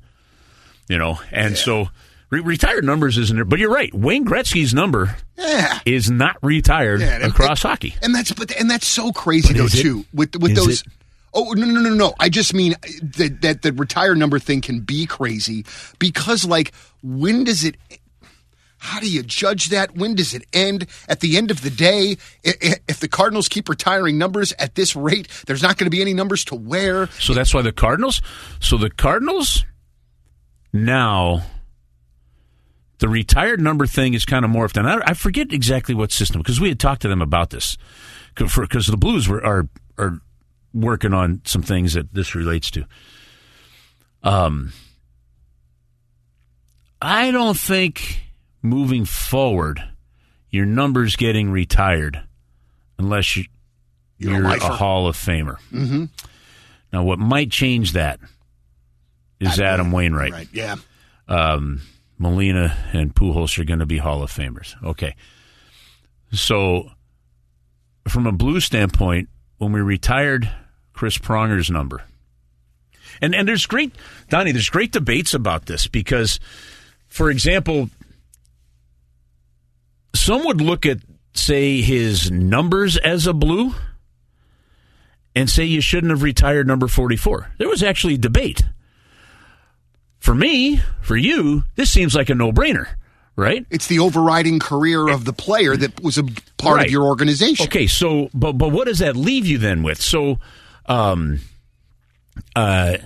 You 0.90 0.98
know, 0.98 1.20
and 1.32 1.56
so. 1.56 1.88
Re- 2.30 2.40
retired 2.40 2.84
numbers 2.84 3.16
isn't 3.16 3.34
there, 3.36 3.44
but 3.44 3.58
you're 3.58 3.72
right. 3.72 3.92
Wayne 3.94 4.26
Gretzky's 4.26 4.74
number 4.74 5.16
Yeah. 5.38 5.78
is 5.86 6.10
not 6.10 6.36
retired 6.42 7.00
Yeah, 7.00 7.18
across 7.26 7.62
hockey. 7.62 7.94
And 8.02 8.14
that's 8.14 8.32
but 8.32 8.54
and 8.56 8.70
that's 8.70 8.86
so 8.86 9.12
crazy 9.12 9.48
But 9.54 9.58
though 9.58 9.64
is 9.64 9.74
it? 9.78 9.82
too 9.82 10.04
with 10.12 10.36
with 10.36 10.54
those. 10.54 10.82
it? 10.82 10.88
Oh 11.34 11.52
no 11.52 11.66
no 11.66 11.80
no 11.80 11.90
no! 11.94 12.14
I 12.18 12.28
just 12.30 12.52
mean 12.54 12.72
uh, 12.74 12.88
that 13.18 13.42
that 13.42 13.62
the 13.62 13.72
retire 13.72 14.14
number 14.14 14.38
thing 14.38 14.60
can 14.62 14.80
be 14.80 15.06
crazy 15.06 15.64
because 15.98 16.44
like 16.44 16.72
when 17.02 17.44
does 17.44 17.64
it? 17.64 17.76
How 18.80 19.00
do 19.00 19.10
you 19.10 19.22
judge 19.24 19.70
that? 19.70 19.96
When 19.96 20.14
does 20.14 20.34
it 20.34 20.44
end? 20.52 20.86
At 21.08 21.20
the 21.20 21.36
end 21.36 21.50
of 21.50 21.62
the 21.62 21.70
day, 21.70 22.16
if 22.44 23.00
the 23.00 23.08
Cardinals 23.08 23.48
keep 23.48 23.68
retiring 23.68 24.18
numbers 24.18 24.52
at 24.58 24.74
this 24.76 24.94
rate, 24.94 25.26
there's 25.46 25.62
not 25.62 25.76
going 25.78 25.86
to 25.86 25.90
be 25.90 26.00
any 26.00 26.14
numbers 26.14 26.44
to 26.46 26.54
wear. 26.54 27.08
So 27.18 27.34
that's 27.34 27.52
why 27.52 27.62
the 27.62 27.72
Cardinals. 27.72 28.22
So 28.60 28.76
the 28.78 28.88
Cardinals 28.88 29.64
now, 30.72 31.42
the 32.98 33.08
retired 33.08 33.60
number 33.60 33.86
thing 33.86 34.14
is 34.14 34.24
kind 34.24 34.44
of 34.44 34.50
morphed, 34.50 34.76
and 34.76 34.88
I, 34.88 35.10
I 35.10 35.14
forget 35.14 35.52
exactly 35.52 35.94
what 35.94 36.12
system 36.12 36.40
because 36.40 36.60
we 36.60 36.68
had 36.68 36.80
talked 36.80 37.02
to 37.02 37.08
them 37.08 37.22
about 37.22 37.50
this 37.50 37.76
because 38.34 38.86
the 38.86 38.96
Blues 38.96 39.28
were 39.28 39.44
are 39.44 39.68
are 39.96 40.20
working 40.74 41.14
on 41.14 41.40
some 41.44 41.62
things 41.62 41.94
that 41.94 42.12
this 42.12 42.34
relates 42.34 42.70
to. 42.72 42.84
Um, 44.22 44.72
I 47.00 47.30
don't 47.30 47.56
think 47.56 48.22
moving 48.62 49.04
forward, 49.04 49.82
your 50.50 50.66
number's 50.66 51.16
getting 51.16 51.50
retired 51.50 52.22
unless 52.98 53.36
you, 53.36 53.44
You're 54.18 54.34
a 54.34 54.38
you're, 54.38 54.56
a. 54.56 54.58
Hall 54.60 55.06
of 55.06 55.16
Famer. 55.16 55.58
Mm-hmm. 55.72 56.04
Now, 56.92 57.04
what 57.04 57.18
might 57.18 57.50
change 57.50 57.92
that 57.92 58.18
is 59.40 59.60
Adam 59.60 59.92
Wainwright. 59.92 60.32
Right? 60.32 60.48
Yeah. 60.52 60.76
Um, 61.28 61.82
Molina 62.18 62.76
and 62.92 63.14
Pujols 63.14 63.58
are 63.58 63.64
going 63.64 63.78
to 63.78 63.86
be 63.86 63.98
Hall 63.98 64.22
of 64.22 64.32
Famers. 64.32 64.74
Okay. 64.82 65.14
So, 66.32 66.90
from 68.06 68.26
a 68.26 68.32
blue 68.32 68.60
standpoint, 68.60 69.28
when 69.58 69.72
we 69.72 69.80
retired 69.80 70.50
Chris 70.92 71.16
Pronger's 71.16 71.70
number, 71.70 72.02
and 73.22 73.34
and 73.34 73.48
there's 73.48 73.66
great 73.66 73.94
Donnie, 74.28 74.52
there's 74.52 74.68
great 74.68 74.92
debates 74.92 75.32
about 75.32 75.66
this 75.66 75.86
because, 75.86 76.38
for 77.06 77.30
example, 77.30 77.88
some 80.14 80.44
would 80.44 80.60
look 80.60 80.84
at 80.84 80.98
say 81.32 81.80
his 81.80 82.30
numbers 82.30 82.96
as 82.98 83.26
a 83.26 83.32
blue 83.32 83.74
and 85.34 85.48
say 85.48 85.64
you 85.64 85.80
shouldn't 85.80 86.10
have 86.10 86.22
retired 86.22 86.66
number 86.66 86.88
44. 86.88 87.52
There 87.58 87.68
was 87.68 87.82
actually 87.82 88.16
debate. 88.16 88.64
For 90.28 90.34
me, 90.34 90.82
for 91.00 91.16
you, 91.16 91.64
this 91.76 91.90
seems 91.90 92.14
like 92.14 92.28
a 92.28 92.34
no-brainer, 92.34 92.86
right? 93.34 93.64
It's 93.70 93.86
the 93.86 94.00
overriding 94.00 94.58
career 94.58 95.08
of 95.08 95.24
the 95.24 95.32
player 95.32 95.74
that 95.74 96.02
was 96.02 96.18
a 96.18 96.24
part 96.58 96.76
Right. 96.76 96.84
of 96.84 96.92
your 96.92 97.04
organization. 97.04 97.64
Okay, 97.64 97.86
so 97.86 98.28
but 98.34 98.52
but 98.58 98.70
what 98.70 98.88
does 98.88 98.98
that 98.98 99.16
leave 99.16 99.46
you 99.46 99.56
then 99.56 99.82
with? 99.82 100.02
So, 100.02 100.38
um, 100.84 101.40
uh, 102.54 102.98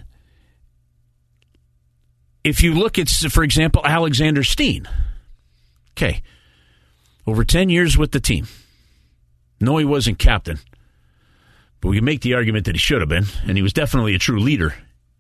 if 2.42 2.60
you 2.60 2.74
look 2.74 2.98
at, 2.98 3.08
for 3.08 3.44
example, 3.44 3.82
Alexander 3.84 4.42
Steen, 4.42 4.88
okay, 5.96 6.22
over 7.24 7.44
ten 7.44 7.68
years 7.68 7.96
with 7.96 8.10
the 8.10 8.18
team. 8.20 8.48
No, 9.60 9.76
he 9.76 9.84
wasn't 9.84 10.18
captain, 10.18 10.58
but 11.80 11.90
we 11.90 11.98
can 11.98 12.04
make 12.04 12.22
the 12.22 12.34
argument 12.34 12.64
that 12.66 12.74
he 12.74 12.80
should 12.80 13.00
have 13.00 13.08
been, 13.08 13.26
and 13.46 13.56
he 13.56 13.62
was 13.62 13.72
definitely 13.72 14.16
a 14.16 14.18
true 14.18 14.40
leader 14.40 14.70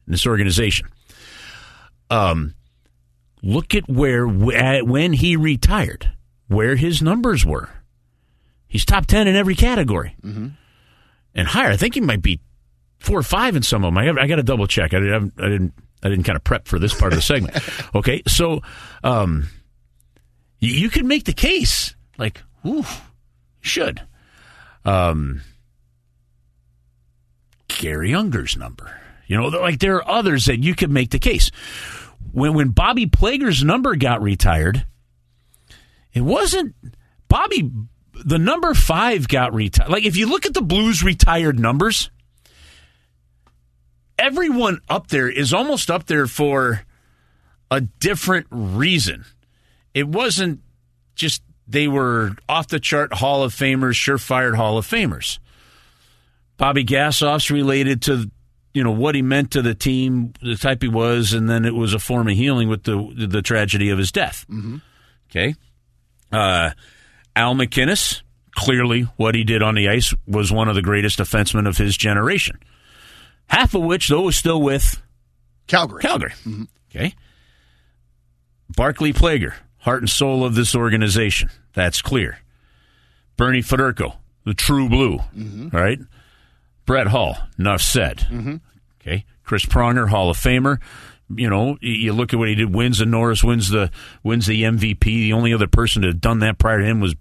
in 0.08 0.10
this 0.10 0.26
organization. 0.26 0.88
Um, 2.12 2.54
look 3.42 3.74
at 3.74 3.88
where 3.88 4.26
when 4.26 5.14
he 5.14 5.36
retired, 5.36 6.12
where 6.48 6.76
his 6.76 7.00
numbers 7.00 7.44
were. 7.44 7.70
He's 8.68 8.84
top 8.84 9.06
10 9.06 9.28
in 9.28 9.36
every 9.36 9.54
category. 9.54 10.16
Mm-hmm. 10.22 10.48
And 11.34 11.48
higher. 11.48 11.70
I 11.70 11.76
think 11.76 11.94
he 11.94 12.00
might 12.00 12.22
be 12.22 12.40
four 12.98 13.18
or 13.18 13.22
five 13.22 13.56
in 13.56 13.62
some 13.62 13.84
of 13.84 13.88
them. 13.94 13.98
I, 13.98 14.22
I 14.22 14.26
got 14.26 14.36
to 14.36 14.42
double 14.42 14.66
check. 14.66 14.92
I 14.92 15.00
didn't, 15.00 15.34
I 15.38 15.48
didn't, 15.48 15.72
I 16.02 16.08
didn't 16.10 16.24
kind 16.24 16.36
of 16.36 16.44
prep 16.44 16.68
for 16.68 16.78
this 16.78 16.92
part 16.98 17.12
of 17.12 17.18
the 17.18 17.22
segment. 17.22 17.56
Okay. 17.94 18.22
So, 18.26 18.60
um, 19.02 19.48
you, 20.58 20.72
you 20.72 20.90
could 20.90 21.04
make 21.04 21.24
the 21.24 21.32
case 21.32 21.94
like, 22.18 22.42
ooh, 22.66 22.84
should. 23.60 24.02
Um, 24.84 25.42
Garry 27.68 28.14
Unger's 28.14 28.56
number. 28.56 28.98
You 29.26 29.38
know, 29.38 29.46
like 29.48 29.78
there 29.78 29.96
are 29.96 30.08
others 30.08 30.44
that 30.46 30.58
you 30.58 30.74
could 30.74 30.90
make 30.90 31.10
the 31.10 31.18
case. 31.18 31.50
When 32.32 32.54
when 32.54 32.68
Bobby 32.70 33.06
Plager's 33.06 33.62
number 33.62 33.94
got 33.94 34.22
retired, 34.22 34.86
it 36.12 36.22
wasn't 36.22 36.74
Bobby. 37.28 37.70
The 38.24 38.38
number 38.38 38.74
five 38.74 39.28
got 39.28 39.54
retired. 39.54 39.90
Like 39.90 40.04
if 40.04 40.16
you 40.16 40.28
look 40.28 40.46
at 40.46 40.54
the 40.54 40.62
Blues 40.62 41.02
retired 41.02 41.58
numbers, 41.58 42.10
everyone 44.18 44.80
up 44.88 45.08
there 45.08 45.28
is 45.28 45.52
almost 45.52 45.90
up 45.90 46.06
there 46.06 46.26
for 46.26 46.82
a 47.70 47.80
different 47.80 48.46
reason. 48.50 49.24
It 49.94 50.06
wasn't 50.06 50.60
just 51.14 51.42
they 51.66 51.88
were 51.88 52.32
off 52.48 52.68
the 52.68 52.80
chart 52.80 53.14
Hall 53.14 53.42
of 53.42 53.54
Famers, 53.54 53.94
surefire 53.94 54.54
Hall 54.54 54.78
of 54.78 54.86
Famers. 54.86 55.38
Bobby 56.56 56.84
Gassoff's 56.84 57.50
related 57.50 58.02
to 58.02 58.30
you 58.74 58.82
know 58.82 58.90
what 58.90 59.14
he 59.14 59.22
meant 59.22 59.50
to 59.52 59.62
the 59.62 59.74
team, 59.74 60.32
the 60.42 60.56
type 60.56 60.82
he 60.82 60.88
was, 60.88 61.32
and 61.32 61.48
then 61.48 61.64
it 61.64 61.74
was 61.74 61.94
a 61.94 61.98
form 61.98 62.28
of 62.28 62.36
healing 62.36 62.68
with 62.68 62.84
the 62.84 63.26
the 63.28 63.42
tragedy 63.42 63.90
of 63.90 63.98
his 63.98 64.12
death. 64.12 64.46
Mm-hmm. 64.50 64.76
Okay, 65.30 65.54
uh, 66.30 66.70
Al 67.36 67.54
MacInnis 67.54 68.22
clearly 68.54 69.02
what 69.16 69.34
he 69.34 69.44
did 69.44 69.62
on 69.62 69.74
the 69.74 69.88
ice 69.88 70.14
was 70.26 70.52
one 70.52 70.68
of 70.68 70.74
the 70.74 70.82
greatest 70.82 71.18
defensemen 71.18 71.66
of 71.66 71.78
his 71.78 71.96
generation. 71.96 72.58
Half 73.48 73.74
of 73.74 73.82
which, 73.82 74.08
though, 74.08 74.22
was 74.22 74.36
still 74.36 74.60
with 74.60 75.02
Calgary. 75.66 76.02
Calgary. 76.02 76.32
Okay. 76.90 77.14
Barclay 78.74 79.12
Plager, 79.12 79.54
heart 79.78 80.00
and 80.00 80.10
soul 80.10 80.44
of 80.44 80.54
this 80.54 80.74
organization. 80.74 81.50
That's 81.74 82.00
clear. 82.00 82.38
Bernie 83.36 83.62
Federko, 83.62 84.16
the 84.44 84.54
true 84.54 84.88
blue. 84.88 85.18
All 85.18 85.80
right. 85.80 85.98
Brett 86.86 87.06
Hull, 87.08 87.36
enough 87.58 87.80
said. 87.82 88.18
Mm-hmm. 88.30 88.56
Okay. 89.00 89.24
Chris 89.44 89.64
Pronger, 89.66 90.08
Hall 90.08 90.30
of 90.30 90.36
Famer. 90.36 90.80
You 91.34 91.48
know, 91.48 91.78
you 91.80 92.12
look 92.12 92.32
at 92.32 92.38
what 92.38 92.48
he 92.48 92.54
did. 92.54 92.74
Wins 92.74 92.98
the 92.98 93.06
Norris, 93.06 93.42
wins 93.42 93.70
the 93.70 93.90
wins 94.22 94.46
the 94.46 94.62
MVP. 94.64 95.00
The 95.02 95.32
only 95.32 95.54
other 95.54 95.66
person 95.66 96.02
to 96.02 96.08
have 96.08 96.20
done 96.20 96.40
that 96.40 96.58
prior 96.58 96.78
to 96.78 96.84
him 96.84 97.00
was 97.00 97.14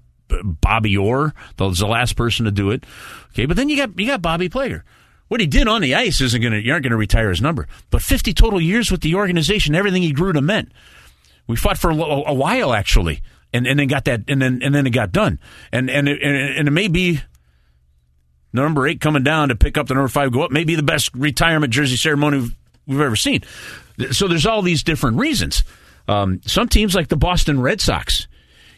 Bobby 0.43 0.97
Orr. 0.97 1.33
That 1.57 1.63
was 1.65 1.79
the 1.79 1.87
last 1.87 2.15
person 2.17 2.45
to 2.45 2.51
do 2.51 2.71
it. 2.71 2.85
Okay, 3.31 3.45
but 3.45 3.55
then 3.57 3.69
you 3.69 3.77
got 3.77 3.97
you 3.97 4.07
got 4.07 4.21
Bobby 4.21 4.49
Plager. 4.49 4.81
What 5.29 5.39
he 5.39 5.47
did 5.47 5.67
on 5.69 5.81
the 5.81 5.95
ice 5.95 6.19
isn't 6.19 6.41
gonna 6.41 6.57
you 6.57 6.73
aren't 6.73 6.83
gonna 6.83 6.97
retire 6.97 7.29
his 7.29 7.41
number. 7.41 7.67
But 7.89 8.01
50 8.01 8.33
total 8.33 8.59
years 8.59 8.91
with 8.91 8.99
the 9.01 9.15
organization, 9.15 9.75
everything 9.75 10.01
he 10.03 10.11
grew 10.11 10.33
to 10.33 10.41
meant. 10.41 10.71
We 11.47 11.55
fought 11.55 11.77
for 11.77 11.89
a, 11.89 11.95
a 11.95 12.33
while 12.33 12.73
actually, 12.73 13.21
and, 13.53 13.65
and 13.65 13.79
then 13.79 13.87
got 13.87 14.05
that, 14.05 14.21
and 14.27 14.41
then 14.41 14.61
and 14.61 14.75
then 14.75 14.85
it 14.85 14.91
got 14.91 15.13
done, 15.13 15.39
and 15.71 15.89
and 15.89 16.07
and 16.09 16.19
it- 16.21 16.57
and 16.57 16.67
it 16.67 16.71
may 16.71 16.89
be 16.89 17.21
number 18.53 18.87
eight 18.87 19.01
coming 19.01 19.23
down 19.23 19.49
to 19.49 19.55
pick 19.55 19.77
up 19.77 19.87
the 19.87 19.93
number 19.93 20.07
five, 20.07 20.31
go 20.31 20.43
up, 20.43 20.51
may 20.51 20.63
be 20.63 20.75
the 20.75 20.83
best 20.83 21.13
retirement 21.13 21.73
jersey 21.73 21.95
ceremony 21.95 22.39
we've, 22.39 22.55
we've 22.87 23.01
ever 23.01 23.15
seen. 23.15 23.41
So 24.11 24.27
there's 24.27 24.45
all 24.45 24.61
these 24.61 24.83
different 24.83 25.17
reasons. 25.17 25.63
Um, 26.07 26.41
some 26.45 26.67
teams 26.67 26.95
like 26.95 27.07
the 27.07 27.17
Boston 27.17 27.61
Red 27.61 27.81
Sox, 27.81 28.27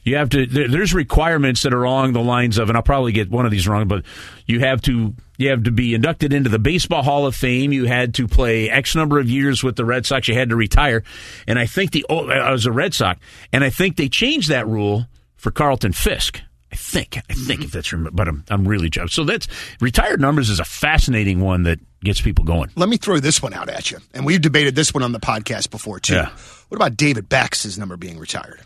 you 0.04 0.18
have 0.18 0.30
to. 0.30 0.46
There, 0.46 0.68
there's 0.68 0.94
requirements 0.94 1.64
that 1.64 1.74
are 1.74 1.84
along 1.84 2.14
the 2.14 2.22
lines 2.22 2.58
of, 2.58 2.70
and 2.70 2.78
I'll 2.78 2.84
probably 2.84 3.14
get 3.14 3.32
one 3.32 3.46
of 3.46 3.52
these 3.52 3.68
wrong, 3.68 3.88
but 3.88 4.04
you 4.46 4.60
have 4.60 4.82
to 4.84 5.14
you 5.38 5.50
have 5.50 5.64
to 5.64 5.72
be 5.72 5.94
inducted 5.94 6.34
into 6.34 6.50
the 6.50 6.60
Baseball 6.60 7.04
Hall 7.04 7.26
of 7.26 7.36
Fame. 7.36 7.72
You 7.72 7.86
had 7.86 8.14
to 8.16 8.28
play 8.28 8.70
X 8.70 8.96
number 8.96 9.18
of 9.18 9.30
years 9.30 9.64
with 9.64 9.78
the 9.78 9.86
Red 9.86 10.06
Sox. 10.06 10.28
You 10.28 10.36
had 10.36 10.50
to 10.50 10.56
retire, 10.56 11.04
and 11.48 11.58
I 11.58 11.66
think 11.66 11.92
the 11.92 12.06
oh, 12.10 12.30
I 12.30 12.52
was 12.52 12.66
a 12.66 12.72
Red 12.72 12.94
Sox, 12.94 13.20
and 13.54 13.64
I 13.64 13.70
think 13.70 13.96
they 13.96 14.10
changed 14.10 14.50
that 14.50 14.68
rule 14.68 15.08
for 15.38 15.52
Carlton 15.52 15.94
Fisk. 15.94 16.42
I 16.74 16.76
think. 16.76 17.18
I 17.18 17.34
think 17.34 17.60
mm-hmm. 17.60 17.64
if 17.66 17.72
that's 17.72 17.94
rem- 17.94 18.10
but 18.12 18.28
I'm 18.28 18.44
I'm 18.50 18.68
really 18.68 18.90
joking. 18.90 19.10
So 19.10 19.24
that's 19.24 19.48
retired 19.80 20.20
numbers 20.20 20.50
is 20.50 20.60
a 20.60 20.66
fascinating 20.66 21.40
one 21.40 21.64
that 21.64 21.80
gets 22.04 22.20
people 22.20 22.46
going. 22.46 22.72
Let 22.76 22.90
me 22.90 22.98
throw 22.98 23.20
this 23.20 23.44
one 23.44 23.54
out 23.54 23.70
at 23.70 23.92
you. 23.92 24.00
And 24.14 24.26
we've 24.26 24.42
debated 24.42 24.76
this 24.76 24.92
one 24.92 25.04
on 25.04 25.12
the 25.12 25.20
podcast 25.20 25.70
before, 25.70 26.00
too. 26.00 26.16
Yeah. 26.16 26.30
What 26.70 26.76
about 26.76 26.98
David 26.98 27.30
Backes's 27.30 27.78
number 27.78 27.96
being 27.96 28.18
retired? 28.18 28.60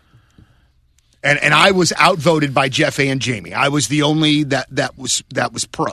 And 1.22 1.38
and 1.40 1.54
I 1.54 1.72
was 1.72 1.92
outvoted 2.00 2.54
by 2.54 2.70
Jeff 2.70 2.98
and 2.98 3.20
Jamie. 3.20 3.54
I 3.54 3.68
was 3.68 3.90
the 3.90 4.04
only 4.04 4.44
that 4.46 4.68
that 4.72 4.98
was 4.98 5.22
that 5.34 5.52
was 5.52 5.66
pro. 5.66 5.92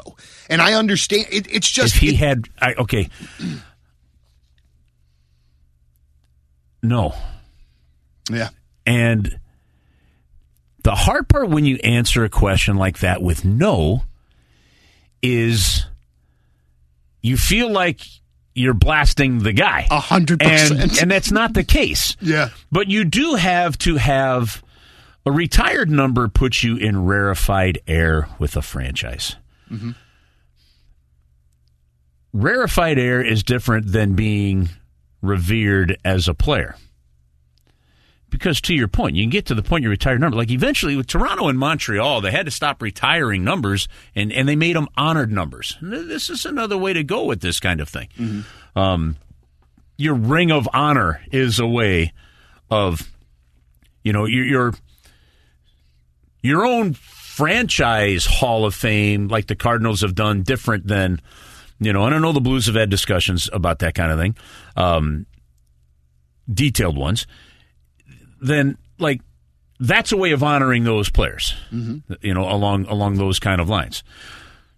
And 0.49 0.62
I 0.62 0.75
understand 0.75 1.27
it, 1.33 1.53
it's 1.53 1.69
just 1.69 1.97
if 1.97 2.01
he 2.01 2.11
it- 2.11 2.17
had 2.17 2.45
I, 2.61 2.75
okay 2.75 3.09
no 6.85 7.15
yeah. 8.31 8.51
and 8.85 9.39
the 10.85 10.95
hard 10.95 11.28
part 11.28 11.49
when 11.51 11.64
you 11.64 11.76
answer 11.82 12.24
a 12.24 12.28
question 12.30 12.76
like 12.76 13.01
that 13.01 13.20
with 13.22 13.45
no 13.45 14.05
is 15.22 15.85
you 17.22 17.37
feel 17.37 17.70
like 17.70 18.01
you're 18.55 18.74
blasting 18.74 19.39
the 19.41 19.53
guy 19.53 19.87
A 19.91 19.99
hundred 19.99 20.41
and 20.43 20.51
percent. 20.78 21.03
and 21.03 21.11
that's 21.11 21.32
not 21.32 21.55
the 21.55 21.64
case 21.64 22.16
Yeah. 22.20 22.51
but 22.70 22.89
you 22.89 23.05
do 23.05 23.35
have 23.35 23.76
to 23.78 23.97
have 23.97 24.62
a 25.26 25.32
retired 25.32 25.91
number 25.91 26.28
puts 26.28 26.62
you 26.62 26.76
in 26.76 27.05
rarefied 27.05 27.78
air 27.89 28.28
with 28.39 28.55
a 28.57 28.62
franchise 28.62 29.37
mm-hmm. 29.70 29.93
rarefied 32.32 32.99
air 32.99 33.22
is 33.22 33.43
different 33.43 33.91
than 33.91 34.14
being 34.14 34.68
revered 35.22 35.97
as 36.05 36.28
a 36.28 36.35
player. 36.35 36.76
Because 38.35 38.61
to 38.62 38.74
your 38.74 38.89
point, 38.89 39.14
you 39.16 39.22
can 39.22 39.30
get 39.30 39.47
to 39.47 39.55
the 39.55 39.62
point 39.62 39.85
you 39.85 39.91
retire 39.91 40.18
number. 40.18 40.37
Like 40.37 40.51
eventually 40.51 40.97
with 40.97 41.07
Toronto 41.07 41.49
and 41.49 41.59
Montreal, 41.59 42.20
they 42.20 42.30
had 42.32 42.47
to 42.47 42.51
stop 42.51 42.82
retiring 42.82 43.45
numbers 43.45 43.87
and, 44.14 44.32
and 44.32 44.49
they 44.49 44.57
made 44.57 44.74
them 44.76 44.89
honored 44.97 45.30
numbers. 45.30 45.78
And 45.80 45.93
This 45.93 46.28
is 46.28 46.45
another 46.45 46.76
way 46.76 46.93
to 46.93 47.05
go 47.05 47.24
with 47.24 47.41
this 47.41 47.61
kind 47.61 47.80
of 47.80 47.89
thing. 47.89 48.45
Um, 48.76 49.16
your 49.97 50.14
ring 50.14 50.51
of 50.51 50.68
honor 50.74 51.22
is 51.30 51.61
a 51.61 51.66
way 51.66 52.12
of, 52.70 53.09
you 54.03 54.12
know, 54.12 54.24
your, 54.26 54.45
your 54.45 54.74
your 56.43 56.66
own 56.66 56.93
franchise 56.95 58.26
Hall 58.26 58.64
of 58.66 58.74
Fame, 58.74 59.28
like 59.28 59.47
the 59.47 59.57
Cardinals 59.57 60.03
have 60.03 60.14
done, 60.14 60.43
different 60.43 60.87
than, 60.87 61.20
you 61.80 61.93
know, 61.93 62.05
and 62.05 62.14
I 62.14 62.18
know 62.18 62.32
the 62.32 62.41
Blues 62.41 62.66
have 62.66 62.74
had 62.74 62.91
discussions 62.91 63.49
about 63.53 63.78
that 63.78 63.95
kind 63.95 64.12
of 64.12 64.18
thing, 64.18 64.37
um, 64.76 65.26
detailed 66.53 66.97
ones. 66.99 67.26
Then, 68.45 68.76
like, 68.99 69.22
that's 69.80 70.12
a 70.12 70.16
way 70.18 70.32
of 70.32 70.42
honoring 70.42 70.84
those 70.84 71.09
players, 71.09 71.55
mm-hmm. 71.72 72.12
you 72.20 72.34
know, 72.34 72.49
along 72.49 72.84
along 72.86 73.16
those 73.16 73.38
kind 73.38 73.61
of 73.61 73.70
lines. 73.70 74.05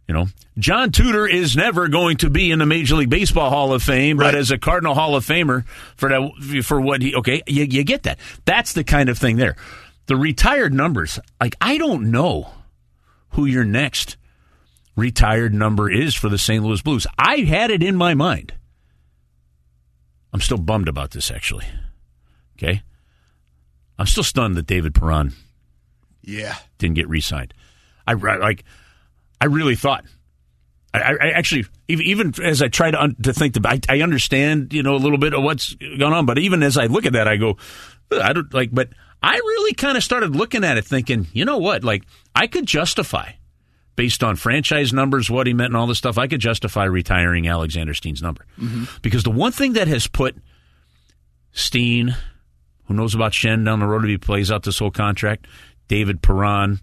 You 0.07 0.15
know, 0.15 0.27
John 0.57 0.93
Tudor 0.93 1.27
is 1.27 1.57
never 1.57 1.89
going 1.89 2.19
to 2.19 2.31
be 2.31 2.53
in 2.53 2.61
the 2.61 2.67
Major 2.67 2.95
League 2.95 3.11
Baseball 3.11 3.51
Hall 3.51 3.73
of 3.73 3.83
Fame, 3.83 4.19
but 4.19 4.37
as 4.37 4.53
a 4.53 4.59
Cardinal 4.59 4.95
Hall 4.95 5.17
of 5.17 5.27
Famer 5.27 5.67
for 5.97 6.09
that 6.09 6.63
for 6.65 6.81
what 6.81 7.03
he 7.03 7.13
okay, 7.17 7.43
you, 7.49 7.65
you 7.65 7.83
get 7.83 8.05
that. 8.05 8.21
That's 8.45 8.73
the 8.73 8.85
kind 8.85 9.09
of 9.09 9.19
thing 9.19 9.37
there. 9.37 9.57
The 10.07 10.17
retired 10.17 10.73
numbers, 10.73 11.19
like 11.41 11.57
I 11.61 11.77
don't 11.77 12.13
know 12.13 12.53
who 13.31 13.47
your 13.47 13.65
next 13.65 14.17
retired 14.95 15.53
number 15.53 15.91
is 15.91 16.15
for 16.15 16.29
the 16.29 16.39
St. 16.39 16.65
Louis 16.65 16.81
Blues. 16.83 17.07
I 17.19 17.39
had 17.39 17.73
it 17.73 17.83
in 17.83 17.97
my 17.97 18.15
mind. 18.15 18.55
I'm 20.33 20.41
still 20.41 20.59
bummed 20.59 20.89
about 20.89 21.11
this 21.11 21.33
actually. 21.33 21.65
Okay? 22.57 22.83
I'm 23.99 24.07
still 24.07 24.25
stunned 24.25 24.57
that 24.57 24.67
David 24.67 24.95
Perron 24.95 25.33
Yeah. 26.23 26.57
didn't 26.79 26.97
get 26.97 27.09
re-signed. 27.09 27.55
I 28.07 28.13
I- 28.13 28.37
like. 28.37 28.65
I 29.41 29.47
really 29.47 29.77
thought. 29.77 30.05
I, 30.95 31.15
I 31.21 31.29
actually, 31.31 31.67
even, 31.89 32.07
even 32.07 32.35
as 32.43 32.63
I 32.63 32.69
try 32.69 32.91
to 32.91 33.03
un, 33.03 33.17
to 33.23 33.35
think, 33.35 33.55
about, 33.57 33.85
I, 33.91 33.97
I 33.97 34.01
understand, 34.01 34.73
you 34.73 34.83
know, 34.83 34.95
a 34.95 34.97
little 34.97 35.19
bit 35.19 35.35
of 35.35 35.43
what's 35.43 35.75
going 35.75 36.15
on. 36.15 36.25
But 36.25 36.39
even 36.39 36.63
as 36.63 36.79
I 36.79 36.87
look 36.87 37.05
at 37.05 37.13
that, 37.13 37.29
I 37.29 37.37
go, 37.37 37.59
I 38.11 38.33
don't 38.33 38.53
like. 38.55 38.71
But 38.73 38.89
I 39.23 39.35
really 39.35 39.75
kind 39.75 39.99
of 39.99 40.03
started 40.03 40.35
looking 40.35 40.65
at 40.65 40.79
it, 40.79 40.87
thinking, 40.87 41.27
you 41.35 41.45
know 41.45 41.59
what? 41.59 41.85
Like, 41.85 42.05
I 42.35 42.47
could 42.47 42.65
justify, 42.65 43.33
based 43.95 44.25
on 44.25 44.37
franchise 44.37 44.93
numbers, 44.93 45.29
what 45.29 45.47
he 45.47 45.53
meant, 45.53 45.69
and 45.69 45.77
all 45.77 45.87
this 45.87 45.99
stuff. 45.99 46.17
I 46.17 46.29
could 46.29 46.41
justify 46.41 46.85
retiring 46.85 47.47
Alexander 47.47 47.93
Steen's 47.93 48.23
number 48.23 48.47
mm-hmm. 48.59 48.85
because 49.03 49.23
the 49.23 49.31
one 49.31 49.53
thing 49.53 49.75
that 49.75 49.89
has 49.89 50.07
put 50.07 50.37
Steen, 51.53 52.15
who 52.87 52.95
knows 52.95 53.15
about 53.15 53.33
Schenn 53.33 53.65
down 53.65 53.81
the 53.81 53.87
road 53.87 54.05
if 54.05 54.11
he 54.11 54.19
plays 54.19 54.51
out 54.51 54.63
this 54.63 54.79
whole 54.79 54.91
contract, 54.91 55.47
David 55.89 56.23
Perron, 56.23 56.81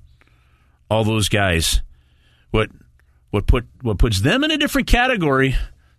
all 0.90 1.04
those 1.04 1.30
guys, 1.30 1.82
what 2.52 2.70
what 3.32 3.48
put 3.48 3.66
what 3.82 3.98
puts 3.98 4.22
them 4.22 4.44
in 4.44 4.52
a 4.52 4.58
different 4.58 4.88
category 4.88 5.56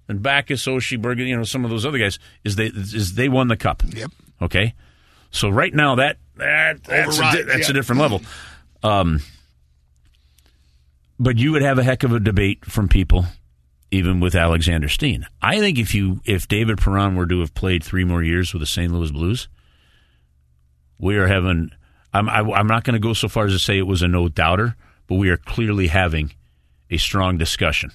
than 0.06 0.18
Backes, 0.18 0.66
Oshie, 0.66 1.00
Bergen, 1.00 1.26
you 1.26 1.36
know, 1.36 1.44
some 1.44 1.64
of 1.64 1.70
those 1.70 1.84
other 1.86 1.98
guys 1.98 2.18
is 2.44 2.56
they 2.56 2.66
is 2.66 3.14
they 3.14 3.28
won 3.28 3.48
the 3.48 3.56
cup. 3.56 3.82
Yep. 3.86 4.10
Okay. 4.42 4.74
So 5.30 5.48
right 5.48 5.74
now 5.74 5.96
that 5.96 6.18
that 6.36 6.84
that's, 6.84 7.18
a, 7.18 7.22
di- 7.22 7.42
that's 7.42 7.68
yeah. 7.68 7.70
a 7.70 7.72
different 7.72 8.00
level. 8.00 8.22
Um, 8.82 9.20
but 11.18 11.38
you 11.38 11.52
would 11.52 11.62
have 11.62 11.78
a 11.78 11.82
heck 11.82 12.02
of 12.02 12.12
a 12.12 12.20
debate 12.20 12.64
from 12.64 12.88
people, 12.88 13.26
even 13.90 14.20
with 14.20 14.34
Alexander 14.34 14.88
Steen. 14.88 15.26
I 15.40 15.58
think 15.58 15.78
if 15.78 15.94
you 15.94 16.20
if 16.24 16.46
David 16.48 16.78
Perron 16.78 17.16
were 17.16 17.26
to 17.26 17.40
have 17.40 17.54
played 17.54 17.82
three 17.82 18.04
more 18.04 18.22
years 18.22 18.52
with 18.52 18.60
the 18.60 18.66
St. 18.66 18.92
Louis 18.92 19.10
Blues, 19.10 19.48
we 20.98 21.16
are 21.16 21.26
having. 21.26 21.70
I'm 22.12 22.28
I, 22.28 22.40
I'm 22.40 22.66
not 22.66 22.84
going 22.84 22.94
to 22.94 23.00
go 23.00 23.12
so 23.12 23.28
far 23.28 23.46
as 23.46 23.52
to 23.52 23.58
say 23.58 23.78
it 23.78 23.86
was 23.86 24.02
a 24.02 24.08
no 24.08 24.28
doubter, 24.28 24.76
but 25.06 25.16
we 25.16 25.30
are 25.30 25.36
clearly 25.36 25.88
having 25.88 26.32
a 26.90 26.96
strong 26.96 27.38
discussion 27.38 27.90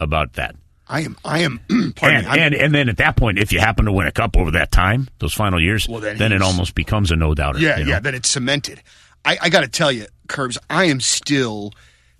about 0.00 0.34
that. 0.34 0.56
I 0.88 1.02
am 1.02 1.16
I 1.24 1.38
am 1.40 1.60
And, 1.70 1.92
me. 1.92 2.02
And 2.02 2.54
and 2.54 2.74
then 2.74 2.88
at 2.88 2.96
that 2.98 3.16
point, 3.16 3.38
if 3.38 3.52
you 3.52 3.60
happen 3.60 3.84
to 3.86 3.92
win 3.92 4.06
a 4.06 4.12
cup 4.12 4.36
over 4.36 4.50
that 4.52 4.70
time, 4.72 5.08
those 5.20 5.32
final 5.32 5.60
years, 5.60 5.88
Well, 5.88 6.00
then 6.00 6.18
then, 6.18 6.32
it 6.32 6.42
almost 6.42 6.74
becomes 6.74 7.10
a 7.10 7.16
no 7.16 7.34
doubter. 7.34 7.60
Yeah, 7.60 7.78
you 7.78 7.84
know? 7.84 7.90
yeah, 7.90 8.00
Then 8.00 8.14
it's 8.14 8.28
cemented. 8.28 8.82
I, 9.24 9.38
I 9.40 9.48
got 9.48 9.60
to 9.60 9.68
tell 9.68 9.92
you, 9.92 10.06
Curbs, 10.28 10.58
I 10.68 10.86
am 10.86 11.00
still 11.00 11.72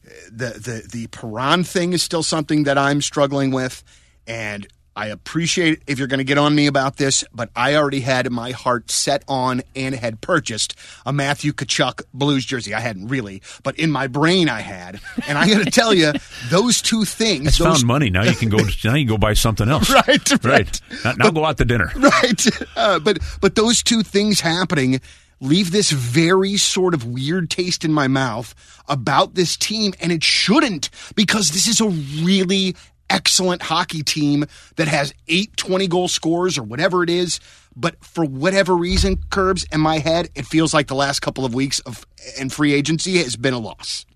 uh, 0.07 0.11
the 0.31 0.47
the 0.47 0.89
the 0.91 1.07
Perron 1.09 1.64
thing 1.64 1.93
is 1.93 2.03
still 2.03 2.23
something 2.23 2.62
that 2.64 2.79
I'm 2.79 3.03
struggling 3.03 3.51
with, 3.51 3.83
and 4.27 4.66
I 4.95 5.07
appreciate 5.07 5.82
if 5.86 5.99
you're 5.99 6.09
going 6.09 6.18
to 6.18 6.24
get 6.24 6.36
on 6.38 6.55
me 6.55 6.66
about 6.66 6.97
this, 6.97 7.24
but 7.32 7.51
I 7.57 7.76
already 7.76 8.01
had 8.01 8.30
my 8.30 8.51
heart 8.51 8.90
set 8.90 9.24
on 9.26 9.62
and 9.74 9.95
had 9.95 10.20
purchased 10.20 10.74
a 11.07 11.12
Matthew 11.12 11.53
Tkachuk 11.53 12.03
Blues 12.12 12.45
jersey. 12.45 12.74
I 12.74 12.80
hadn't 12.80 13.09
really, 13.09 13.43
but 13.62 13.78
in 13.78 13.90
my 13.90 14.07
brain 14.07 14.49
I 14.51 14.61
had, 14.61 15.01
and 15.26 15.38
I 15.38 15.49
got 15.49 15.64
to 15.64 15.70
tell 15.70 15.95
you, 15.95 16.12
those 16.51 16.82
two 16.82 17.05
things, 17.07 17.49
It's 17.49 17.59
those 17.59 17.78
found 17.78 17.86
money. 17.86 18.11
Now 18.11 18.24
you 18.24 18.34
can 18.34 18.51
go. 18.51 18.59
now 18.84 18.95
you 18.95 19.07
can 19.07 19.14
go 19.14 19.18
buy 19.18 19.32
something 19.34 19.68
else. 19.68 19.90
Right, 20.03 20.30
right. 20.30 20.45
right. 20.45 20.80
Now, 21.05 21.12
now 21.12 21.30
go 21.30 21.45
out 21.45 21.59
to 21.59 21.64
dinner. 21.64 21.90
right 21.97 22.47
uh, 22.76 22.99
but 22.99 23.18
but 23.40 23.55
those 23.55 23.82
two 23.82 24.03
things 24.03 24.40
happening 24.40 25.01
leave 25.40 25.70
this 25.70 25.90
very 25.90 26.57
sort 26.57 26.95
of 26.95 27.05
weird 27.05 27.51
taste 27.51 27.84
in 27.84 27.93
my 27.93 28.09
mouth 28.09 28.55
about 28.88 29.34
this 29.34 29.57
team 29.57 29.93
and 30.01 30.12
it 30.12 30.22
shouldn't 30.24 30.88
because 31.14 31.51
this 31.51 31.66
is 31.66 31.80
a 31.80 31.88
really 32.24 32.74
excellent 33.11 33.62
hockey 33.62 34.03
team 34.03 34.44
that 34.76 34.88
has 34.88 35.12
eight 35.28 35.57
20 35.57 35.86
goal 35.88 36.09
scorers 36.09 36.57
or 36.59 36.62
whatever 36.62 37.03
it 37.03 37.11
is 37.11 37.40
but 37.76 38.03
for 38.05 38.24
whatever 38.24 38.74
reason 38.74 39.18
curbs 39.30 39.64
in 39.72 39.80
my 39.80 39.98
head 39.98 40.28
it 40.34 40.46
feels 40.46 40.72
like 40.72 40.86
the 40.86 40.94
last 40.94 41.20
couple 41.20 41.44
of 41.44 41.55
weeks 41.55 41.78
of 41.80 42.07
and 42.38 42.53
free 42.53 42.72
agency 42.72 43.18
has 43.18 43.36
been 43.36 43.55
a 43.55 43.59
loss 43.59 44.07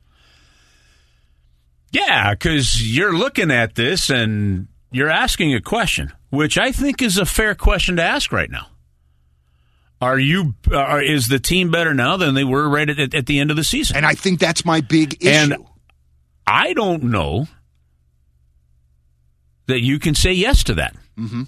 Yeah, 1.92 2.32
because 2.32 2.80
you're 2.94 3.16
looking 3.16 3.50
at 3.50 3.74
this 3.74 4.10
and 4.10 4.68
you're 4.90 5.10
asking 5.10 5.54
a 5.54 5.60
question, 5.60 6.12
which 6.30 6.58
I 6.58 6.72
think 6.72 7.00
is 7.02 7.16
a 7.18 7.24
fair 7.26 7.54
question 7.54 7.96
to 7.96 8.02
ask 8.02 8.32
right 8.32 8.50
now. 8.50 8.68
Are 10.00 10.18
you? 10.18 10.54
Are, 10.72 11.02
is 11.02 11.28
the 11.28 11.38
team 11.38 11.70
better 11.70 11.94
now 11.94 12.16
than 12.18 12.34
they 12.34 12.44
were 12.44 12.68
right 12.68 12.88
at, 12.88 13.14
at 13.14 13.26
the 13.26 13.38
end 13.40 13.50
of 13.50 13.56
the 13.56 13.64
season? 13.64 13.96
and 13.96 14.04
i 14.04 14.14
think 14.14 14.38
that's 14.40 14.64
my 14.64 14.80
big 14.82 15.14
issue 15.24 15.54
And 15.54 15.56
I 16.46 16.74
don't 16.74 17.04
know 17.04 17.48
that 19.66 19.82
you 19.82 19.98
can 19.98 20.14
say 20.14 20.32
yes 20.32 20.64
to 20.64 20.74
that. 20.74 20.94
Mm-hmm. 21.18 21.42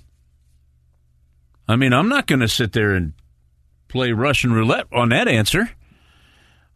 I 1.68 1.76
mean, 1.76 1.92
I'm 1.92 2.08
not 2.08 2.26
going 2.26 2.40
to 2.40 2.48
sit 2.48 2.72
there 2.72 2.92
and 2.94 3.12
play 3.88 4.12
Russian 4.12 4.52
roulette 4.52 4.86
on 4.92 5.10
that 5.10 5.28
answer 5.28 5.70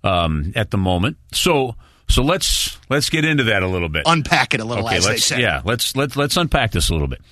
um, 0.04 0.52
at 0.54 0.70
the 0.70 0.76
moment. 0.76 1.16
So, 1.32 1.76
so 2.08 2.22
let's 2.22 2.78
let's 2.90 3.08
get 3.08 3.24
into 3.24 3.44
that 3.44 3.62
a 3.62 3.68
little 3.68 3.88
bit. 3.88 4.04
unpack 4.06 4.54
it 4.54 4.60
a 4.60 4.64
little 4.64 4.86
okay, 4.86 4.96
as 4.96 5.04
they 5.04 5.12
let's 5.12 5.24
say 5.24 5.40
yeah, 5.40 5.62
let's 5.64 5.96
let's 5.96 6.16
let's 6.16 6.36
unpack 6.36 6.72
this 6.72 6.90
a 6.90 6.92
little 6.92 7.08
bit. 7.08 7.22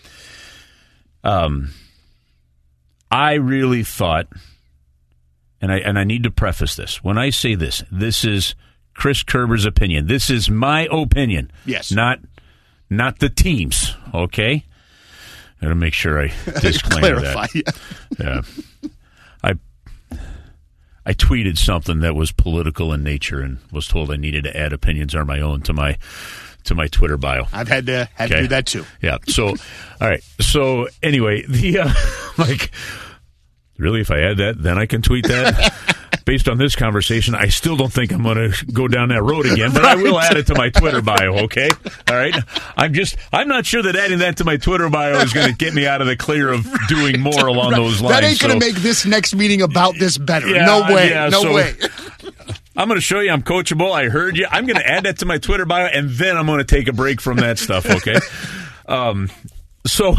Um, 1.23 1.71
I 3.11 3.35
really 3.35 3.83
thought, 3.83 4.29
and 5.61 5.71
I 5.71 5.79
and 5.79 5.99
I 5.99 6.05
need 6.05 6.23
to 6.23 6.31
preface 6.31 6.77
this 6.77 7.05
when 7.05 7.19
I 7.19 7.29
say 7.31 7.55
this. 7.55 7.85
This 7.91 8.25
is 8.25 8.55
Chris 8.95 9.23
Kerber's 9.23 9.67
opinion. 9.67 10.07
This 10.07 10.31
is 10.31 10.49
my 10.49 10.89
opinion. 10.91 11.51
Yes. 11.67 11.93
not 11.93 12.21
not 12.91 13.21
the 13.21 13.31
team's. 13.31 13.95
Okay, 14.13 14.65
I 15.61 15.65
gotta 15.65 15.75
make 15.75 15.95
sure 15.95 16.21
I 16.21 16.27
disclaim 16.61 17.03
that. 17.03 17.55
Yeah, 17.55 17.63
yeah. 18.19 18.43
I 19.43 19.55
I 21.07 21.15
tweeted 21.15 21.57
something 21.57 22.01
that 22.01 22.15
was 22.15 22.33
political 22.33 22.93
in 22.93 23.03
nature 23.03 23.41
and 23.41 23.59
was 23.73 23.87
told 23.89 24.11
I 24.11 24.17
needed 24.17 24.45
to 24.45 24.57
add 24.57 24.73
opinions 24.73 25.15
on 25.15 25.27
my 25.27 25.41
own 25.41 25.63
to 25.63 25.73
my 25.73 25.97
to 26.65 26.75
my 26.75 26.89
Twitter 26.89 27.17
bio. 27.17 27.47
I've 27.53 27.69
had 27.69 27.87
to 27.87 28.09
had 28.15 28.31
to 28.31 28.41
do 28.43 28.49
that 28.49 28.67
too. 28.67 28.85
Yeah. 29.01 29.19
So, 29.27 29.49
all 29.49 29.57
right. 30.01 30.23
So 30.41 30.89
anyway, 31.03 31.45
the 31.47 31.81
uh, 31.81 31.93
like, 32.39 32.71
really, 33.79 34.01
if 34.01 34.11
I 34.11 34.21
add 34.21 34.37
that, 34.39 34.63
then 34.63 34.79
I 34.79 34.87
can 34.87 35.03
tweet 35.03 35.27
that. 35.27 35.97
Based 36.31 36.49
on 36.49 36.59
this 36.59 36.77
conversation, 36.77 37.35
I 37.35 37.49
still 37.49 37.77
don't 37.77 37.93
think 37.93 38.13
I'm 38.13 38.23
going 38.23 38.53
to 38.53 38.67
go 38.67 38.87
down 38.87 39.09
that 39.09 39.21
road 39.21 39.47
again, 39.47 39.73
but 39.73 39.85
I 39.85 39.97
will 39.97 40.17
add 40.17 40.37
it 40.37 40.47
to 40.47 40.55
my 40.55 40.71
Twitter 40.71 41.03
bio. 41.03 41.39
Okay. 41.47 41.69
All 42.09 42.15
right. 42.15 42.33
I'm 42.77 42.95
just, 42.95 43.17
I'm 43.33 43.49
not 43.49 43.67
sure 43.67 43.83
that 43.83 43.97
adding 43.97 44.21
that 44.21 44.37
to 44.37 44.45
my 44.45 44.57
Twitter 44.57 44.89
bio 44.89 45.19
is 45.23 45.33
going 45.33 45.51
to 45.51 45.57
get 45.57 45.75
me 45.75 45.89
out 45.89 46.01
of 46.01 46.07
the 46.07 46.15
clear 46.15 46.53
of 46.53 46.69
doing 46.87 47.19
more 47.21 47.49
along 47.49 47.73
those 47.73 48.01
lines. 48.01 48.15
That 48.15 48.23
ain't 48.23 48.39
going 48.39 48.61
to 48.61 48.65
make 48.65 48.77
this 48.77 49.05
next 49.05 49.35
meeting 49.35 49.61
about 49.61 49.97
this 49.99 50.19
better. 50.19 50.47
Yeah, 50.47 50.67
no 50.67 50.95
way. 50.95 51.11
yeah, 51.11 51.31
no 51.31 51.43
so- 51.43 51.53
way. 51.53 51.75
I'm 52.77 52.87
going 52.87 52.97
to 52.97 53.05
show 53.05 53.19
you 53.19 53.33
I'm 53.33 53.43
coachable. 53.43 53.91
I 53.91 54.09
heard 54.09 54.37
you. 54.37 54.47
I'm 54.49 54.67
going 54.67 54.79
to 54.79 54.89
add 54.89 55.07
that 55.07 55.19
to 55.19 55.27
my 55.27 55.39
Twitter 55.39 55.67
bio, 55.67 55.87
and 55.87 56.11
then 56.11 56.37
I'm 56.37 56.47
going 56.47 56.59
to 56.59 56.65
take 56.65 56.87
a 56.87 56.93
break 56.93 57.21
from 57.21 57.39
that 57.39 57.59
stuff. 57.59 57.87
Okay. 57.87 58.21
um, 58.87 59.29
so, 59.85 60.15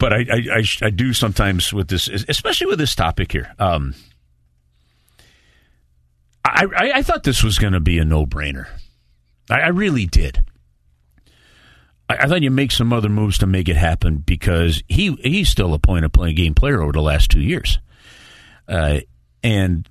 but 0.00 0.12
I, 0.12 0.16
I, 0.16 0.42
I, 0.56 0.64
I 0.82 0.90
do 0.90 1.12
sometimes 1.12 1.72
with 1.72 1.86
this, 1.86 2.08
especially 2.08 2.66
with 2.66 2.80
this 2.80 2.96
topic 2.96 3.30
here. 3.30 3.54
Um, 3.60 3.94
I, 6.44 6.66
I, 6.76 6.92
I 6.96 7.02
thought 7.02 7.22
this 7.22 7.42
was 7.42 7.58
going 7.58 7.72
to 7.72 7.80
be 7.80 7.98
a 7.98 8.04
no 8.04 8.26
brainer. 8.26 8.66
I, 9.50 9.60
I 9.60 9.68
really 9.68 10.06
did. 10.06 10.44
I, 12.08 12.16
I 12.16 12.26
thought 12.26 12.42
you 12.42 12.50
make 12.50 12.72
some 12.72 12.92
other 12.92 13.08
moves 13.08 13.38
to 13.38 13.46
make 13.46 13.68
it 13.68 13.76
happen 13.76 14.18
because 14.18 14.82
he 14.88 15.14
he's 15.22 15.48
still 15.48 15.74
a 15.74 15.78
point 15.78 16.04
of 16.04 16.12
playing 16.12 16.36
game 16.36 16.54
player 16.54 16.82
over 16.82 16.92
the 16.92 17.02
last 17.02 17.30
two 17.30 17.40
years, 17.40 17.78
uh, 18.68 19.00
and 19.42 19.88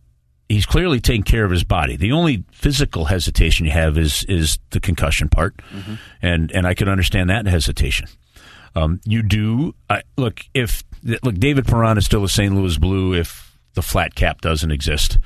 he's 0.47 0.65
clearly 0.65 0.99
taking 0.99 1.23
care 1.23 1.45
of 1.45 1.51
his 1.51 1.63
body. 1.63 1.95
The 1.95 2.11
only 2.11 2.43
physical 2.51 3.05
hesitation 3.05 3.65
you 3.65 3.71
have 3.71 3.97
is 3.97 4.23
is 4.29 4.59
the 4.69 4.79
concussion 4.79 5.29
part, 5.29 5.59
and 6.21 6.51
and 6.51 6.67
I 6.67 6.73
can 6.73 6.87
understand 6.87 7.29
that 7.29 7.47
hesitation. 7.47 8.07
Um, 8.75 9.01
you 9.05 9.21
do 9.21 9.75
I, 9.89 10.01
look 10.17 10.41
if 10.53 10.83
look 11.03 11.35
David 11.35 11.65
Perron 11.65 11.97
is 11.97 12.05
still 12.05 12.23
a 12.23 12.29
St. 12.29 12.53
Louis 12.53 12.77
Blue 12.77 13.13
if 13.13 13.52
the 13.73 13.81
flat 13.81 14.15
cap 14.15 14.41
doesn't 14.41 14.71
exist, 14.71 15.17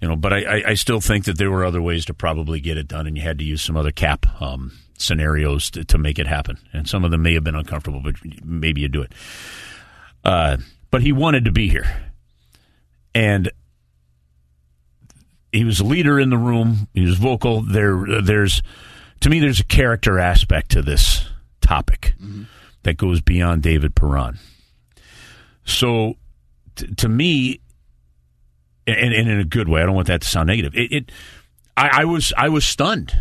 you 0.00 0.08
know. 0.08 0.16
But 0.16 0.32
I, 0.32 0.42
I, 0.42 0.62
I 0.68 0.74
still 0.74 1.00
think 1.00 1.24
that 1.24 1.38
there 1.38 1.50
were 1.50 1.64
other 1.64 1.82
ways 1.82 2.04
to 2.06 2.14
probably 2.14 2.60
get 2.60 2.76
it 2.76 2.88
done, 2.88 3.06
and 3.06 3.16
you 3.16 3.22
had 3.22 3.38
to 3.38 3.44
use 3.44 3.62
some 3.62 3.76
other 3.76 3.92
cap 3.92 4.26
um, 4.42 4.72
scenarios 4.98 5.70
to, 5.70 5.84
to 5.84 5.98
make 5.98 6.18
it 6.18 6.26
happen. 6.26 6.58
And 6.72 6.88
some 6.88 7.04
of 7.04 7.10
them 7.10 7.22
may 7.22 7.34
have 7.34 7.44
been 7.44 7.54
uncomfortable, 7.54 8.00
but 8.02 8.14
maybe 8.44 8.82
you 8.82 8.88
do 8.88 9.02
it. 9.02 9.12
Uh, 10.24 10.58
but 10.90 11.02
he 11.02 11.12
wanted 11.12 11.44
to 11.46 11.52
be 11.52 11.68
here, 11.68 12.12
and 13.14 13.50
he 15.52 15.64
was 15.64 15.80
a 15.80 15.84
leader 15.84 16.20
in 16.20 16.30
the 16.30 16.36
room. 16.38 16.88
He 16.92 17.02
was 17.02 17.16
vocal. 17.16 17.62
There, 17.62 18.20
there's 18.22 18.62
to 19.20 19.30
me, 19.30 19.40
there's 19.40 19.60
a 19.60 19.64
character 19.64 20.18
aspect 20.18 20.70
to 20.72 20.82
this 20.82 21.28
topic 21.60 22.14
that 22.82 22.96
goes 22.96 23.20
beyond 23.20 23.62
David 23.62 23.94
Perron. 23.94 24.38
So, 25.64 26.14
t- 26.76 26.94
to 26.94 27.08
me, 27.08 27.60
and, 28.88 29.14
and 29.14 29.28
in 29.28 29.40
a 29.40 29.44
good 29.44 29.68
way, 29.68 29.82
I 29.82 29.86
don't 29.86 29.94
want 29.94 30.08
that 30.08 30.22
to 30.22 30.28
sound 30.28 30.48
negative. 30.48 30.74
It, 30.74 30.92
it 30.92 31.12
I, 31.76 32.02
I 32.02 32.04
was, 32.04 32.32
I 32.36 32.48
was 32.48 32.64
stunned, 32.64 33.14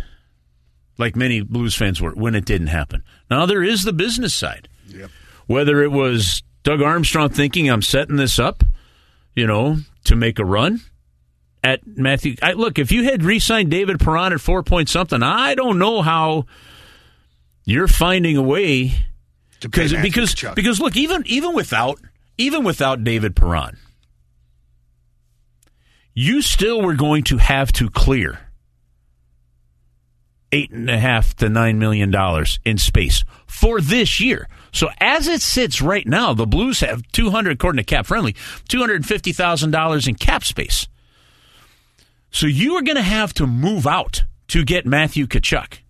like 0.97 1.15
many 1.15 1.41
Blues 1.41 1.75
fans 1.75 2.01
were, 2.01 2.11
when 2.11 2.35
it 2.35 2.45
didn't 2.45 2.67
happen. 2.67 3.03
Now 3.29 3.45
there 3.45 3.63
is 3.63 3.83
the 3.83 3.93
business 3.93 4.33
side. 4.33 4.67
Whether 5.45 5.83
it 5.83 5.91
was 5.91 6.43
Doug 6.63 6.81
Armstrong 6.81 7.29
thinking 7.29 7.69
I'm 7.69 7.81
setting 7.81 8.17
this 8.17 8.39
up, 8.39 8.63
you 9.35 9.47
know, 9.47 9.77
to 10.05 10.15
make 10.15 10.39
a 10.39 10.45
run 10.45 10.81
at 11.63 11.85
Matthew. 11.85 12.35
I, 12.41 12.53
look, 12.53 12.79
if 12.79 12.91
you 12.91 13.03
had 13.03 13.23
re-signed 13.23 13.71
David 13.71 13.99
Perron 13.99 14.33
at 14.33 14.41
four 14.41 14.63
point 14.63 14.89
something, 14.89 15.21
I 15.23 15.55
don't 15.55 15.79
know 15.79 16.01
how 16.01 16.45
you're 17.65 17.87
finding 17.87 18.37
a 18.37 18.41
way 18.41 18.93
because 19.61 19.93
because 19.93 20.35
because 20.55 20.79
look, 20.79 20.95
even 20.95 21.23
even 21.25 21.53
without 21.53 21.99
even 22.37 22.63
without 22.63 23.03
David 23.03 23.35
Perron, 23.35 23.77
you 26.19 26.41
still 26.41 26.81
were 26.81 26.95
going 26.95 27.21
to 27.21 27.37
have 27.37 27.71
to 27.71 27.91
clear 27.91 28.39
eight 30.51 30.71
and 30.71 30.89
a 30.89 30.97
half 30.97 31.35
to 31.35 31.47
nine 31.47 31.77
million 31.77 32.09
dollars 32.09 32.59
in 32.65 32.79
space 32.79 33.23
for 33.45 33.79
this 33.79 34.19
year. 34.19 34.47
So 34.73 34.89
as 34.99 35.27
it 35.27 35.43
sits 35.43 35.79
right 35.79 36.07
now, 36.07 36.33
the 36.33 36.47
Blues 36.47 36.79
have 36.79 37.03
two 37.11 37.29
hundred, 37.29 37.51
according 37.51 37.77
to 37.77 37.83
Cap 37.83 38.07
Friendly, 38.07 38.35
two 38.67 38.79
hundred 38.79 39.05
fifty 39.05 39.31
thousand 39.31 39.69
dollars 39.69 40.07
in 40.07 40.15
cap 40.15 40.43
space. 40.43 40.87
So 42.31 42.47
you 42.47 42.73
are 42.77 42.81
going 42.81 42.95
to 42.97 43.03
have 43.03 43.31
to 43.35 43.45
move 43.45 43.85
out 43.85 44.23
to 44.47 44.65
get 44.65 44.87
Matthew 44.87 45.27
Tkachuk 45.27 45.81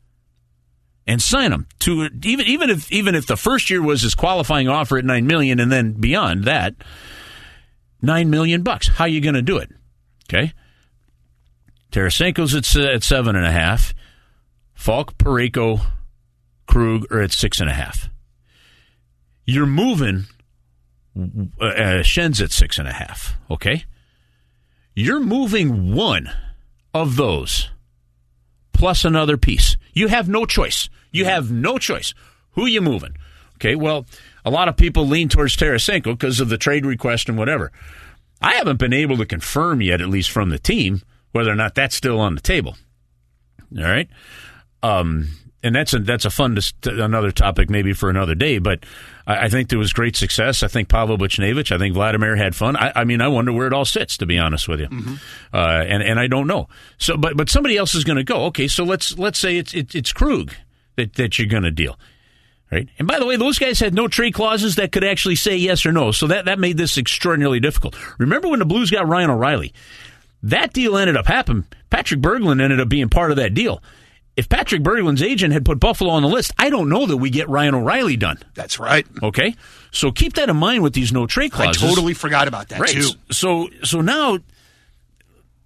and 1.08 1.22
sign 1.22 1.54
him 1.54 1.68
to 1.80 2.10
even 2.26 2.46
even 2.46 2.70
if 2.70 2.92
even 2.92 3.16
if 3.16 3.28
the 3.28 3.38
first 3.38 3.70
year 3.70 3.82
was 3.82 4.02
his 4.02 4.14
qualifying 4.14 4.68
offer 4.68 4.98
at 4.98 5.06
nine 5.06 5.26
million 5.26 5.62
and 5.62 5.72
then 5.72 5.94
beyond 5.94 6.44
that 6.44 6.76
nine 8.02 8.30
million 8.30 8.62
bucks. 8.62 8.90
How 8.90 9.06
are 9.06 9.08
you 9.08 9.22
going 9.22 9.36
to 9.36 9.42
do 9.42 9.58
it? 9.60 9.72
Okay, 10.30 10.54
Tarasenko's 11.92 12.54
at 12.54 12.76
at 12.76 13.04
seven 13.04 13.36
and 13.36 13.46
a 13.46 13.52
half. 13.52 13.94
Faulk, 14.74 15.18
Parayko, 15.18 15.82
Krug 16.68 17.12
are 17.12 17.22
at 17.22 17.32
six 17.32 17.60
and 17.60 17.70
a 17.70 17.74
half. 17.74 18.10
You're 19.46 19.66
moving. 19.66 20.26
Uh, 21.60 21.66
uh, 21.66 22.04
Schenn's 22.04 22.42
at 22.42 22.52
six 22.52 22.78
and 22.78 22.88
a 22.88 22.94
half. 22.94 23.38
Okay, 23.50 23.86
you're 24.94 25.20
moving 25.20 25.94
one 25.96 26.30
of 26.94 27.16
those 27.16 27.70
plus 28.74 29.04
another 29.04 29.38
piece. 29.38 29.76
You 29.94 30.08
have 30.08 30.30
no 30.30 30.46
choice. 30.46 30.90
You 31.12 31.26
have 31.26 31.52
no 31.52 31.78
choice. 31.78 32.14
Who 32.52 32.66
you 32.66 32.82
moving? 32.82 33.18
Okay, 33.56 33.76
well, 33.76 34.06
a 34.46 34.52
lot 34.52 34.68
of 34.68 34.78
people 34.78 35.08
lean 35.08 35.30
towards 35.30 35.58
Tarasenko 35.58 36.18
because 36.18 36.40
of 36.40 36.50
the 36.50 36.58
trade 36.58 36.86
request 36.86 37.28
and 37.28 37.38
whatever. 37.38 37.72
I 38.42 38.56
haven't 38.56 38.80
been 38.80 38.94
able 38.94 39.18
to 39.18 39.26
confirm 39.26 39.82
yet, 39.82 40.02
at 40.02 40.10
least 40.10 40.32
from 40.32 40.50
the 40.50 40.60
team, 40.60 41.02
whether 41.32 41.52
or 41.52 41.56
not 41.56 41.76
that's 41.76 41.96
still 41.96 42.20
on 42.20 42.36
the 42.36 42.42
table. 42.42 42.78
All 43.78 43.84
right, 43.84 44.08
um, 44.84 45.28
and 45.64 45.76
that's 45.76 45.94
a 45.94 46.00
that's 46.00 46.26
a 46.26 46.30
fun 46.30 46.56
dis- 46.56 46.74
another 46.86 47.32
topic 47.32 47.70
maybe 47.70 47.94
for 47.94 48.10
another 48.10 48.36
day. 48.36 48.60
But 48.60 48.86
I, 49.26 49.46
I 49.46 49.50
think 49.50 49.70
there 49.70 49.80
was 49.80 49.92
great 49.92 50.16
success. 50.16 50.64
I 50.64 50.68
think 50.68 50.88
Pavel 50.88 51.18
Buchnevich. 51.18 51.74
I 51.74 51.78
think 51.78 51.94
Vladimir 51.94 52.36
had 52.36 52.56
fun. 52.56 52.78
I, 52.78 52.92
I 52.96 53.04
mean, 53.04 53.20
I 53.22 53.28
wonder 53.28 53.52
where 53.52 53.68
it 53.68 53.74
all 53.74 53.86
sits. 53.86 54.18
To 54.18 54.26
be 54.26 54.38
honest 54.38 54.68
with 54.68 54.80
you, 54.80 54.88
uh, 55.54 55.58
and 55.58 56.02
and 56.04 56.20
I 56.20 56.28
don't 56.28 56.48
know. 56.48 56.70
So, 56.98 57.18
but 57.18 57.36
but 57.36 57.50
somebody 57.50 57.76
else 57.76 57.96
is 57.96 58.04
going 58.04 58.18
to 58.18 58.24
go. 58.24 58.46
Okay, 58.46 58.68
so 58.68 58.84
let's 58.84 59.18
let's 59.18 59.40
say 59.40 59.58
it's 59.58 59.74
it's, 59.74 59.96
it's 59.96 60.14
Krug 60.14 60.54
that 60.96 61.16
that 61.16 61.38
you're 61.38 61.48
going 61.48 61.64
to 61.64 61.72
deal. 61.72 62.00
Right. 62.72 62.90
And 63.00 63.08
by 63.08 63.18
the 63.20 63.26
way, 63.26 63.38
those 63.38 63.60
guys 63.60 63.80
had 63.80 63.94
no 63.94 64.08
trade 64.10 64.34
clauses 64.34 64.76
that 64.76 64.92
could 64.92 65.04
actually 65.06 65.36
say 65.36 65.56
yes 65.56 65.86
or 65.86 65.92
no. 65.94 66.12
So 66.12 66.28
that, 66.28 66.46
that 66.46 66.60
made 66.60 66.76
this 66.78 66.98
extraordinarily 66.98 67.62
difficult. 67.62 67.96
Remember 68.20 68.50
when 68.50 68.60
the 68.60 68.66
Blues 68.66 68.92
got 68.92 69.08
Ryan 69.08 69.30
O'Reilly? 69.30 69.74
That 70.44 70.74
deal 70.74 70.98
ended 70.98 71.16
up 71.16 71.28
happening. 71.28 71.66
Patrick 71.90 72.20
Berglund 72.20 72.62
ended 72.62 72.80
up 72.82 72.90
being 72.90 73.08
part 73.10 73.32
of 73.32 73.38
that 73.38 73.54
deal. 73.54 73.82
If 74.36 74.50
Patrick 74.50 74.84
Berglund's 74.84 75.24
agent 75.24 75.54
had 75.54 75.66
put 75.66 75.80
Buffalo 75.80 76.12
on 76.12 76.22
the 76.22 76.28
list, 76.28 76.52
I 76.60 76.70
don't 76.70 76.90
know 76.90 77.06
that 77.08 77.18
we 77.18 77.30
get 77.30 77.50
Ryan 77.50 77.74
O'Reilly 77.74 78.18
done. 78.18 78.38
That's 78.54 78.78
right. 78.80 79.08
Okay? 79.24 79.56
So 79.92 80.12
keep 80.12 80.34
that 80.34 80.50
in 80.50 80.58
mind 80.58 80.84
with 80.84 80.94
these 80.94 81.12
no 81.14 81.26
trade 81.26 81.54
clauses. 81.54 81.82
I 81.82 81.88
totally 81.88 82.14
forgot 82.14 82.48
about 82.48 82.68
that 82.70 82.80
Right. 82.82 82.90
too. 82.92 83.10
So 83.32 83.70
so 83.84 84.02
now 84.02 84.38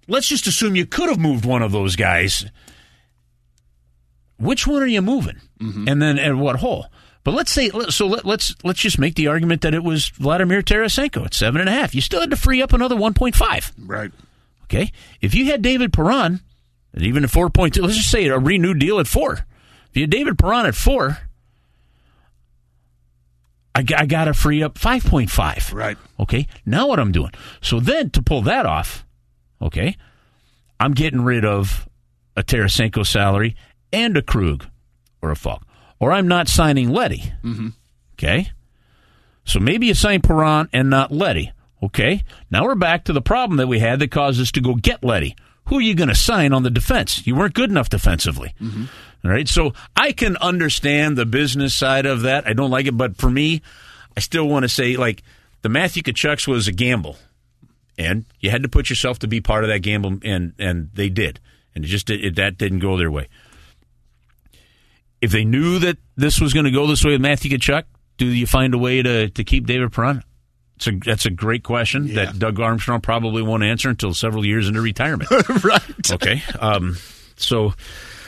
let's 0.08 0.28
just 0.28 0.46
assume 0.46 0.76
you 0.76 0.86
could 0.86 1.08
have 1.08 1.18
moved 1.18 1.44
one 1.44 1.62
of 1.62 1.72
those 1.72 1.96
guys. 1.96 2.46
Which 4.42 4.66
one 4.66 4.82
are 4.82 4.86
you 4.86 5.02
moving? 5.02 5.40
Mm-hmm. 5.60 5.88
And 5.88 6.02
then 6.02 6.18
at 6.18 6.34
what 6.34 6.56
hole? 6.56 6.86
But 7.24 7.34
let's 7.34 7.52
say 7.52 7.70
so. 7.88 8.08
Let, 8.08 8.24
let's 8.24 8.56
let's 8.64 8.80
just 8.80 8.98
make 8.98 9.14
the 9.14 9.28
argument 9.28 9.62
that 9.62 9.74
it 9.74 9.84
was 9.84 10.08
Vladimir 10.08 10.60
Tarasenko 10.60 11.24
at 11.24 11.34
seven 11.34 11.60
and 11.60 11.70
a 11.70 11.72
half. 11.72 11.94
You 11.94 12.00
still 12.00 12.20
had 12.20 12.30
to 12.30 12.36
free 12.36 12.60
up 12.60 12.72
another 12.72 12.96
one 12.96 13.14
point 13.14 13.36
five. 13.36 13.72
Right. 13.78 14.10
Okay, 14.64 14.90
if 15.20 15.32
you 15.32 15.44
had 15.44 15.62
David 15.62 15.92
Perron, 15.92 16.40
and 16.92 17.02
even 17.02 17.22
at 17.22 17.30
four 17.30 17.48
point 17.48 17.74
two, 17.74 17.82
let's 17.82 17.96
just 17.96 18.10
say 18.10 18.26
a 18.26 18.38
renewed 18.38 18.80
deal 18.80 18.98
at 18.98 19.06
four. 19.06 19.46
If 19.90 19.96
you 19.96 20.02
had 20.02 20.10
David 20.10 20.36
Perron 20.36 20.66
at 20.66 20.74
four, 20.74 21.18
I, 23.72 23.84
I 23.96 24.06
got 24.06 24.24
to 24.24 24.34
free 24.34 24.60
up 24.60 24.76
five 24.76 25.04
point 25.04 25.30
five. 25.30 25.72
Right. 25.72 25.96
Okay, 26.18 26.48
now 26.66 26.88
what 26.88 26.98
I'm 26.98 27.12
doing? 27.12 27.30
So 27.60 27.78
then 27.78 28.10
to 28.10 28.22
pull 28.22 28.42
that 28.42 28.66
off, 28.66 29.06
okay, 29.60 29.96
I'm 30.80 30.92
getting 30.92 31.20
rid 31.20 31.44
of 31.44 31.88
a 32.36 32.42
Tarasenko 32.42 33.06
salary 33.06 33.54
and 33.92 34.16
a 34.16 34.22
Krug 34.22 34.66
or 35.20 35.30
a 35.30 35.36
Faulk, 35.36 35.62
or 35.98 36.12
I'm 36.12 36.28
not 36.28 36.48
signing 36.48 36.90
Leddy. 36.90 37.32
Mm-hmm. 37.42 37.68
Okay, 38.14 38.50
so 39.44 39.58
maybe 39.58 39.86
you 39.86 39.94
sign 39.94 40.22
Perron 40.22 40.68
and 40.72 40.90
not 40.90 41.12
Leddy. 41.12 41.52
Okay, 41.82 42.22
now 42.50 42.64
we're 42.64 42.74
back 42.76 43.04
to 43.04 43.12
the 43.12 43.22
problem 43.22 43.56
that 43.56 43.66
we 43.66 43.80
had 43.80 43.98
that 44.00 44.10
caused 44.10 44.40
us 44.40 44.52
to 44.52 44.60
go 44.60 44.74
get 44.74 45.02
Leddy. 45.02 45.34
Who 45.66 45.78
are 45.78 45.82
you 45.82 45.94
going 45.94 46.08
to 46.08 46.14
sign 46.14 46.52
on 46.52 46.62
the 46.62 46.70
defense? 46.70 47.26
You 47.26 47.34
weren't 47.34 47.54
good 47.54 47.70
enough 47.70 47.88
defensively. 47.88 48.54
All 49.24 49.30
right, 49.30 49.48
so 49.48 49.72
I 49.96 50.12
can 50.12 50.36
understand 50.38 51.16
the 51.16 51.26
business 51.26 51.74
side 51.74 52.06
of 52.06 52.22
that. 52.22 52.46
I 52.46 52.52
don't 52.52 52.70
like 52.70 52.86
it, 52.86 52.96
but 52.96 53.16
for 53.16 53.30
me, 53.30 53.62
I 54.16 54.20
still 54.20 54.48
want 54.48 54.64
to 54.64 54.68
say 54.68 54.96
like 54.96 55.22
the 55.62 55.68
Matthew 55.68 56.02
Tkachuks 56.02 56.48
was 56.48 56.66
a 56.66 56.72
gamble, 56.72 57.16
and 57.96 58.24
you 58.40 58.50
had 58.50 58.64
to 58.64 58.68
put 58.68 58.90
yourself 58.90 59.20
to 59.20 59.28
be 59.28 59.40
part 59.40 59.64
of 59.64 59.70
that 59.70 59.80
gamble, 59.80 60.18
and 60.24 60.52
and 60.58 60.90
they 60.94 61.08
did, 61.08 61.38
and 61.74 61.84
it 61.84 61.88
just 61.88 62.10
it, 62.10 62.34
that 62.36 62.58
didn't 62.58 62.80
go 62.80 62.96
their 62.96 63.10
way. 63.10 63.28
If 65.22 65.30
they 65.30 65.44
knew 65.44 65.78
that 65.78 65.96
this 66.16 66.38
was 66.40 66.52
going 66.52 66.64
to 66.66 66.70
go 66.70 66.86
this 66.86 67.02
way 67.04 67.12
with 67.12 67.20
Matthew 67.22 67.56
Tkachuk, 67.56 67.84
do 68.18 68.26
you 68.26 68.46
find 68.46 68.74
a 68.74 68.78
way 68.78 69.00
to 69.02 69.30
to 69.30 69.44
keep 69.44 69.66
David 69.66 69.90
Perron? 69.92 70.22
It's 70.76 70.86
a, 70.88 70.92
that's 70.92 71.26
a 71.26 71.30
great 71.30 71.62
question 71.62 72.08
Yeah. 72.08 72.24
that 72.26 72.38
Doug 72.40 72.58
Armstrong 72.60 73.00
probably 73.00 73.40
won't 73.40 73.62
answer 73.62 73.88
until 73.88 74.12
several 74.14 74.44
years 74.44 74.66
into 74.68 74.80
retirement. 74.80 75.30
right. 75.64 76.10
Okay. 76.12 76.42
Um, 76.58 76.96
so 77.36 77.72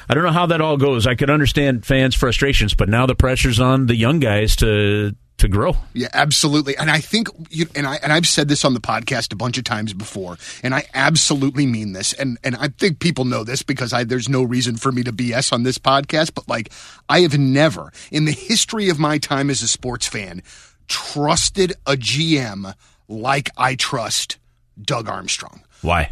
I 0.08 0.14
don't 0.14 0.22
know 0.22 0.30
how 0.30 0.46
that 0.46 0.60
all 0.60 0.76
goes. 0.76 1.06
I 1.06 1.16
could 1.16 1.30
understand 1.30 1.84
fans' 1.84 2.14
frustrations, 2.14 2.74
but 2.74 2.88
now 2.88 3.06
the 3.06 3.14
pressure's 3.16 3.58
on 3.58 3.86
the 3.86 3.96
young 3.96 4.20
guys 4.20 4.54
to 4.56 5.16
to 5.38 5.48
grow. 5.48 5.76
Yeah, 5.92 6.08
absolutely. 6.14 6.76
And 6.76 6.90
I 6.90 7.00
think 7.00 7.28
you 7.50 7.66
and 7.74 7.86
I 7.86 7.96
and 7.96 8.12
I've 8.12 8.26
said 8.26 8.48
this 8.48 8.64
on 8.64 8.74
the 8.74 8.80
podcast 8.80 9.32
a 9.32 9.36
bunch 9.36 9.58
of 9.58 9.64
times 9.64 9.92
before, 9.92 10.36
and 10.62 10.74
I 10.74 10.84
absolutely 10.94 11.66
mean 11.66 11.92
this. 11.92 12.12
And 12.12 12.38
and 12.44 12.56
I 12.56 12.68
think 12.68 13.00
people 13.00 13.24
know 13.24 13.44
this 13.44 13.62
because 13.62 13.92
I 13.92 14.04
there's 14.04 14.28
no 14.28 14.42
reason 14.42 14.76
for 14.76 14.92
me 14.92 15.02
to 15.02 15.12
BS 15.12 15.52
on 15.52 15.62
this 15.62 15.78
podcast, 15.78 16.34
but 16.34 16.48
like 16.48 16.72
I 17.08 17.20
have 17.20 17.38
never 17.38 17.92
in 18.10 18.24
the 18.24 18.32
history 18.32 18.88
of 18.88 18.98
my 18.98 19.18
time 19.18 19.50
as 19.50 19.62
a 19.62 19.68
sports 19.68 20.06
fan 20.06 20.42
trusted 20.86 21.72
a 21.86 21.94
GM 21.94 22.74
like 23.08 23.50
I 23.56 23.74
trust 23.74 24.38
Doug 24.80 25.08
Armstrong. 25.08 25.62
Why? 25.84 26.10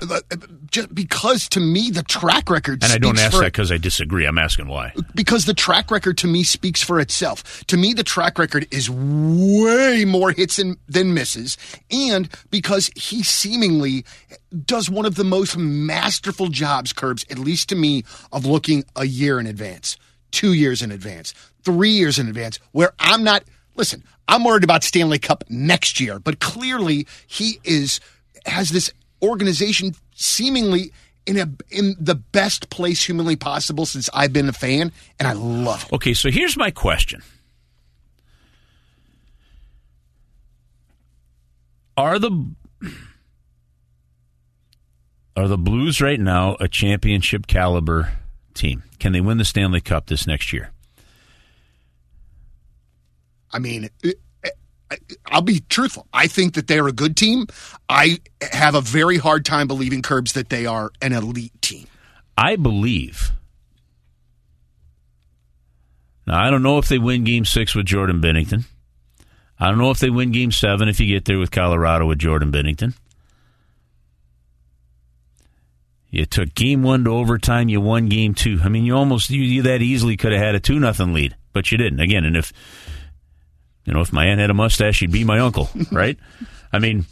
Just 0.71 0.95
because 0.95 1.49
to 1.51 1.61
me 1.61 1.91
the 1.91 2.03
track 2.03 2.51
record 2.51 2.83
And 2.85 2.93
I 2.93 2.99
don't 2.99 3.19
ask 3.19 3.33
for- 3.33 3.39
that 3.39 3.47
because 3.53 3.73
I 3.73 3.79
disagree. 3.79 4.27
I'm 4.27 4.39
asking 4.39 4.69
why. 4.69 4.93
because 5.15 5.47
the 5.47 5.55
track 5.55 5.91
record 5.91 6.19
to 6.19 6.27
me 6.27 6.43
speaks 6.45 6.83
for 6.83 7.01
itself. 7.01 7.65
To 7.69 7.77
me, 7.77 7.95
the 7.95 8.05
track 8.05 8.39
record 8.39 8.67
is 8.71 8.91
way 8.91 10.05
more 10.05 10.31
hits 10.33 10.57
than, 10.57 10.77
than 10.89 11.15
misses, 11.15 11.57
and 11.91 12.29
because 12.51 12.91
he 12.97 13.23
seemingly 13.23 14.05
does 14.67 14.91
one 14.91 15.07
of 15.07 15.15
the 15.15 15.25
most 15.25 15.57
masterful 15.57 16.49
jobs, 16.49 16.93
Curbs, 16.93 17.25
at 17.31 17.39
least 17.39 17.69
to 17.71 17.75
me, 17.75 18.05
of 18.33 18.45
looking 18.45 18.85
a 18.95 19.07
year 19.07 19.41
in 19.41 19.47
advance, 19.47 19.97
two 20.31 20.53
years 20.53 20.83
in 20.83 20.91
advance, 20.93 21.33
three 21.65 21.91
years 21.91 22.19
in 22.19 22.29
advance, 22.29 22.59
where 22.73 22.93
I'm 22.99 23.25
not. 23.25 23.45
Listen, 23.75 24.05
I'm 24.29 24.45
worried 24.45 24.65
about 24.65 24.85
Stanley 24.85 25.19
Cup 25.19 25.45
next 25.49 25.99
year, 25.99 26.19
but 26.19 26.41
clearly 26.41 27.07
he 27.27 27.59
is 27.65 28.01
has 28.45 28.69
this 28.71 28.93
organization 29.23 29.95
seemingly 30.15 30.93
in 31.27 31.39
a 31.39 31.49
in 31.71 31.95
the 31.99 32.15
best 32.15 32.71
place 32.71 33.05
humanly 33.05 33.37
possible 33.37 33.87
since 33.87 34.11
I've 34.13 34.33
been 34.33 34.49
a 34.49 34.53
fan, 34.53 34.93
and 35.19 35.29
I 35.29 35.33
love 35.33 35.85
it. 35.85 35.93
Okay, 35.93 36.15
so 36.15 36.31
here's 36.31 36.57
my 36.57 36.71
question. 36.71 37.23
Are 41.97 42.19
the 42.19 42.55
are 45.37 45.49
the 45.49 45.59
Blues 45.59 46.01
right 46.01 46.21
now 46.21 46.57
a 46.59 46.69
championship 46.69 47.47
caliber 47.47 48.13
team? 48.55 48.83
Can 48.99 49.13
they 49.13 49.21
win 49.21 49.39
the 49.39 49.45
Stanley 49.45 49.81
Cup 49.81 50.07
this 50.07 50.27
next 50.27 50.53
year? 50.53 50.73
I 53.53 53.59
mean, 53.59 53.91
I'll 55.27 55.43
be 55.43 55.61
truthful. 55.69 56.07
I 56.13 56.27
think 56.27 56.55
that 56.55 56.67
they're 56.67 56.89
a 56.89 56.93
good 56.93 57.17
team. 57.17 57.47
I 57.89 58.19
have 58.53 58.75
a 58.75 58.81
very 58.81 59.19
hard 59.19 59.45
time 59.45 59.67
believing 59.67 60.03
Curbs 60.03 60.33
that 60.33 60.49
they 60.49 60.67
are 60.67 60.91
an 61.01 61.13
elite 61.13 61.61
team. 61.63 61.87
I 62.37 62.57
believe. 62.57 63.33
Now, 66.27 66.43
I 66.43 66.51
don't 66.51 66.63
know 66.63 66.79
if 66.79 66.89
they 66.89 66.99
win 66.99 67.25
game 67.25 67.45
six 67.45 67.75
with 67.75 67.87
Jordan 67.87 68.21
Binnington. 68.21 68.65
I 69.59 69.69
don't 69.69 69.79
know 69.79 69.91
if 69.91 69.99
they 69.99 70.11
win 70.11 70.33
game 70.33 70.53
seven 70.53 70.89
if 70.89 70.99
you 70.99 71.07
get 71.07 71.25
there 71.25 71.39
with 71.39 71.51
Colorado 71.51 72.07
with 72.07 72.19
Jordan 72.19 72.51
Binnington. 72.51 72.95
You 76.11 76.27
took 76.27 76.55
game 76.55 76.83
one 76.83 77.05
to 77.05 77.11
overtime. 77.11 77.69
You 77.69 77.81
won 77.81 78.09
game 78.09 78.35
two. 78.35 78.61
I 78.63 78.69
mean, 78.69 78.85
you 78.85 78.95
almost 78.95 79.31
you, 79.31 79.41
you 79.41 79.63
that 79.63 79.81
easily 79.81 80.17
could 80.17 80.33
have 80.33 80.43
had 80.43 80.55
a 80.55 80.61
two 80.61 80.79
nothing 80.79 81.15
lead, 81.15 81.37
but 81.53 81.73
you 81.73 81.79
didn't. 81.79 82.01
Again, 82.01 82.25
and 82.25 82.37
if 82.37 82.53
you 83.85 83.93
know 83.93 84.01
if 84.01 84.13
my 84.13 84.27
aunt 84.27 84.41
had 84.41 84.51
a 84.51 84.55
mustache, 84.55 84.97
she'd 84.97 85.13
be 85.13 85.25
my 85.25 85.39
uncle, 85.41 85.71
right? 85.93 86.19
I 86.73 86.79
mean, 86.79 87.07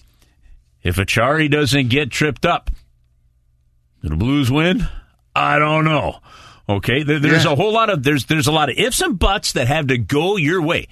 if 0.82 0.96
Acciari 0.96 1.50
doesn't 1.50 1.88
get 1.88 2.10
tripped 2.10 2.46
up, 2.46 2.70
do 4.02 4.08
the 4.08 4.16
Blues 4.16 4.50
win? 4.50 4.86
I 5.34 5.58
don't 5.58 5.84
know. 5.84 6.18
Okay, 6.68 7.02
there, 7.02 7.18
there's 7.18 7.44
Yeah. 7.44 7.52
a 7.52 7.56
whole 7.56 7.72
lot 7.72 7.90
of 7.90 8.02
there's 8.02 8.26
there's 8.26 8.46
a 8.46 8.52
lot 8.52 8.70
of 8.70 8.78
ifs 8.78 9.00
and 9.00 9.18
buts 9.18 9.52
that 9.52 9.66
have 9.68 9.88
to 9.88 9.98
go 9.98 10.36
your 10.36 10.62
way. 10.62 10.86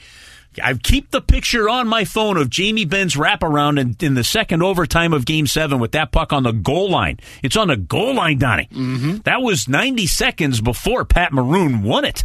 I 0.62 0.74
keep 0.74 1.12
the 1.12 1.20
picture 1.20 1.68
on 1.68 1.86
my 1.86 2.04
phone 2.04 2.36
of 2.36 2.50
Jamie 2.50 2.84
Benn's 2.84 3.14
wraparound 3.14 3.78
in, 3.78 3.94
in 4.04 4.14
the 4.14 4.24
second 4.24 4.60
overtime 4.62 5.12
of 5.12 5.24
Game 5.24 5.46
Seven 5.46 5.78
with 5.78 5.92
that 5.92 6.10
puck 6.10 6.32
on 6.32 6.42
the 6.42 6.50
goal 6.52 6.90
line. 6.90 7.20
It's 7.44 7.56
on 7.56 7.68
the 7.68 7.76
goal 7.76 8.14
line, 8.14 8.38
Donnie. 8.38 8.68
Mm-hmm. 8.72 9.18
That 9.18 9.40
was 9.40 9.68
90 9.68 10.06
seconds 10.08 10.60
before 10.60 11.04
Pat 11.04 11.32
Maroon 11.32 11.82
won 11.84 12.04
it. 12.04 12.24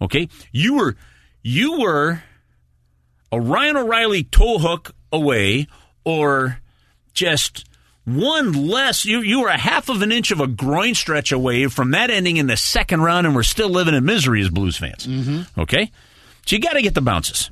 Okay, 0.00 0.28
you 0.50 0.74
were 0.76 0.96
you 1.42 1.78
were 1.80 2.22
a 3.32 3.40
Ryan 3.40 3.78
O'Reilly 3.78 4.24
toe 4.24 4.58
hook 4.58 4.94
away, 5.10 5.66
or 6.04 6.60
just 7.14 7.66
one 8.04 8.52
less. 8.52 9.04
You 9.04 9.20
you 9.20 9.40
were 9.40 9.48
a 9.48 9.58
half 9.58 9.88
of 9.88 10.02
an 10.02 10.12
inch 10.12 10.30
of 10.30 10.40
a 10.40 10.46
groin 10.46 10.94
stretch 10.94 11.32
away 11.32 11.66
from 11.68 11.92
that 11.92 12.10
ending 12.10 12.36
in 12.36 12.46
the 12.46 12.56
second 12.56 13.00
round, 13.00 13.26
and 13.26 13.34
we're 13.34 13.42
still 13.42 13.70
living 13.70 13.94
in 13.94 14.04
misery 14.04 14.42
as 14.42 14.50
Blues 14.50 14.76
fans. 14.76 15.06
Mm-hmm. 15.06 15.60
Okay, 15.60 15.90
so 16.46 16.56
you 16.56 16.62
got 16.62 16.74
to 16.74 16.82
get 16.82 16.94
the 16.94 17.00
bounces. 17.00 17.50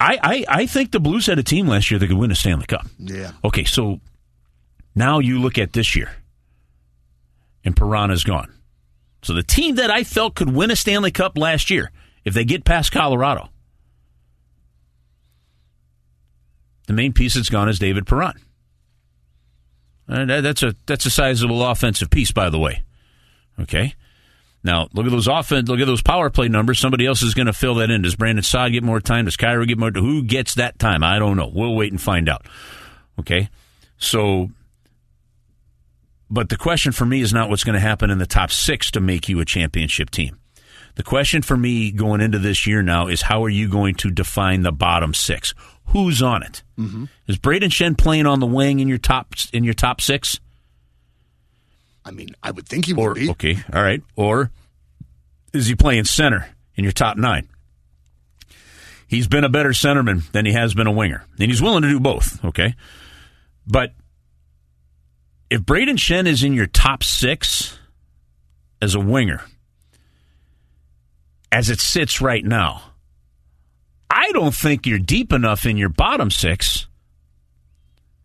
I, 0.00 0.18
I 0.22 0.44
I 0.62 0.66
think 0.66 0.90
the 0.90 1.00
Blues 1.00 1.26
had 1.26 1.38
a 1.38 1.42
team 1.42 1.68
last 1.68 1.90
year 1.90 2.00
that 2.00 2.06
could 2.06 2.16
win 2.16 2.30
a 2.30 2.34
Stanley 2.34 2.66
Cup. 2.66 2.86
Yeah. 2.98 3.32
Okay, 3.44 3.64
so 3.64 4.00
now 4.94 5.18
you 5.18 5.40
look 5.40 5.58
at 5.58 5.72
this 5.72 5.94
year, 5.94 6.10
and 7.64 7.76
Perron's 7.76 8.24
gone. 8.24 8.52
So 9.22 9.32
the 9.32 9.42
team 9.42 9.76
that 9.76 9.90
I 9.90 10.04
felt 10.04 10.34
could 10.34 10.54
win 10.54 10.70
a 10.70 10.76
Stanley 10.76 11.10
Cup 11.10 11.38
last 11.38 11.70
year, 11.70 11.90
if 12.24 12.34
they 12.34 12.44
get 12.44 12.64
past 12.64 12.92
Colorado, 12.92 13.48
the 16.86 16.92
main 16.92 17.12
piece 17.12 17.34
that's 17.34 17.48
gone 17.48 17.68
is 17.68 17.78
David 17.78 18.06
Perron. 18.06 18.40
Uh, 20.08 20.14
and 20.14 20.30
that's 20.30 20.62
a 20.62 20.74
that's 20.86 21.06
a 21.06 21.10
sizable 21.10 21.64
offensive 21.64 22.10
piece, 22.10 22.30
by 22.30 22.50
the 22.50 22.58
way. 22.58 22.82
Okay. 23.58 23.94
Now 24.62 24.88
look 24.94 25.06
at 25.06 25.12
those 25.12 25.28
offense. 25.28 25.68
Look 25.68 25.80
at 25.80 25.86
those 25.86 26.02
power 26.02 26.30
play 26.30 26.48
numbers. 26.48 26.78
Somebody 26.78 27.06
else 27.06 27.22
is 27.22 27.34
going 27.34 27.46
to 27.46 27.52
fill 27.52 27.76
that 27.76 27.90
in. 27.90 28.02
Does 28.02 28.16
Brandon 28.16 28.42
Saad 28.42 28.72
get 28.72 28.82
more 28.82 29.00
time? 29.00 29.26
Does 29.26 29.36
Kyrou 29.36 29.66
get 29.66 29.78
more? 29.78 29.90
Who 29.90 30.22
gets 30.22 30.54
that 30.54 30.78
time? 30.78 31.02
I 31.02 31.18
don't 31.18 31.36
know. 31.36 31.50
We'll 31.52 31.74
wait 31.74 31.92
and 31.92 32.00
find 32.00 32.28
out. 32.28 32.46
Okay. 33.18 33.48
So, 33.98 34.50
but 36.30 36.48
the 36.48 36.56
question 36.56 36.92
for 36.92 37.06
me 37.06 37.20
is 37.20 37.32
not 37.32 37.48
what's 37.48 37.64
going 37.64 37.74
to 37.74 37.80
happen 37.80 38.10
in 38.10 38.18
the 38.18 38.26
top 38.26 38.50
six 38.50 38.90
to 38.92 39.00
make 39.00 39.28
you 39.28 39.40
a 39.40 39.44
championship 39.44 40.10
team. 40.10 40.38
The 40.96 41.02
question 41.02 41.42
for 41.42 41.56
me 41.56 41.90
going 41.90 42.20
into 42.20 42.38
this 42.38 42.66
year 42.66 42.82
now 42.82 43.08
is 43.08 43.22
how 43.22 43.44
are 43.44 43.50
you 43.50 43.68
going 43.68 43.96
to 43.96 44.10
define 44.10 44.62
the 44.62 44.72
bottom 44.72 45.12
six? 45.12 45.52
Who's 45.88 46.22
on 46.22 46.42
it? 46.42 46.62
Mm-hmm. 46.78 47.04
Is 47.28 47.38
Brayden 47.38 47.70
Schenn 47.70 47.96
playing 47.96 48.26
on 48.26 48.40
the 48.40 48.46
wing 48.46 48.80
in 48.80 48.88
your 48.88 48.98
top 48.98 49.34
in 49.52 49.64
your 49.64 49.74
top 49.74 50.00
six? 50.00 50.40
I 52.04 52.10
mean, 52.10 52.34
I 52.42 52.50
would 52.50 52.66
think 52.68 52.86
he 52.86 52.92
would 52.92 53.14
be. 53.14 53.30
okay, 53.30 53.58
all 53.72 53.82
right. 53.82 54.02
Or 54.16 54.50
is 55.52 55.66
he 55.66 55.74
playing 55.74 56.04
center 56.04 56.48
in 56.74 56.84
your 56.84 56.92
top 56.92 57.16
nine? 57.16 57.48
He's 59.06 59.28
been 59.28 59.44
a 59.44 59.48
better 59.48 59.70
centerman 59.70 60.30
than 60.32 60.44
he 60.46 60.52
has 60.52 60.74
been 60.74 60.86
a 60.86 60.92
winger, 60.92 61.24
and 61.38 61.50
he's 61.50 61.62
willing 61.62 61.82
to 61.82 61.88
do 61.88 62.00
both. 62.00 62.44
Okay, 62.44 62.74
but 63.66 63.92
if 65.50 65.60
Brayden 65.60 65.96
Schenn 65.96 66.26
is 66.26 66.42
in 66.42 66.52
your 66.54 66.66
top 66.66 67.04
six 67.04 67.78
as 68.82 68.94
a 68.94 69.00
winger, 69.00 69.42
as 71.52 71.70
it 71.70 71.80
sits 71.80 72.20
right 72.20 72.44
now, 72.44 72.82
I 74.14 74.30
don't 74.30 74.54
think 74.54 74.86
you're 74.86 75.00
deep 75.00 75.32
enough 75.32 75.66
in 75.66 75.76
your 75.76 75.88
bottom 75.88 76.30
six 76.30 76.86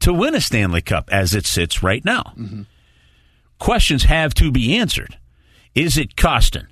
to 0.01 0.13
win 0.13 0.35
a 0.35 0.41
Stanley 0.41 0.81
Cup 0.81 1.09
as 1.11 1.33
it 1.33 1.47
sits 1.47 1.81
right 1.81 2.05
now 2.05 2.33
mm-hmm. 2.37 2.61
questions 3.57 4.03
have 4.03 4.35
to 4.35 4.51
be 4.51 4.77
answered. 4.77 5.17
Is 5.73 5.97
it 5.97 6.15
Kostin? 6.15 6.67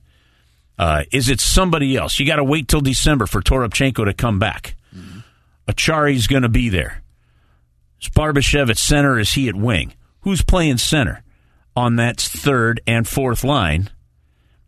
Uh, 0.78 1.04
is 1.12 1.30
it 1.30 1.42
somebody 1.42 1.96
else? 1.96 2.20
You 2.20 2.28
got 2.28 2.36
to 2.36 2.44
wait 2.44 2.68
till 2.68 2.82
December 2.82 3.26
for 3.26 3.42
Toropchenko 3.42 4.06
to 4.06 4.14
come 4.14 4.38
back. 4.38 4.76
Mm-hmm. 4.96 5.20
Acciari's 5.68 6.28
going 6.28 6.44
to 6.44 6.50
be 6.50 6.70
there. 6.70 7.02
Is 8.00 8.10
Barbashev 8.10 8.70
at 8.70 8.78
center? 8.78 9.18
Is 9.18 9.34
he 9.34 9.50
at 9.50 9.56
wing? 9.56 9.94
Who's 10.22 10.44
playing 10.44 10.78
center 10.78 11.24
on 11.76 11.96
that 11.96 12.22
third 12.22 12.82
and 12.86 13.08
fourth 13.08 13.44
line 13.44 13.90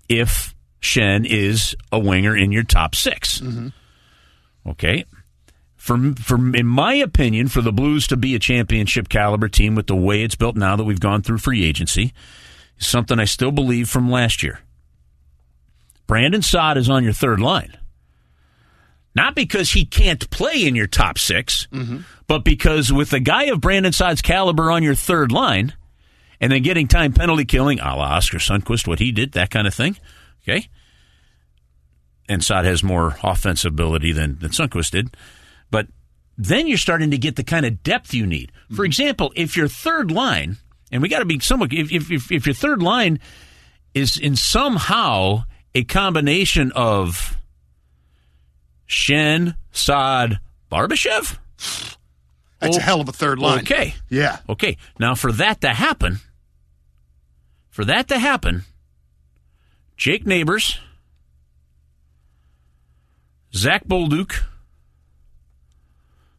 if 0.07 0.55
Schenn 0.81 1.25
is 1.25 1.75
a 1.91 1.99
winger 1.99 2.35
in 2.35 2.51
your 2.51 2.63
top 2.63 2.95
6 2.95 3.41
mm-hmm. 3.41 3.67
Okay. 4.69 5.05
For, 5.75 5.97
for 6.15 6.35
in 6.55 6.65
my 6.65 6.93
opinion, 6.95 7.47
for 7.47 7.61
the 7.61 7.71
Blues 7.71 8.05
to 8.07 8.17
be 8.17 8.35
a 8.35 8.39
championship 8.39 9.07
caliber 9.07 9.47
team 9.47 9.75
with 9.75 9.87
the 9.87 9.95
way 9.95 10.23
it's 10.23 10.35
built 10.35 10.55
now 10.55 10.75
that 10.75 10.83
we've 10.83 10.99
gone 10.99 11.21
through 11.21 11.37
free 11.37 11.63
agency, 11.63 12.13
is 12.77 12.85
something 12.87 13.17
I 13.17 13.25
still 13.25 13.51
believe 13.51 13.89
from 13.89 14.11
last 14.11 14.43
year. 14.43 14.59
Brandon 16.05 16.41
Saad 16.41 16.77
is 16.77 16.89
on 16.89 17.03
your 17.03 17.13
third 17.13 17.39
line. 17.39 17.77
Not 19.15 19.35
because 19.35 19.71
he 19.71 19.85
can't 19.85 20.29
play 20.29 20.67
in 20.67 20.75
your 20.75 20.87
top 20.87 21.17
6 21.17 21.67
mm-hmm. 21.71 21.97
but 22.27 22.43
because 22.43 22.91
with 22.91 23.13
a 23.13 23.19
guy 23.19 23.43
of 23.45 23.61
Brandon 23.61 23.91
Saad's 23.91 24.21
caliber 24.21 24.69
on 24.71 24.83
your 24.83 24.95
third 24.95 25.31
line, 25.31 25.73
and 26.41 26.51
then 26.51 26.61
getting 26.61 26.87
time 26.87 27.13
penalty 27.13 27.45
killing, 27.45 27.79
a 27.79 27.95
la 27.95 28.17
Oskar 28.17 28.37
Sundqvist, 28.37 28.87
what 28.87 28.99
he 28.99 29.11
did, 29.11 29.33
that 29.33 29.49
kind 29.49 29.67
of 29.67 29.73
thing. 29.73 29.97
Okay. 30.43 30.69
And 32.29 32.43
Saad 32.43 32.63
has 32.65 32.83
more 32.83 33.17
offensive 33.23 33.73
ability 33.73 34.13
than, 34.13 34.37
than 34.39 34.51
Sundqvist 34.51 34.91
did. 34.91 35.17
But 35.71 35.87
then 36.37 36.67
you're 36.67 36.77
starting 36.77 37.11
to 37.11 37.17
get 37.17 37.35
the 37.35 37.43
kind 37.43 37.65
of 37.65 37.83
depth 37.83 38.13
you 38.13 38.25
need. 38.25 38.51
For 38.69 38.75
mm-hmm. 38.75 38.85
example, 38.85 39.33
if 39.35 39.57
your 39.57 39.67
third 39.67 40.11
line, 40.11 40.57
and 40.91 41.01
we 41.01 41.09
got 41.09 41.19
to 41.19 41.25
be 41.25 41.39
somewhat, 41.39 41.73
if, 41.73 41.91
if, 41.91 42.11
if, 42.11 42.31
if 42.31 42.45
your 42.45 42.55
third 42.55 42.81
line 42.81 43.19
is 43.93 44.17
in 44.17 44.35
somehow 44.35 45.43
a 45.75 45.83
combination 45.83 46.71
of 46.73 47.37
Schenn, 48.87 49.55
Saad, 49.71 50.39
Barbashev. 50.71 51.37
That's 52.59 52.77
a 52.77 52.79
Oh, 52.79 52.83
hell 52.83 53.01
of 53.01 53.09
a 53.09 53.13
third 53.13 53.39
line. 53.39 53.59
Okay. 53.59 53.95
Yeah. 54.09 54.37
Okay. 54.47 54.77
Now, 54.99 55.15
for 55.15 55.31
that 55.33 55.61
to 55.61 55.69
happen, 55.69 56.19
for 57.69 57.85
that 57.85 58.07
to 58.09 58.19
happen, 58.19 58.63
Jake 59.95 60.25
Neighbours, 60.25 60.79
Zach 63.53 63.85
Bolduc, 63.87 64.43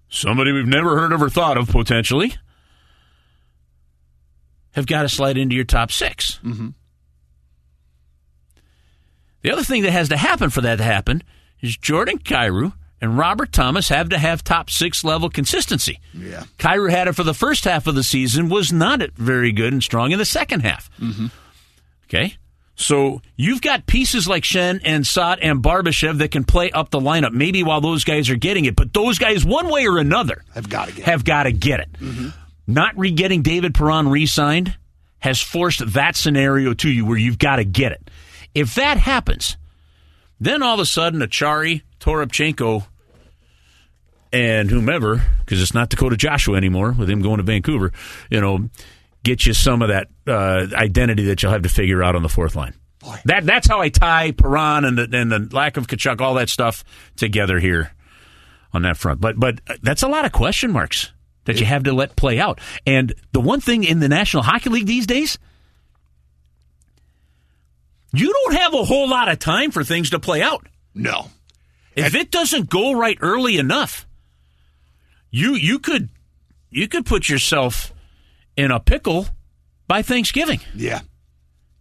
somebody 0.08 0.52
we've 0.52 0.66
never 0.66 0.96
heard 0.98 1.12
of 1.12 1.22
or 1.22 1.28
thought 1.28 1.56
of 1.56 1.68
potentially, 1.68 2.34
have 4.72 4.86
got 4.86 5.02
to 5.02 5.08
slide 5.08 5.36
into 5.36 5.54
your 5.54 5.64
top 5.64 5.90
6 5.90 6.40
Mm-hmm. 6.44 6.68
The 9.42 9.52
other 9.52 9.62
thing 9.62 9.82
that 9.82 9.92
has 9.92 10.10
to 10.10 10.16
happen 10.18 10.50
for 10.50 10.60
that 10.60 10.76
to 10.76 10.84
happen 10.84 11.22
is 11.62 11.76
Jordan 11.76 12.18
Kyrou 12.18 12.74
and 13.00 13.16
Robert 13.16 13.52
Thomas 13.52 13.88
have 13.88 14.10
to 14.10 14.18
have 14.18 14.44
top 14.44 14.68
six 14.68 15.02
level 15.02 15.30
consistency. 15.30 15.98
Yeah. 16.12 16.44
Kyrou 16.58 16.90
had 16.90 17.08
it 17.08 17.14
for 17.14 17.22
the 17.24 17.32
first 17.32 17.64
half 17.64 17.86
of 17.86 17.94
the 17.94 18.02
season, 18.02 18.50
was 18.50 18.70
not 18.70 19.00
very 19.14 19.52
good 19.52 19.72
and 19.72 19.82
strong 19.82 20.12
in 20.12 20.18
the 20.18 20.26
second 20.26 20.60
half. 20.60 20.90
Mm-hmm. 20.98 21.28
Okay. 22.04 22.36
So 22.80 23.20
you've 23.36 23.60
got 23.60 23.86
pieces 23.86 24.26
like 24.26 24.42
Schenn 24.42 24.80
and 24.84 25.06
Saad 25.06 25.40
and 25.40 25.62
Barbashev 25.62 26.18
that 26.18 26.30
can 26.30 26.44
play 26.44 26.70
up 26.70 26.88
the 26.88 26.98
lineup, 26.98 27.32
maybe 27.32 27.62
while 27.62 27.82
those 27.82 28.04
guys 28.04 28.30
are 28.30 28.36
getting 28.36 28.64
it. 28.64 28.74
But 28.74 28.94
those 28.94 29.18
guys, 29.18 29.44
one 29.44 29.68
way 29.68 29.86
or 29.86 29.98
another, 29.98 30.42
Have 30.54 30.68
got 30.70 30.88
to 30.88 30.94
get. 30.94 31.04
have 31.04 31.22
got 31.22 31.42
to 31.42 31.52
get 31.52 31.80
it. 31.80 31.92
Mm-hmm. 31.92 32.28
Not 32.66 32.96
re 32.98 33.10
getting 33.12 33.42
David 33.42 33.74
Perron 33.74 34.08
re 34.08 34.24
signed 34.24 34.76
has 35.18 35.42
forced 35.42 35.92
that 35.92 36.16
scenario 36.16 36.72
to 36.72 36.88
you 36.88 37.04
where 37.04 37.18
you've 37.18 37.38
got 37.38 37.56
to 37.56 37.64
get 37.64 37.92
it. 37.92 38.10
If 38.54 38.76
that 38.76 38.96
happens, 38.96 39.58
then 40.40 40.62
all 40.62 40.74
of 40.74 40.80
a 40.80 40.86
sudden 40.86 41.20
Acciari, 41.20 41.82
Toropchenko, 42.00 42.86
and 44.32 44.70
whomever, 44.70 45.22
because 45.40 45.60
it's 45.60 45.74
not 45.74 45.90
Dakota 45.90 46.16
Joshua 46.16 46.56
anymore 46.56 46.92
with 46.92 47.10
him 47.10 47.20
going 47.20 47.36
to 47.36 47.42
Vancouver, 47.42 47.92
you 48.30 48.40
know, 48.40 48.70
get 49.22 49.44
you 49.44 49.52
some 49.52 49.82
of 49.82 49.88
that 49.88 50.08
uh, 50.30 50.66
identity 50.72 51.26
that 51.26 51.42
you'll 51.42 51.52
have 51.52 51.62
to 51.62 51.68
figure 51.68 52.02
out 52.02 52.16
on 52.16 52.22
the 52.22 52.28
fourth 52.28 52.56
line. 52.56 52.74
That 53.24 53.46
that's 53.46 53.66
how 53.66 53.80
I 53.80 53.88
tie 53.88 54.32
Perron 54.32 54.84
and 54.84 54.98
the, 54.98 55.08
and 55.16 55.32
the 55.32 55.48
lack 55.54 55.76
of 55.76 55.86
Tkachuk, 55.86 56.20
all 56.20 56.34
that 56.34 56.50
stuff 56.50 56.84
together 57.16 57.58
here 57.58 57.92
on 58.72 58.82
that 58.82 58.96
front. 58.96 59.20
But 59.20 59.38
but 59.38 59.60
that's 59.82 60.02
a 60.02 60.08
lot 60.08 60.24
of 60.24 60.32
question 60.32 60.70
marks 60.70 61.10
that 61.46 61.58
you 61.60 61.66
have 61.66 61.84
to 61.84 61.92
let 61.92 62.16
play 62.16 62.38
out. 62.38 62.60
And 62.86 63.14
the 63.32 63.40
one 63.40 63.60
thing 63.60 63.84
in 63.84 64.00
the 64.00 64.08
National 64.08 64.42
Hockey 64.42 64.70
League 64.70 64.86
these 64.86 65.06
days, 65.06 65.38
you 68.12 68.32
don't 68.32 68.54
have 68.56 68.74
a 68.74 68.84
whole 68.84 69.08
lot 69.08 69.30
of 69.30 69.38
time 69.38 69.70
for 69.70 69.82
things 69.82 70.10
to 70.10 70.20
play 70.20 70.42
out. 70.42 70.66
No. 70.94 71.28
If 71.96 72.14
it 72.14 72.30
doesn't 72.30 72.70
go 72.70 72.92
right 72.92 73.18
early 73.20 73.56
enough, 73.58 74.06
you 75.30 75.54
you 75.54 75.78
could 75.78 76.10
you 76.70 76.86
could 76.86 77.06
put 77.06 77.28
yourself 77.28 77.92
in 78.56 78.70
a 78.70 78.80
pickle 78.80 79.26
by 79.90 80.02
Thanksgiving. 80.02 80.60
Yeah. 80.72 81.00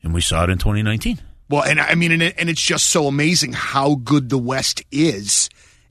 And 0.02 0.16
we 0.16 0.22
saw 0.22 0.44
it 0.44 0.50
in 0.50 0.58
2019. 0.58 1.20
Well, 1.48 1.62
and 1.62 1.80
I 1.80 1.94
mean, 1.94 2.12
and, 2.12 2.24
it, 2.24 2.34
and 2.40 2.50
it's 2.50 2.62
just 2.62 2.88
so 2.88 3.06
amazing 3.06 3.54
how 3.54 3.96
good 4.04 4.30
the 4.30 4.38
West 4.40 4.82
is. 4.92 5.48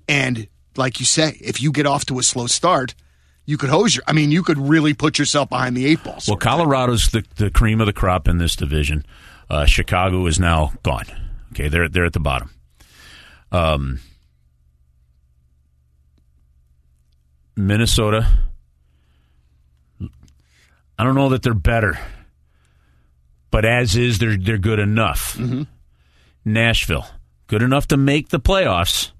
And 0.09 0.49
like 0.77 0.99
you 0.99 1.07
say, 1.07 1.39
if 1.41 1.63
you 1.63 1.71
get 1.71 1.87
off 1.87 2.07
to 2.07 2.19
a 2.19 2.25
slow 2.25 2.49
start, 2.49 2.97
you 3.47 3.57
could 3.57 3.71
hose 3.71 3.95
your. 3.95 4.03
I 4.09 4.15
mean, 4.15 4.33
you 4.33 4.43
could 4.43 4.59
really 4.59 4.95
put 4.95 5.17
yourself 5.17 5.49
behind 5.49 5.77
the 5.77 5.87
eight 5.87 6.03
ball. 6.03 6.15
Well, 6.15 6.21
sort 6.21 6.43
of 6.43 6.43
thing. 6.43 6.51
Colorado's 6.51 7.09
the, 7.11 7.25
the 7.37 7.51
cream 7.51 7.81
of 7.81 7.87
the 7.87 7.93
crop 7.93 8.27
in 8.27 8.39
this 8.39 8.57
division. 8.57 9.07
Uh, 9.49 9.65
Chicago 9.65 10.27
is 10.27 10.41
now 10.41 10.73
gone. 10.83 11.07
Okay, 11.53 11.69
they're 11.69 11.89
they're 11.89 12.05
at 12.05 12.15
the 12.15 12.21
bottom. 12.21 12.51
Um, 13.53 14.01
Minnesota. 17.55 18.27
I 20.99 21.05
don't 21.05 21.15
know 21.15 21.29
that 21.31 21.43
they're 21.43 21.55
better, 21.55 21.99
but 23.51 23.65
as 23.65 23.97
is, 23.97 24.19
they're 24.19 24.37
they're 24.37 24.59
good 24.59 24.79
enough. 24.79 25.35
Mm-hmm. 25.35 25.63
Nashville, 26.45 27.07
good 27.47 27.63
enough 27.63 27.89
to 27.89 27.97
make 27.97 28.29
the 28.31 28.41
playoffs. 28.41 29.13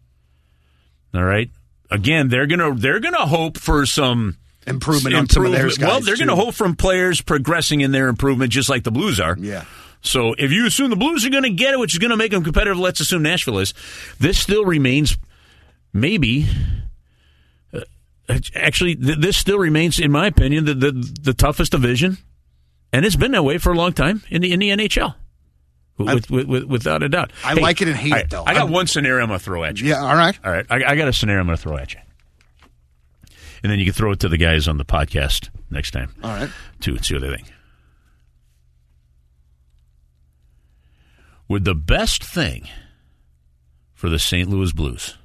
All 1.15 1.25
right. 1.25 1.51
Again, 1.91 2.29
they're 2.29 2.47
gonna 2.47 2.75
they're 2.75 3.01
gonna 3.01 3.27
hope 3.27 3.59
for 3.59 3.87
some 3.87 4.37
improvement 4.67 5.15
on 5.17 5.29
some 5.29 5.47
of 5.47 5.53
their 5.53 5.63
improvement. 5.63 5.81
guys. 5.81 5.89
Well, 5.89 6.01
they're 6.01 6.17
going 6.17 6.29
to 6.29 6.37
hope 6.37 6.55
from 6.55 6.77
players 6.77 7.21
progressing 7.23 7.81
in 7.81 7.91
their 7.93 8.09
improvement, 8.09 8.53
just 8.53 8.69
like 8.69 8.85
the 8.85 8.91
Blues 8.91 9.19
are. 9.19 9.37
Yeah. 9.39 9.65
So 10.03 10.35
if 10.39 10.53
you 10.53 10.67
assume 10.67 10.91
the 10.91 10.97
Blues 10.97 11.25
are 11.25 11.31
going 11.31 11.45
to 11.45 11.51
get 11.51 11.73
it, 11.73 11.79
which 11.79 11.95
is 11.95 11.99
going 11.99 12.11
to 12.11 12.17
make 12.17 12.31
them 12.31 12.45
competitive, 12.45 12.79
let's 12.79 13.01
assume 13.01 13.23
Nashville 13.23 13.59
is. 13.59 13.73
This 14.21 14.39
still 14.39 14.65
remains 14.65 15.17
maybe. 15.93 16.47
Actually, 18.55 18.95
th- 18.97 19.19
this 19.19 19.37
still 19.37 19.59
remains, 19.59 19.99
in 19.99 20.13
my 20.13 20.27
opinion, 20.27 20.65
the, 20.67 20.75
the 20.75 20.93
the 21.23 21.33
toughest 21.35 21.73
division, 21.73 22.19
and 22.93 23.05
it's 23.07 23.17
been 23.17 23.33
that 23.33 23.43
way 23.43 23.57
for 23.59 23.73
a 23.73 23.77
long 23.77 23.93
time 23.93 24.23
in 24.31 24.43
the 24.43 24.53
in 24.53 24.61
the 24.61 24.71
NHL. 24.71 25.15
With, 25.97 26.31
with, 26.31 26.47
with, 26.47 26.65
without 26.65 27.03
a 27.03 27.09
doubt, 27.09 27.33
I 27.43 27.55
like 27.55 27.83
it 27.83 27.89
and 27.89 27.97
hate 27.97 28.13
all 28.13 28.19
it, 28.21 28.31
though. 28.31 28.45
I 28.47 28.53
got 28.55 28.65
I'm- 28.65 28.71
one 28.73 28.87
scenario 28.87 29.23
I'm 29.23 29.29
going 29.31 29.39
to 29.41 29.45
throw 29.45 29.65
at 29.65 29.81
you. 29.81 29.89
Yeah. 29.89 30.01
All 30.05 30.15
right. 30.15 30.39
All 30.45 30.53
right, 30.53 30.65
I, 30.71 30.85
I 30.93 30.95
got 30.97 31.09
a 31.09 31.13
scenario 31.13 31.41
I'm 31.41 31.47
going 31.47 31.57
to 31.57 31.63
throw 31.63 31.77
at 31.77 31.93
you, 31.95 32.01
and 33.65 33.73
then 33.73 33.79
you 33.81 33.85
can 33.87 33.95
throw 33.95 34.13
it 34.13 34.21
to 34.21 34.29
the 34.29 34.37
guys 34.37 34.69
on 34.69 34.77
the 34.77 34.85
podcast 34.85 35.49
next 35.71 35.91
time. 35.93 36.15
All 36.23 36.31
right. 36.31 36.51
too, 36.81 36.93
and 36.97 37.05
see 37.05 37.15
what 37.15 37.23
they 37.23 37.35
think. 37.35 37.51
Would 41.49 41.65
the 41.65 41.75
best 41.75 42.23
thing 42.23 42.69
for 43.95 44.09
the 44.09 44.19
St. 44.19 44.49
Louis 44.49 44.73
Blues, 44.73 45.17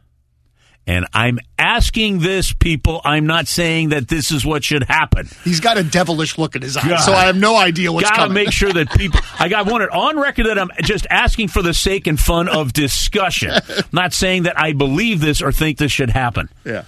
and 0.86 1.06
I'm 1.14 1.40
asking 1.58 2.20
this, 2.20 2.52
people, 2.52 3.00
I'm 3.06 3.26
not 3.26 3.48
saying 3.48 3.90
that 3.90 4.08
this 4.10 4.32
is 4.32 4.46
what 4.46 4.64
should 4.66 4.84
happen. 4.84 5.30
He's 5.44 5.60
got 5.62 5.78
a 5.78 5.84
devilish 5.84 6.38
look 6.38 6.56
in 6.58 6.62
his 6.62 6.76
eyes, 6.76 6.84
God. 6.86 6.98
so 7.00 7.14
I 7.14 7.26
have 7.26 7.38
no 7.38 7.56
idea 7.56 7.92
what's 7.92 8.10
Gotta 8.10 8.24
coming. 8.24 8.34
make 8.36 8.52
sure 8.52 8.72
that 8.74 8.92
people. 8.92 9.20
I 9.40 9.48
got 9.48 9.66
one 9.66 9.82
on 9.82 10.20
record 10.20 10.48
that 10.48 10.60
I'm 10.60 10.70
just 10.82 11.08
asking 11.10 11.48
for 11.48 11.62
the 11.62 11.74
sake 11.74 12.06
and 12.06 12.20
fun 12.20 12.50
of 12.50 12.74
discussion. 12.74 13.52
not 13.94 14.12
saying 14.14 14.44
that 14.44 14.60
I 14.60 14.74
believe 14.74 15.22
this 15.22 15.42
or 15.42 15.52
think 15.54 15.78
this 15.78 15.92
should 15.92 16.10
happen. 16.10 16.50
yeah. 16.66 16.84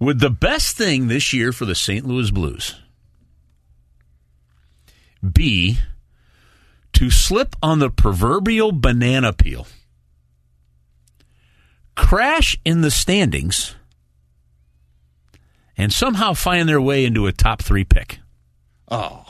Would 0.00 0.18
the 0.20 0.28
best 0.30 0.76
thing 0.76 1.06
this 1.08 1.32
year 1.32 1.52
for 1.52 1.64
the 1.64 1.74
St. 1.74 2.04
Louis 2.04 2.30
Blues 2.30 2.74
be 5.32 5.78
to 6.92 7.10
slip 7.10 7.56
on 7.62 7.78
the 7.78 7.90
proverbial 7.90 8.72
banana 8.72 9.32
peel, 9.32 9.66
crash 11.96 12.56
in 12.64 12.80
the 12.80 12.90
standings, 12.90 13.74
and 15.76 15.92
somehow 15.92 16.32
find 16.34 16.68
their 16.68 16.80
way 16.80 17.04
into 17.04 17.26
a 17.26 17.32
top 17.32 17.62
three 17.62 17.84
pick? 17.84 18.20
Oh 18.88 19.24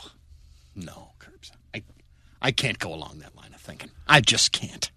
no, 0.75 1.09
Curbs. 1.19 1.51
I 1.73 1.83
I 2.41 2.51
can't 2.51 2.79
go 2.79 2.93
along 2.93 3.19
that 3.19 3.35
line 3.35 3.53
of 3.53 3.61
thinking. 3.61 3.89
I 4.07 4.21
just 4.21 4.51
can't. 4.51 4.89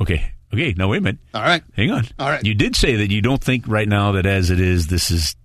Okay. 0.00 0.32
Okay. 0.52 0.74
Now, 0.76 0.88
wait 0.88 0.98
a 0.98 1.00
minute. 1.00 1.20
all 1.32 1.42
right. 1.42 1.62
Hang 1.74 1.90
on. 1.90 2.06
All 2.18 2.28
right. 2.28 2.44
You 2.44 2.54
did 2.54 2.76
say 2.76 2.96
that 2.96 3.10
you 3.10 3.22
don't 3.22 3.42
think 3.42 3.66
right 3.68 3.88
now 3.88 4.12
that 4.12 4.26
as 4.26 4.50
it 4.50 4.60
is, 4.60 4.88
this 4.88 5.10
is 5.10 5.36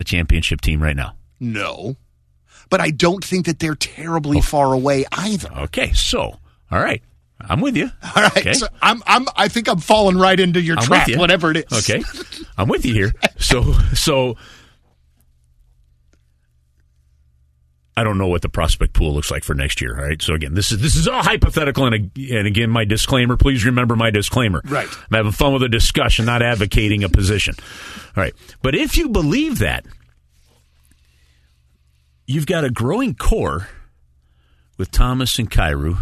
a 0.00 0.04
championship 0.04 0.60
team 0.60 0.82
right 0.82 0.96
now. 0.96 1.16
No, 1.40 1.96
but 2.70 2.80
I 2.80 2.90
don't 2.90 3.24
think 3.24 3.46
that 3.46 3.58
they're 3.58 3.74
terribly 3.74 4.40
far 4.40 4.72
away 4.72 5.04
either. 5.12 5.50
Okay. 5.52 5.92
So, 5.92 6.38
all 6.70 6.80
right. 6.80 7.02
I'm 7.40 7.60
with 7.60 7.76
you. 7.76 7.90
All 8.16 8.22
right. 8.22 8.36
Okay. 8.36 8.52
So 8.54 8.66
I'm 8.80 9.02
I'm 9.06 9.26
I 9.36 9.48
think 9.48 9.68
I'm 9.68 9.78
falling 9.80 10.16
right 10.16 10.38
into 10.38 10.60
your 10.60 10.78
I'm 10.78 10.84
trap, 10.84 11.08
you. 11.08 11.18
whatever 11.18 11.50
it 11.50 11.58
is. 11.70 11.88
Okay, 11.90 12.02
I'm 12.56 12.68
with 12.68 12.86
you 12.86 12.94
here. 12.94 13.12
So, 13.38 13.72
so 13.94 14.36
I 17.96 18.02
don't 18.02 18.18
know 18.18 18.26
what 18.26 18.42
the 18.42 18.48
prospect 18.48 18.92
pool 18.92 19.14
looks 19.14 19.30
like 19.30 19.44
for 19.44 19.54
next 19.54 19.80
year. 19.80 19.96
All 19.96 20.04
right. 20.04 20.20
So 20.20 20.34
again, 20.34 20.54
this 20.54 20.72
is 20.72 20.80
this 20.80 20.96
is 20.96 21.06
all 21.06 21.22
hypothetical, 21.22 21.86
and, 21.86 22.10
and 22.16 22.46
again, 22.46 22.70
my 22.70 22.84
disclaimer. 22.84 23.36
Please 23.36 23.64
remember 23.64 23.94
my 23.94 24.10
disclaimer. 24.10 24.62
Right. 24.64 24.88
I'm 24.88 25.16
having 25.16 25.32
fun 25.32 25.52
with 25.52 25.62
a 25.62 25.68
discussion, 25.68 26.24
not 26.24 26.42
advocating 26.42 27.04
a 27.04 27.08
position. 27.08 27.54
All 28.16 28.22
right. 28.22 28.34
But 28.62 28.74
if 28.74 28.96
you 28.96 29.08
believe 29.10 29.58
that, 29.58 29.84
you've 32.26 32.46
got 32.46 32.64
a 32.64 32.70
growing 32.70 33.14
core 33.14 33.68
with 34.76 34.90
Thomas 34.90 35.38
and 35.38 35.48
Kyrou, 35.50 35.98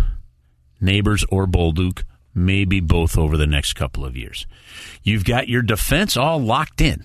neighbors 0.83 1.25
or 1.31 1.47
Bolduc, 1.47 2.05
maybe 2.35 2.81
both 2.81 3.17
over 3.17 3.37
the 3.37 3.47
next 3.47 3.75
couple 3.75 4.05
of 4.05 4.17
years. 4.17 4.47
You've 5.03 5.25
got 5.25 5.49
your 5.49 5.63
defense 5.63 6.17
all 6.17 6.41
locked 6.41 6.81
in. 6.81 7.05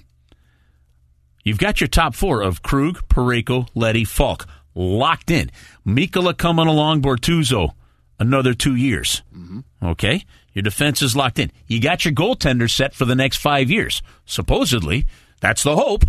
You've 1.43 1.59
got 1.59 1.79
your 1.79 1.87
top 1.87 2.13
four 2.15 2.41
of 2.41 2.61
Krug, 2.61 3.07
Parayko, 3.07 3.69
Leddy, 3.73 4.03
Faulk 4.03 4.47
locked 4.75 5.31
in. 5.31 5.49
Mikkola 5.85 6.37
coming 6.37 6.67
along, 6.67 7.01
Bortuzzo 7.01 7.71
another 8.19 8.53
two 8.53 8.75
years. 8.75 9.21
Mm-hmm. 9.35 9.59
Okay? 9.83 10.25
Your 10.53 10.63
defense 10.63 11.01
is 11.01 11.15
locked 11.15 11.39
in. 11.39 11.51
You 11.67 11.79
got 11.79 12.03
your 12.03 12.13
goaltender 12.13 12.69
set 12.69 12.93
for 12.93 13.05
the 13.05 13.15
next 13.15 13.37
five 13.37 13.69
years. 13.69 14.01
Supposedly, 14.25 15.05
that's 15.39 15.63
the 15.63 15.75
hope. 15.75 16.03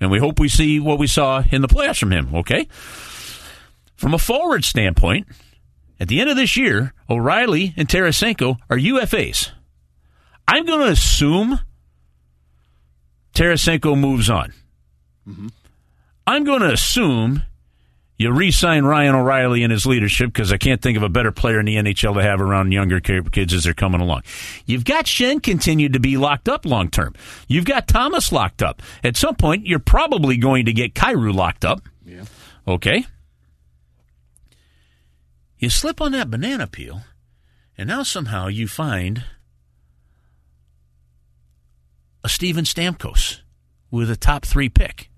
And 0.00 0.10
we 0.10 0.18
hope 0.18 0.40
we 0.40 0.48
see 0.48 0.80
what 0.80 0.98
we 0.98 1.06
saw 1.06 1.42
in 1.50 1.60
the 1.60 1.68
playoffs 1.68 1.98
from 1.98 2.12
him, 2.12 2.34
okay? 2.34 2.66
From 3.96 4.14
a 4.14 4.18
forward 4.18 4.64
standpoint, 4.64 5.26
at 6.00 6.08
the 6.08 6.20
end 6.20 6.30
of 6.30 6.36
this 6.36 6.56
year, 6.56 6.94
O'Reilly 7.08 7.74
and 7.76 7.86
Tarasenko 7.86 8.56
are 8.68 8.78
UFAs. 8.78 9.50
I'm 10.48 10.64
going 10.64 10.80
to 10.80 10.92
assume 10.92 11.60
Tarasenko 13.34 13.96
moves 13.96 14.28
on. 14.30 14.52
Mm-hmm. 15.28 15.48
I'm 16.26 16.44
going 16.44 16.62
to 16.62 16.72
assume 16.72 17.42
you 18.16 18.32
re-sign 18.32 18.84
Ryan 18.84 19.14
O'Reilly 19.14 19.62
and 19.62 19.72
his 19.72 19.86
leadership 19.86 20.32
because 20.32 20.52
I 20.52 20.56
can't 20.58 20.82
think 20.82 20.96
of 20.96 21.02
a 21.02 21.08
better 21.08 21.32
player 21.32 21.58
in 21.58 21.66
the 21.66 21.76
NHL 21.76 22.14
to 22.14 22.22
have 22.22 22.40
around 22.40 22.72
younger 22.72 23.00
kids 23.00 23.54
as 23.54 23.64
they're 23.64 23.72
coming 23.72 24.00
along. 24.00 24.22
You've 24.66 24.84
got 24.84 25.06
Shen 25.06 25.40
continued 25.40 25.94
to 25.94 26.00
be 26.00 26.16
locked 26.16 26.48
up 26.48 26.66
long 26.66 26.90
term. 26.90 27.14
You've 27.48 27.64
got 27.64 27.88
Thomas 27.88 28.30
locked 28.30 28.62
up. 28.62 28.82
At 29.02 29.16
some 29.16 29.36
point, 29.36 29.66
you're 29.66 29.78
probably 29.78 30.36
going 30.36 30.66
to 30.66 30.72
get 30.72 30.94
Kyrou 30.94 31.34
locked 31.34 31.64
up. 31.64 31.80
Yeah. 32.04 32.24
Okay. 32.68 33.06
You 35.60 35.68
slip 35.68 36.00
on 36.00 36.12
that 36.12 36.30
banana 36.30 36.66
peel, 36.66 37.02
and 37.76 37.86
now 37.86 38.02
somehow 38.02 38.46
you 38.46 38.66
find 38.66 39.24
a 42.24 42.30
Steven 42.30 42.64
Stamkos 42.64 43.40
with 43.90 44.10
a 44.10 44.16
top 44.16 44.46
three 44.46 44.70
pick. 44.70 45.10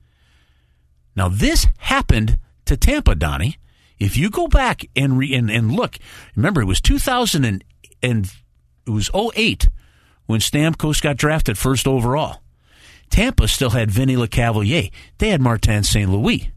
Now, 1.14 1.28
this 1.28 1.68
happened 1.78 2.40
to 2.64 2.76
Tampa, 2.76 3.14
Donnie. 3.14 3.56
If 4.00 4.16
you 4.16 4.30
go 4.30 4.48
back 4.48 4.84
and 4.96 5.16
re, 5.16 5.32
and, 5.32 5.48
and 5.48 5.70
look, 5.70 5.96
remember 6.34 6.60
it 6.60 6.66
was 6.66 6.80
2000 6.80 7.44
and, 7.44 7.62
and 8.02 8.32
it 8.84 8.90
was 8.90 9.10
08 9.14 9.68
when 10.26 10.40
Stamkos 10.40 11.00
got 11.00 11.16
drafted 11.16 11.56
first 11.56 11.86
overall. 11.86 12.42
Tampa 13.10 13.46
still 13.46 13.70
had 13.70 13.92
Vinny 13.92 14.16
Lecavalier. 14.16 14.90
They 15.18 15.28
had 15.28 15.40
Martin 15.40 15.84
St. 15.84 16.10
Louis. 16.10 16.50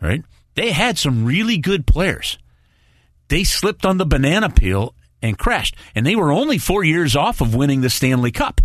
Right? 0.00 0.22
They 0.54 0.70
had 0.70 0.96
some 0.96 1.24
really 1.24 1.58
good 1.58 1.88
players. 1.88 2.38
They 3.28 3.44
slipped 3.44 3.86
on 3.86 3.98
the 3.98 4.06
banana 4.06 4.50
peel 4.50 4.94
and 5.22 5.38
crashed. 5.38 5.76
And 5.94 6.06
they 6.06 6.16
were 6.16 6.32
only 6.32 6.58
four 6.58 6.84
years 6.84 7.16
off 7.16 7.40
of 7.40 7.54
winning 7.54 7.80
the 7.80 7.90
Stanley 7.90 8.30
Cup. 8.30 8.60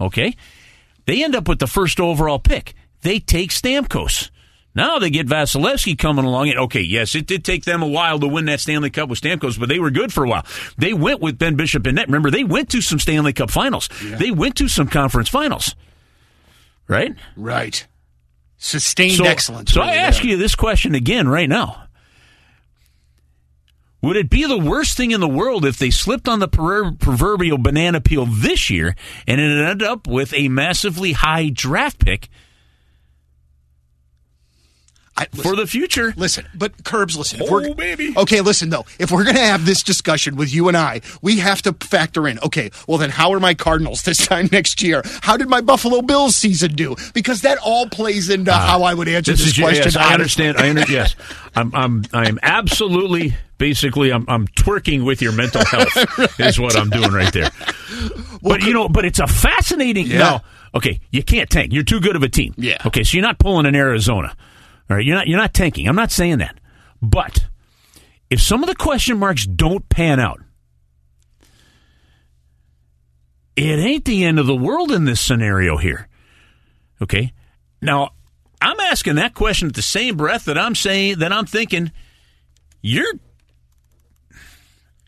Okay? 0.00 0.36
They 1.06 1.24
end 1.24 1.34
up 1.34 1.48
with 1.48 1.58
the 1.58 1.66
first 1.66 2.00
overall 2.00 2.38
pick. 2.38 2.74
They 3.02 3.18
take 3.18 3.50
Stamkos. 3.50 4.30
Now 4.74 4.98
they 4.98 5.10
get 5.10 5.26
Vasilevskiy 5.26 5.98
coming 5.98 6.24
along. 6.24 6.48
And 6.48 6.58
okay, 6.60 6.80
yes, 6.80 7.14
it 7.14 7.26
did 7.26 7.44
take 7.44 7.64
them 7.64 7.82
a 7.82 7.86
while 7.86 8.18
to 8.20 8.28
win 8.28 8.46
that 8.46 8.60
Stanley 8.60 8.90
Cup 8.90 9.08
with 9.08 9.20
Stamkos, 9.20 9.58
but 9.58 9.68
they 9.68 9.78
were 9.78 9.90
good 9.90 10.12
for 10.12 10.24
a 10.24 10.28
while. 10.28 10.46
They 10.78 10.94
went 10.94 11.20
with 11.20 11.38
Ben 11.38 11.56
Bishop 11.56 11.84
and 11.86 11.96
net. 11.96 12.06
Remember, 12.06 12.30
they 12.30 12.44
went 12.44 12.70
to 12.70 12.80
some 12.80 12.98
Stanley 12.98 13.32
Cup 13.32 13.50
finals. 13.50 13.88
Yeah. 14.02 14.16
They 14.16 14.30
went 14.30 14.56
to 14.56 14.68
some 14.68 14.88
conference 14.88 15.28
finals. 15.28 15.74
Right? 16.88 17.14
Right. 17.36 17.86
Sustained 18.56 19.16
so, 19.16 19.24
excellence. 19.24 19.72
So 19.72 19.82
I 19.82 19.96
ask 19.96 20.24
you 20.24 20.36
this 20.36 20.54
question 20.54 20.94
again 20.94 21.28
right 21.28 21.48
now. 21.48 21.88
Would 24.02 24.16
it 24.16 24.28
be 24.28 24.44
the 24.46 24.58
worst 24.58 24.96
thing 24.96 25.12
in 25.12 25.20
the 25.20 25.28
world 25.28 25.64
if 25.64 25.78
they 25.78 25.90
slipped 25.90 26.28
on 26.28 26.40
the 26.40 26.48
proverbial 26.48 27.58
banana 27.58 28.00
peel 28.00 28.26
this 28.26 28.68
year 28.68 28.96
and 29.28 29.40
it 29.40 29.44
ended 29.44 29.82
up 29.86 30.08
with 30.08 30.34
a 30.34 30.48
massively 30.48 31.12
high 31.12 31.50
draft 31.50 32.00
pick 32.00 32.28
I, 35.16 35.26
listen, 35.32 35.42
for 35.42 35.56
the 35.56 35.66
future. 35.66 36.14
Listen, 36.16 36.48
but 36.54 36.84
Curbs, 36.84 37.18
listen. 37.18 37.40
Oh, 37.42 37.74
baby. 37.74 38.14
Okay, 38.16 38.40
listen 38.40 38.70
though. 38.70 38.86
If 38.98 39.10
we're 39.10 39.24
going 39.24 39.36
to 39.36 39.42
have 39.42 39.66
this 39.66 39.82
discussion 39.82 40.36
with 40.36 40.52
you 40.54 40.68
and 40.68 40.76
I, 40.76 41.02
we 41.20 41.38
have 41.38 41.60
to 41.62 41.74
factor 41.74 42.26
in. 42.26 42.38
Okay, 42.38 42.70
well 42.88 42.96
then, 42.96 43.10
how 43.10 43.32
are 43.32 43.40
my 43.40 43.52
Cardinals 43.52 44.02
this 44.04 44.26
time 44.26 44.48
next 44.50 44.82
year? 44.82 45.02
How 45.22 45.36
did 45.36 45.48
my 45.48 45.60
Buffalo 45.60 46.00
Bills 46.00 46.34
season 46.34 46.74
do? 46.74 46.96
Because 47.12 47.42
that 47.42 47.58
all 47.58 47.86
plays 47.88 48.30
into 48.30 48.52
uh, 48.52 48.58
how 48.58 48.84
I 48.84 48.94
would 48.94 49.08
answer 49.08 49.32
this, 49.32 49.44
this 49.44 49.58
question. 49.58 49.84
Yes, 49.84 49.96
I 49.96 50.14
understand. 50.14 50.56
I 50.56 50.70
understand. 50.70 51.14
yes, 51.14 51.14
I'm. 51.54 51.74
I'm. 51.74 52.04
I'm 52.14 52.38
absolutely. 52.42 53.36
Basically, 53.58 54.12
I'm. 54.12 54.24
I'm 54.28 54.48
twerking 54.48 55.04
with 55.04 55.20
your 55.20 55.32
mental 55.32 55.64
health. 55.64 55.94
right. 56.18 56.40
Is 56.40 56.58
what 56.58 56.74
I'm 56.74 56.88
doing 56.88 57.12
right 57.12 57.32
there. 57.32 57.50
Well, 58.40 58.56
but 58.56 58.62
you 58.62 58.72
know, 58.72 58.88
but 58.88 59.04
it's 59.04 59.18
a 59.18 59.26
fascinating. 59.26 60.06
Yeah. 60.06 60.18
No, 60.18 60.40
okay, 60.74 61.00
you 61.10 61.22
can't 61.22 61.50
tank. 61.50 61.72
You're 61.72 61.84
too 61.84 62.00
good 62.00 62.16
of 62.16 62.22
a 62.22 62.28
team. 62.30 62.54
Yeah. 62.56 62.78
Okay, 62.86 63.04
so 63.04 63.16
you're 63.16 63.22
not 63.22 63.38
pulling 63.38 63.66
in 63.66 63.74
Arizona. 63.74 64.34
All 64.90 64.96
right, 64.96 65.04
you're 65.04 65.16
not 65.16 65.26
you're 65.26 65.38
not 65.38 65.54
tanking. 65.54 65.88
I'm 65.88 65.96
not 65.96 66.10
saying 66.10 66.38
that. 66.38 66.58
But 67.00 67.46
if 68.30 68.40
some 68.40 68.62
of 68.62 68.68
the 68.68 68.76
question 68.76 69.18
marks 69.18 69.46
don't 69.46 69.88
pan 69.88 70.20
out, 70.20 70.40
it 73.56 73.78
ain't 73.78 74.04
the 74.04 74.24
end 74.24 74.38
of 74.38 74.46
the 74.46 74.56
world 74.56 74.90
in 74.90 75.04
this 75.04 75.20
scenario 75.20 75.76
here. 75.76 76.08
Okay? 77.00 77.32
Now, 77.80 78.10
I'm 78.60 78.78
asking 78.80 79.16
that 79.16 79.34
question 79.34 79.68
at 79.68 79.74
the 79.74 79.82
same 79.82 80.16
breath 80.16 80.44
that 80.44 80.56
I'm 80.56 80.74
saying 80.74 81.18
that 81.18 81.32
I'm 81.32 81.46
thinking 81.46 81.90
you're 82.80 83.12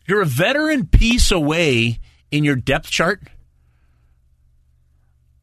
you're 0.07 0.21
a 0.21 0.25
veteran 0.25 0.85
piece 0.87 1.31
away 1.31 1.99
in 2.31 2.43
your 2.43 2.55
depth 2.55 2.89
chart 2.91 3.21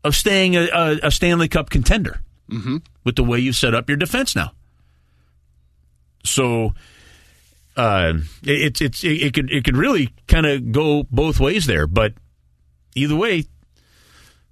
of 0.05 0.15
staying 0.15 0.57
a, 0.57 0.69
a, 0.69 0.99
a 1.05 1.11
Stanley 1.11 1.49
Cup 1.49 1.71
contender 1.71 2.21
mm-hmm. 2.53 2.77
with 3.05 3.17
the 3.17 3.25
way 3.25 3.39
you 3.39 3.53
set 3.53 3.75
up 3.75 3.89
your 3.89 3.97
defense 3.97 4.37
now. 4.37 4.53
So 6.25 6.75
uh, 7.77 8.15
it, 8.43 8.81
it's 8.81 9.03
it, 9.03 9.23
it 9.23 9.35
could 9.35 9.51
it 9.51 9.65
could 9.65 9.77
really 9.77 10.11
kind 10.29 10.47
of 10.47 10.73
go 10.73 11.05
both 11.11 11.41
ways 11.41 11.67
there, 11.67 11.87
but 11.87 12.15
either 12.95 13.17
way, 13.17 13.45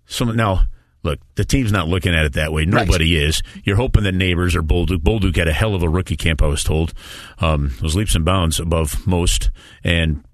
some 0.07 0.34
now 0.34 0.66
look, 1.03 1.20
the 1.34 1.44
team's 1.44 1.72
not 1.72 1.88
looking 1.88 2.14
at 2.14 2.24
it 2.24 2.32
that 2.34 2.53
way. 2.53 2.64
Nobody 2.64 3.16
right. 3.16 3.28
is. 3.28 3.42
You're 3.64 3.76
hoping 3.76 4.05
that 4.05 4.12
neighbors 4.12 4.55
or 4.57 4.62
Bolduc. 4.62 4.98
Bolduc 4.98 5.36
had 5.36 5.48
a 5.48 5.53
hell 5.53 5.74
of 5.74 5.82
a 5.82 5.88
rookie 5.88 6.16
camp, 6.16 6.42
I 6.42 6.46
was 6.46 6.64
told. 6.64 6.92
Um, 7.38 7.72
was 7.82 7.96
leaps 7.96 8.14
and 8.14 8.24
bounds 8.24 8.61
above 8.61 9.07
most, 9.07 9.51
and 9.84 10.24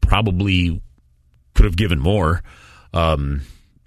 probably 0.00 0.80
could 1.54 1.64
have 1.64 1.76
given 1.76 1.98
more. 1.98 2.42
Um, 2.92 3.42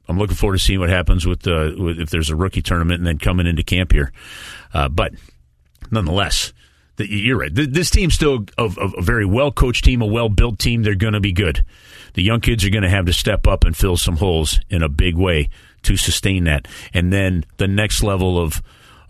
I'm 0.10 0.18
looking 0.18 0.36
forward 0.36 0.57
to 0.57 0.64
seeing 0.64 0.80
what 0.80 0.89
happens 0.89 1.26
with, 1.26 1.47
uh, 1.47 1.72
with 1.78 1.99
if 1.99 2.10
there's 2.10 2.32
a 2.32 2.36
rookie 2.36 2.64
tournament 2.64 2.97
and 2.97 3.07
then 3.07 3.20
coming 3.20 3.45
into 3.45 3.64
camp 3.64 3.91
here. 3.91 4.12
Uh, 4.74 4.89
but 4.89 5.14
nonetheless, 5.91 6.51
the, 6.95 7.07
you're 7.10 7.38
right. 7.38 7.53
This 7.53 7.91
team's 7.91 8.16
still 8.16 8.45
a, 8.57 8.66
a 8.66 9.01
very 9.01 9.26
well 9.26 9.51
coached 9.51 9.86
team, 9.86 10.01
a 10.01 10.07
well 10.07 10.28
built 10.28 10.60
team. 10.60 10.84
They're 10.84 10.95
going 10.95 11.14
to 11.14 11.20
be 11.20 11.32
good. 11.32 11.64
The 12.16 12.24
young 12.24 12.41
kids 12.41 12.66
are 12.66 12.72
going 12.72 12.84
to 12.84 12.89
have 12.89 13.05
to 13.05 13.14
step 13.14 13.47
up 13.47 13.64
and 13.64 13.78
fill 13.78 13.97
some 13.97 14.18
holes 14.18 14.60
in 14.70 14.82
a 14.82 14.89
big 14.89 15.16
way 15.16 15.49
to 15.84 15.95
sustain 15.95 16.45
that. 16.45 16.68
And 16.93 17.14
then 17.14 17.45
the 17.57 17.68
next 17.68 18.03
level 18.03 18.39
of, 18.39 18.62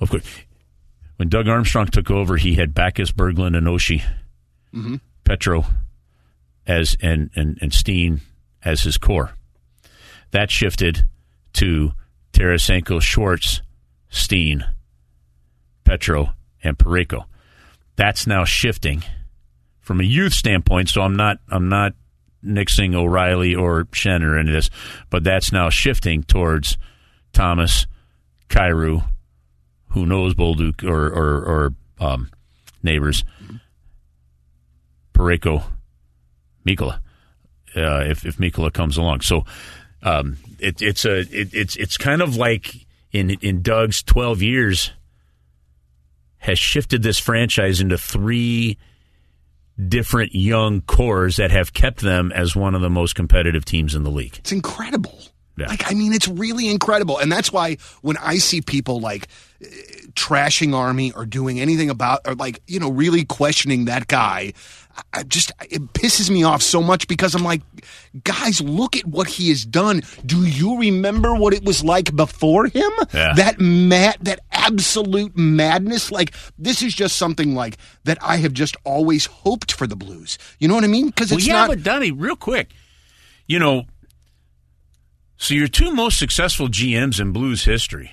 of 0.02 0.10
course, 0.10 0.24
when 1.16 1.30
Doug 1.30 1.48
Armstrong 1.48 1.88
took 1.88 2.12
over, 2.12 2.38
he 2.38 2.56
had 2.56 2.74
Backes, 2.74 3.12
Berglund, 3.12 3.58
and 3.58 3.68
Oshie, 3.68 4.04
mm-hmm. 4.74 4.96
Petro, 5.24 5.66
as 6.68 6.96
and, 7.02 7.30
and 7.36 7.58
and 7.62 7.74
Steen 7.74 8.22
as 8.64 8.82
his 8.82 8.98
core. 8.98 9.34
That 10.32 10.52
shifted 10.52 11.06
to 11.54 11.92
Tarasenko, 12.34 13.02
Schwartz, 13.02 13.62
Steen, 14.10 14.66
Petro, 15.84 16.34
and 16.64 16.78
Parayko. 16.78 17.26
That's 17.96 18.28
now 18.28 18.46
shifting 18.46 19.04
from 19.82 20.00
a 20.00 20.04
youth 20.04 20.34
standpoint. 20.34 20.90
So 20.90 21.02
I'm 21.02 21.16
not 21.16 21.38
I'm 21.50 21.68
not 21.68 21.94
nixing 22.46 22.96
O'Reilly 22.96 23.56
or 23.56 23.86
Schenn 23.86 24.24
or 24.24 24.38
any 24.38 24.50
of 24.50 24.56
this, 24.56 24.70
but 25.10 25.24
that's 25.24 25.52
now 25.52 25.70
shifting 25.70 26.24
towards 26.24 26.78
Thomas, 27.34 27.88
Kyrou, 28.50 29.04
who 29.90 30.06
knows 30.06 30.34
Bolduc 30.34 30.84
or 30.84 31.08
or, 31.08 31.44
or 31.44 31.74
um, 32.00 32.30
neighbors, 32.84 33.24
Parayko, 35.14 35.64
Mikkola, 36.66 37.00
uh, 37.76 38.04
if 38.06 38.26
if 38.26 38.38
Mikkola 38.38 38.72
comes 38.72 38.98
along. 38.98 39.22
So 39.22 39.46
um, 40.04 40.38
it, 40.60 40.82
it's 40.82 41.06
a 41.06 41.20
it, 41.20 41.54
it's 41.54 41.76
it's 41.76 41.98
kind 41.98 42.22
of 42.22 42.36
like 42.36 42.86
in 43.12 43.32
in 43.42 43.62
Doug's 43.62 44.04
twelve 44.04 44.42
years 44.42 44.92
has 46.38 46.58
shifted 46.58 47.04
this 47.04 47.20
franchise 47.20 47.82
into 47.82 47.98
three 47.98 48.78
different 49.88 50.34
young 50.34 50.82
cores 50.82 51.38
that 51.38 51.52
have 51.52 51.74
kept 51.74 52.02
them 52.02 52.32
as 52.32 52.56
one 52.56 52.76
of 52.76 52.82
the 52.82 52.90
most 52.90 53.16
competitive 53.16 53.66
teams 53.66 53.96
in 53.96 54.04
the 54.04 54.10
league. 54.10 54.38
It's 54.38 54.52
incredible. 54.52 55.20
Yeah. 55.58 55.68
Like, 55.68 55.92
I 55.92 55.94
mean, 55.94 56.14
it's 56.14 56.28
really 56.28 56.70
incredible. 56.70 57.18
And 57.18 57.30
that's 57.30 57.52
why 57.52 57.78
when 58.02 58.16
I 58.18 58.38
see 58.38 58.62
people 58.62 59.02
like 59.02 59.28
trashing 60.14 60.74
Army 60.74 61.12
or 61.12 61.26
doing 61.26 61.60
anything 61.60 61.90
about, 61.90 62.22
or 62.26 62.36
like, 62.36 62.62
you 62.68 62.80
know, 62.80 62.90
really 62.90 63.26
questioning 63.26 63.86
that 63.86 64.08
guy, 64.08 64.54
I 65.14 65.24
just, 65.24 65.52
it 65.70 65.94
pisses 65.94 66.30
me 66.30 66.44
off 66.44 66.62
so 66.62 66.82
much 66.82 67.08
because 67.08 67.36
I'm 67.36 67.44
like, 67.44 67.62
guys, 68.24 68.62
look 68.62 68.96
at 68.98 69.06
what 69.06 69.28
he 69.28 69.50
has 69.50 69.66
done. 69.66 70.02
Do 70.26 70.44
you 70.46 70.80
remember 70.80 71.34
what 71.36 71.54
it 71.54 71.64
was 71.64 71.84
like 71.84 72.16
before 72.16 72.68
him? 72.68 72.92
Yeah. 73.14 73.34
That 73.36 73.60
mad, 73.60 74.18
that 74.22 74.40
absolute 74.52 75.36
madness. 75.38 76.12
Like, 76.12 76.34
this 76.58 76.82
is 76.82 76.94
just 76.94 77.16
something 77.18 77.56
like 77.56 77.78
that 78.04 78.18
I 78.22 78.38
have 78.38 78.54
just 78.54 78.76
always 78.84 79.26
hoped 79.26 79.72
for 79.72 79.88
the 79.88 79.96
Blues. 79.96 80.38
You 80.60 80.68
know 80.68 80.76
what 80.76 80.84
I 80.84 80.88
mean? 80.88 81.08
Because 81.08 81.32
Well, 81.32 81.40
yeah, 81.40 81.54
not. 81.54 81.70
but 81.70 81.84
Donnie, 81.84 82.12
real 82.12 82.36
quick, 82.36 82.70
you 83.48 83.60
know, 83.60 83.84
so 85.38 85.54
your 85.54 85.68
two 85.68 85.92
most 85.94 86.20
successful 86.20 86.68
GMs 86.68 87.20
in 87.20 87.32
Blues 87.32 87.64
history, 87.64 88.12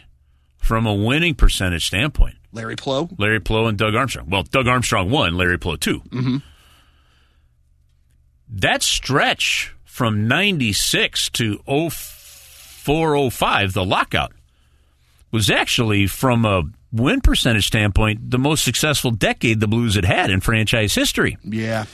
from 0.56 0.86
a 0.86 0.94
winning 0.94 1.34
percentage 1.34 1.86
standpoint, 1.86 2.36
Larry 2.52 2.76
Pleau? 2.76 3.08
Larry 3.18 3.40
Pleau 3.40 3.66
and 3.66 3.76
Doug 3.78 3.94
Armstrong. 3.94 4.28
Well, 4.30 4.42
Doug 4.44 4.66
Armstrong 4.66 5.10
won, 5.10 5.36
Larry 5.36 5.58
Pleau 5.58 5.76
2 5.76 6.00
Mm-hmm. 6.00 6.36
That 8.48 8.82
stretch 8.82 9.74
from 9.84 10.28
'96 10.28 11.30
to 11.30 11.58
0405, 11.66 13.72
the 13.72 13.84
lockout, 13.84 14.32
was 15.30 15.50
actually 15.50 16.06
from 16.06 16.44
a 16.44 16.64
win 16.92 17.20
percentage 17.20 17.66
standpoint 17.66 18.30
the 18.30 18.38
most 18.38 18.64
successful 18.64 19.10
decade 19.10 19.60
the 19.60 19.68
Blues 19.68 19.96
had 19.96 20.04
had 20.04 20.30
in 20.30 20.40
franchise 20.40 20.94
history. 20.94 21.36
Yeah. 21.42 21.86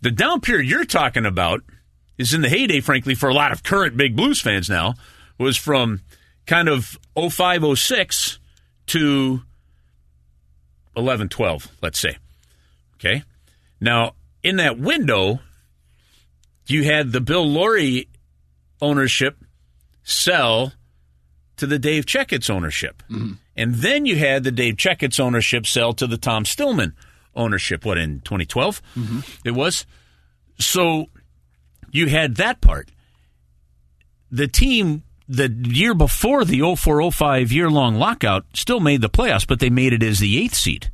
The 0.00 0.10
down 0.10 0.40
period 0.40 0.68
you're 0.68 0.84
talking 0.84 1.26
about 1.26 1.62
is 2.18 2.32
in 2.32 2.42
the 2.42 2.48
heyday, 2.48 2.80
frankly, 2.80 3.14
for 3.14 3.28
a 3.28 3.34
lot 3.34 3.52
of 3.52 3.62
current 3.62 3.96
big 3.96 4.16
blues 4.16 4.40
fans 4.40 4.68
now, 4.68 4.94
was 5.38 5.56
from 5.56 6.00
kind 6.46 6.68
of 6.68 6.98
05, 7.18 7.78
06 7.78 8.38
to 8.86 9.42
11, 10.96 11.28
12, 11.28 11.68
let's 11.82 11.98
say. 11.98 12.16
Okay. 12.94 13.22
Now, 13.80 14.14
in 14.42 14.56
that 14.56 14.78
window, 14.78 15.40
you 16.66 16.84
had 16.84 17.12
the 17.12 17.20
Bill 17.20 17.48
Laurie 17.48 18.08
ownership 18.80 19.38
sell 20.02 20.72
to 21.56 21.66
the 21.66 21.78
Dave 21.78 22.06
Checketts 22.06 22.50
ownership. 22.50 23.02
Mm-hmm. 23.10 23.32
And 23.56 23.74
then 23.76 24.06
you 24.06 24.16
had 24.16 24.44
the 24.44 24.50
Dave 24.50 24.76
Checketts 24.76 25.18
ownership 25.18 25.66
sell 25.66 25.92
to 25.94 26.06
the 26.06 26.18
Tom 26.18 26.44
Stillman 26.44 26.94
ownership, 27.34 27.84
what, 27.84 27.98
in 27.98 28.20
2012? 28.20 28.82
Mm-hmm. 28.94 29.20
It 29.44 29.52
was. 29.52 29.86
So 30.58 31.06
you 31.90 32.08
had 32.08 32.36
that 32.36 32.60
part. 32.60 32.90
The 34.30 34.48
team 34.48 35.02
the 35.28 35.50
year 35.50 35.94
before 35.94 36.44
the 36.44 36.60
0405 36.60 37.52
year 37.52 37.70
long 37.70 37.96
lockout 37.96 38.44
still 38.54 38.80
made 38.80 39.00
the 39.00 39.10
playoffs, 39.10 39.46
but 39.46 39.60
they 39.60 39.70
made 39.70 39.92
it 39.92 40.02
as 40.02 40.18
the 40.18 40.42
eighth 40.42 40.54
seed. 40.54 40.90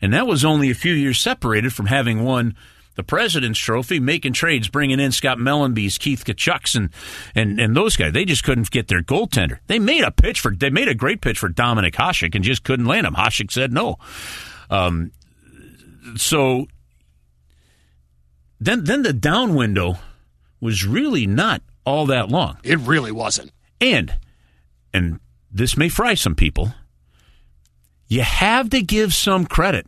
And 0.00 0.12
that 0.12 0.26
was 0.26 0.44
only 0.44 0.70
a 0.70 0.74
few 0.74 0.92
years 0.92 1.18
separated 1.18 1.72
from 1.72 1.86
having 1.86 2.24
won 2.24 2.54
the 2.96 3.04
President's 3.04 3.58
Trophy, 3.58 4.00
making 4.00 4.32
trades, 4.32 4.68
bringing 4.68 4.98
in 4.98 5.12
Scott 5.12 5.38
Mellanby's, 5.38 5.98
Keith 5.98 6.24
Tkachuks, 6.24 6.74
and, 6.74 6.90
and, 7.34 7.60
and 7.60 7.76
those 7.76 7.96
guys. 7.96 8.12
They 8.12 8.24
just 8.24 8.42
couldn't 8.42 8.70
get 8.70 8.88
their 8.88 9.02
goaltender. 9.02 9.58
They 9.66 9.78
made 9.78 10.02
a 10.02 10.10
pitch 10.10 10.40
for, 10.40 10.50
they 10.54 10.70
made 10.70 10.88
a 10.88 10.94
great 10.94 11.20
pitch 11.20 11.38
for 11.38 11.48
Dominik 11.48 11.94
Hasek 11.94 12.34
and 12.34 12.42
just 12.42 12.64
couldn't 12.64 12.86
land 12.86 13.06
him. 13.06 13.14
Hasek 13.14 13.52
said 13.52 13.72
no. 13.72 13.98
Um, 14.70 15.12
so 16.16 16.66
then, 18.58 18.84
then 18.84 19.02
the 19.02 19.12
down 19.12 19.54
window 19.54 19.96
was 20.60 20.84
really 20.84 21.26
not 21.26 21.62
all 21.84 22.06
that 22.06 22.30
long. 22.30 22.56
It 22.64 22.78
really 22.78 23.12
wasn't. 23.12 23.52
And, 23.80 24.18
and 24.92 25.20
this 25.52 25.76
may 25.76 25.88
fry 25.88 26.14
some 26.14 26.34
people, 26.34 26.74
you 28.08 28.22
have 28.22 28.70
to 28.70 28.82
give 28.82 29.12
some 29.12 29.46
credit 29.46 29.86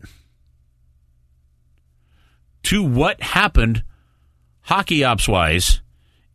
to 2.69 2.83
what 2.83 3.23
happened 3.23 3.83
hockey 4.61 5.03
ops 5.03 5.27
wise 5.27 5.81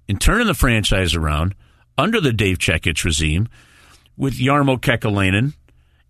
in 0.08 0.18
turning 0.18 0.48
the 0.48 0.56
franchise 0.56 1.14
around 1.14 1.54
under 1.96 2.20
the 2.20 2.34
Dave 2.34 2.58
Checketts 2.58 3.04
regime 3.04 3.48
with 4.18 4.40
Jarmo 4.40 4.80
Kekalainen 4.80 5.54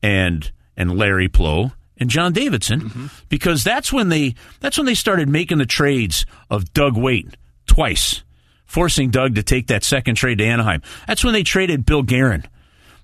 and 0.01 0.49
and 0.77 0.97
Larry 0.97 1.27
Pleau 1.27 1.73
and 1.97 2.09
John 2.09 2.31
Davidson 2.31 2.79
mm-hmm. 2.79 3.07
because 3.27 3.65
that's 3.65 3.91
when 3.91 4.07
they 4.07 4.35
that's 4.61 4.77
when 4.77 4.85
they 4.85 4.93
started 4.93 5.27
making 5.27 5.57
the 5.57 5.65
trades 5.65 6.25
of 6.49 6.71
Doug 6.71 6.95
Weight 6.95 7.35
twice, 7.67 8.23
forcing 8.65 9.09
Doug 9.09 9.35
to 9.35 9.43
take 9.43 9.67
that 9.67 9.83
second 9.83 10.15
trade 10.15 10.37
to 10.37 10.45
Anaheim. 10.45 10.81
That's 11.05 11.25
when 11.25 11.33
they 11.33 11.43
traded 11.43 11.85
Bill 11.85 12.01
Guerin, 12.01 12.45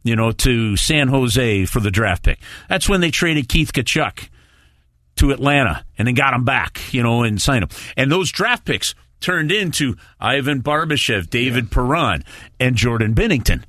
you 0.04 0.16
know, 0.16 0.32
to 0.32 0.78
San 0.78 1.10
Jose 1.10 1.66
for 1.66 1.82
the 1.82 1.92
draft 1.92 2.24
pick. 2.24 2.40
That's 2.70 2.88
when 2.88 3.02
they 3.02 3.12
traded 3.12 3.50
Keith 3.50 3.74
Tkachuk 3.74 4.30
to 5.20 5.32
Atlanta 5.32 5.86
and 5.98 6.08
then 6.08 6.16
got 6.16 6.34
him 6.34 6.44
back, 6.44 6.94
you 6.94 7.04
know, 7.04 7.24
and 7.24 7.42
signed 7.42 7.64
him. 7.64 7.70
And 7.96 8.12
those 8.12 8.32
draft 8.32 8.66
picks 8.66 8.96
turned 9.20 9.52
into 9.52 9.96
Ivan 10.20 10.62
Barbashev, 10.62 11.30
David 11.30 11.72
Perron, 11.72 12.24
and 12.60 12.76
Jordan 12.76 13.14
Binnington. 13.14 13.64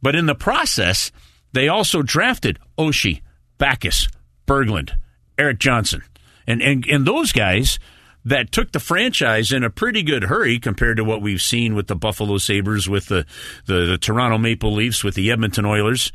But 0.00 0.16
in 0.16 0.26
the 0.26 0.34
process, 0.34 1.12
they 1.52 1.68
also 1.68 2.02
drafted 2.02 2.58
Oshie, 2.78 3.20
Backes, 3.58 4.08
Berglund, 4.46 4.92
Erik 5.38 5.58
Johnson. 5.58 6.02
And, 6.46 6.62
and, 6.62 6.86
and 6.86 7.06
those 7.06 7.32
guys 7.32 7.78
that 8.24 8.50
took 8.50 8.72
the 8.72 8.80
franchise 8.80 9.52
in 9.52 9.64
a 9.64 9.70
pretty 9.70 10.02
good 10.02 10.24
hurry 10.24 10.58
compared 10.58 10.96
to 10.96 11.04
what 11.04 11.22
we've 11.22 11.42
seen 11.42 11.74
with 11.74 11.86
the 11.86 11.96
Buffalo 11.96 12.38
Sabres, 12.38 12.88
with 12.88 13.06
the, 13.06 13.26
the, 13.66 13.86
the 13.86 13.98
Toronto 13.98 14.38
Maple 14.38 14.72
Leafs, 14.72 15.04
with 15.04 15.14
the 15.14 15.30
Edmonton 15.30 15.64
Oilers, 15.64 16.12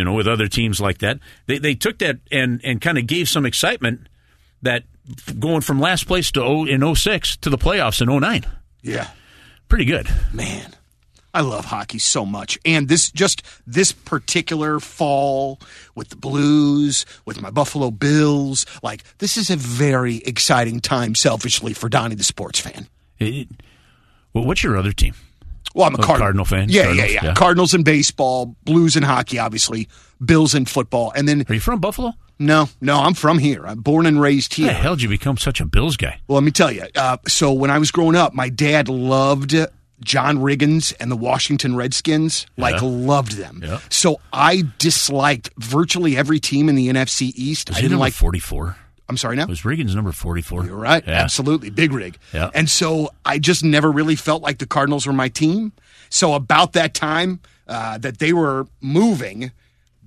you 0.00 0.04
know, 0.04 0.14
with 0.14 0.26
other 0.26 0.48
teams 0.48 0.80
like 0.80 0.96
that. 0.98 1.18
They, 1.44 1.58
they 1.58 1.74
took 1.74 1.98
that 1.98 2.20
and, 2.32 2.58
and 2.64 2.80
kind 2.80 2.96
of 2.96 3.06
gave 3.06 3.28
some 3.28 3.44
excitement 3.44 4.08
that 4.62 4.84
going 5.38 5.60
from 5.60 5.78
last 5.78 6.06
place 6.06 6.32
to 6.32 6.42
o, 6.42 6.64
in 6.64 6.94
06 6.94 7.36
to 7.36 7.50
the 7.50 7.58
playoffs 7.58 8.00
in 8.00 8.08
09. 8.08 8.46
Yeah. 8.80 9.10
Pretty 9.68 9.84
good. 9.84 10.08
Man, 10.32 10.72
I 11.34 11.42
love 11.42 11.66
hockey 11.66 11.98
so 11.98 12.24
much. 12.24 12.58
And 12.64 12.88
this 12.88 13.10
just 13.10 13.42
this 13.66 13.92
particular 13.92 14.80
fall 14.80 15.60
with 15.94 16.08
the 16.08 16.16
Blues, 16.16 17.04
with 17.26 17.42
my 17.42 17.50
Buffalo 17.50 17.90
Bills, 17.90 18.64
like 18.82 19.04
this 19.18 19.36
is 19.36 19.50
a 19.50 19.56
very 19.56 20.16
exciting 20.24 20.80
time 20.80 21.14
selfishly 21.14 21.74
for 21.74 21.90
Donnie 21.90 22.14
the 22.14 22.24
sports 22.24 22.58
fan. 22.58 22.88
It- 23.18 23.48
well, 24.32 24.46
what's 24.46 24.62
your 24.62 24.78
other 24.78 24.92
team? 24.92 25.14
Well, 25.74 25.86
I'm 25.86 25.94
a 25.94 25.98
Oh, 25.98 26.02
Card- 26.02 26.18
Cardinal 26.20 26.44
fan? 26.44 26.68
Yeah, 26.68 26.84
Cardinals, 26.84 27.10
yeah, 27.10 27.14
yeah, 27.14 27.24
yeah. 27.28 27.34
Cardinals 27.34 27.74
in 27.74 27.82
baseball, 27.82 28.56
Blues 28.64 28.96
in 28.96 29.02
hockey, 29.02 29.38
obviously, 29.38 29.88
Bills 30.24 30.54
in 30.54 30.64
football, 30.66 31.12
and 31.14 31.28
then 31.28 31.44
Are 31.48 31.54
you 31.54 31.60
from 31.60 31.80
Buffalo? 31.80 32.12
no, 32.38 32.68
no, 32.80 32.98
I'm 33.00 33.14
from 33.14 33.38
here. 33.38 33.66
I'm 33.66 33.80
born 33.80 34.06
and 34.06 34.20
raised 34.20 34.52
How 34.54 34.64
here. 34.64 34.66
the 34.72 34.78
hell 34.78 34.96
did 34.96 35.02
you 35.02 35.08
become 35.08 35.36
such 35.36 35.60
a 35.60 35.64
Bills 35.66 35.96
guy? 35.96 36.20
Well, 36.26 36.36
let 36.36 36.44
me 36.44 36.50
tell 36.50 36.72
you. 36.72 36.84
Uh, 36.94 37.18
so 37.28 37.52
when 37.52 37.70
I 37.70 37.78
was 37.78 37.90
growing 37.90 38.16
up, 38.16 38.34
my 38.34 38.48
dad 38.48 38.88
loved 38.88 39.54
John 40.02 40.38
Riggins 40.38 40.94
and 40.98 41.10
the 41.10 41.16
Washington 41.16 41.76
Redskins. 41.76 42.46
Like 42.56 42.80
Yeah. 42.80 42.88
loved 42.88 43.32
them. 43.32 43.60
Yeah. 43.62 43.80
So 43.90 44.18
I 44.32 44.64
disliked 44.78 45.50
virtually 45.58 46.16
every 46.16 46.40
team 46.40 46.68
in 46.70 46.74
the 46.74 46.88
NFC 46.88 47.32
East. 47.36 47.68
Was 47.68 47.78
I 47.78 47.82
didn't 47.82 47.98
like. 47.98 48.14
44? 48.14 48.76
I'm 49.10 49.16
sorry 49.16 49.36
now. 49.36 49.42
It 49.42 49.48
was 49.50 49.64
Reagan's 49.64 49.94
number 49.94 50.12
44? 50.12 50.64
You're 50.64 50.76
right. 50.76 51.04
Yeah. 51.06 51.14
Absolutely. 51.24 51.68
Big 51.70 51.92
rig. 51.92 52.16
Yeah. 52.32 52.50
And 52.54 52.70
so 52.70 53.10
I 53.24 53.38
just 53.38 53.62
never 53.64 53.90
really 53.90 54.16
felt 54.16 54.40
like 54.42 54.58
the 54.58 54.66
Cardinals 54.66 55.06
were 55.06 55.12
my 55.12 55.28
team. 55.28 55.72
So 56.08 56.34
about 56.34 56.72
that 56.74 56.94
time 56.94 57.40
uh, 57.68 57.98
that 57.98 58.18
they 58.20 58.32
were 58.32 58.66
moving, 58.80 59.50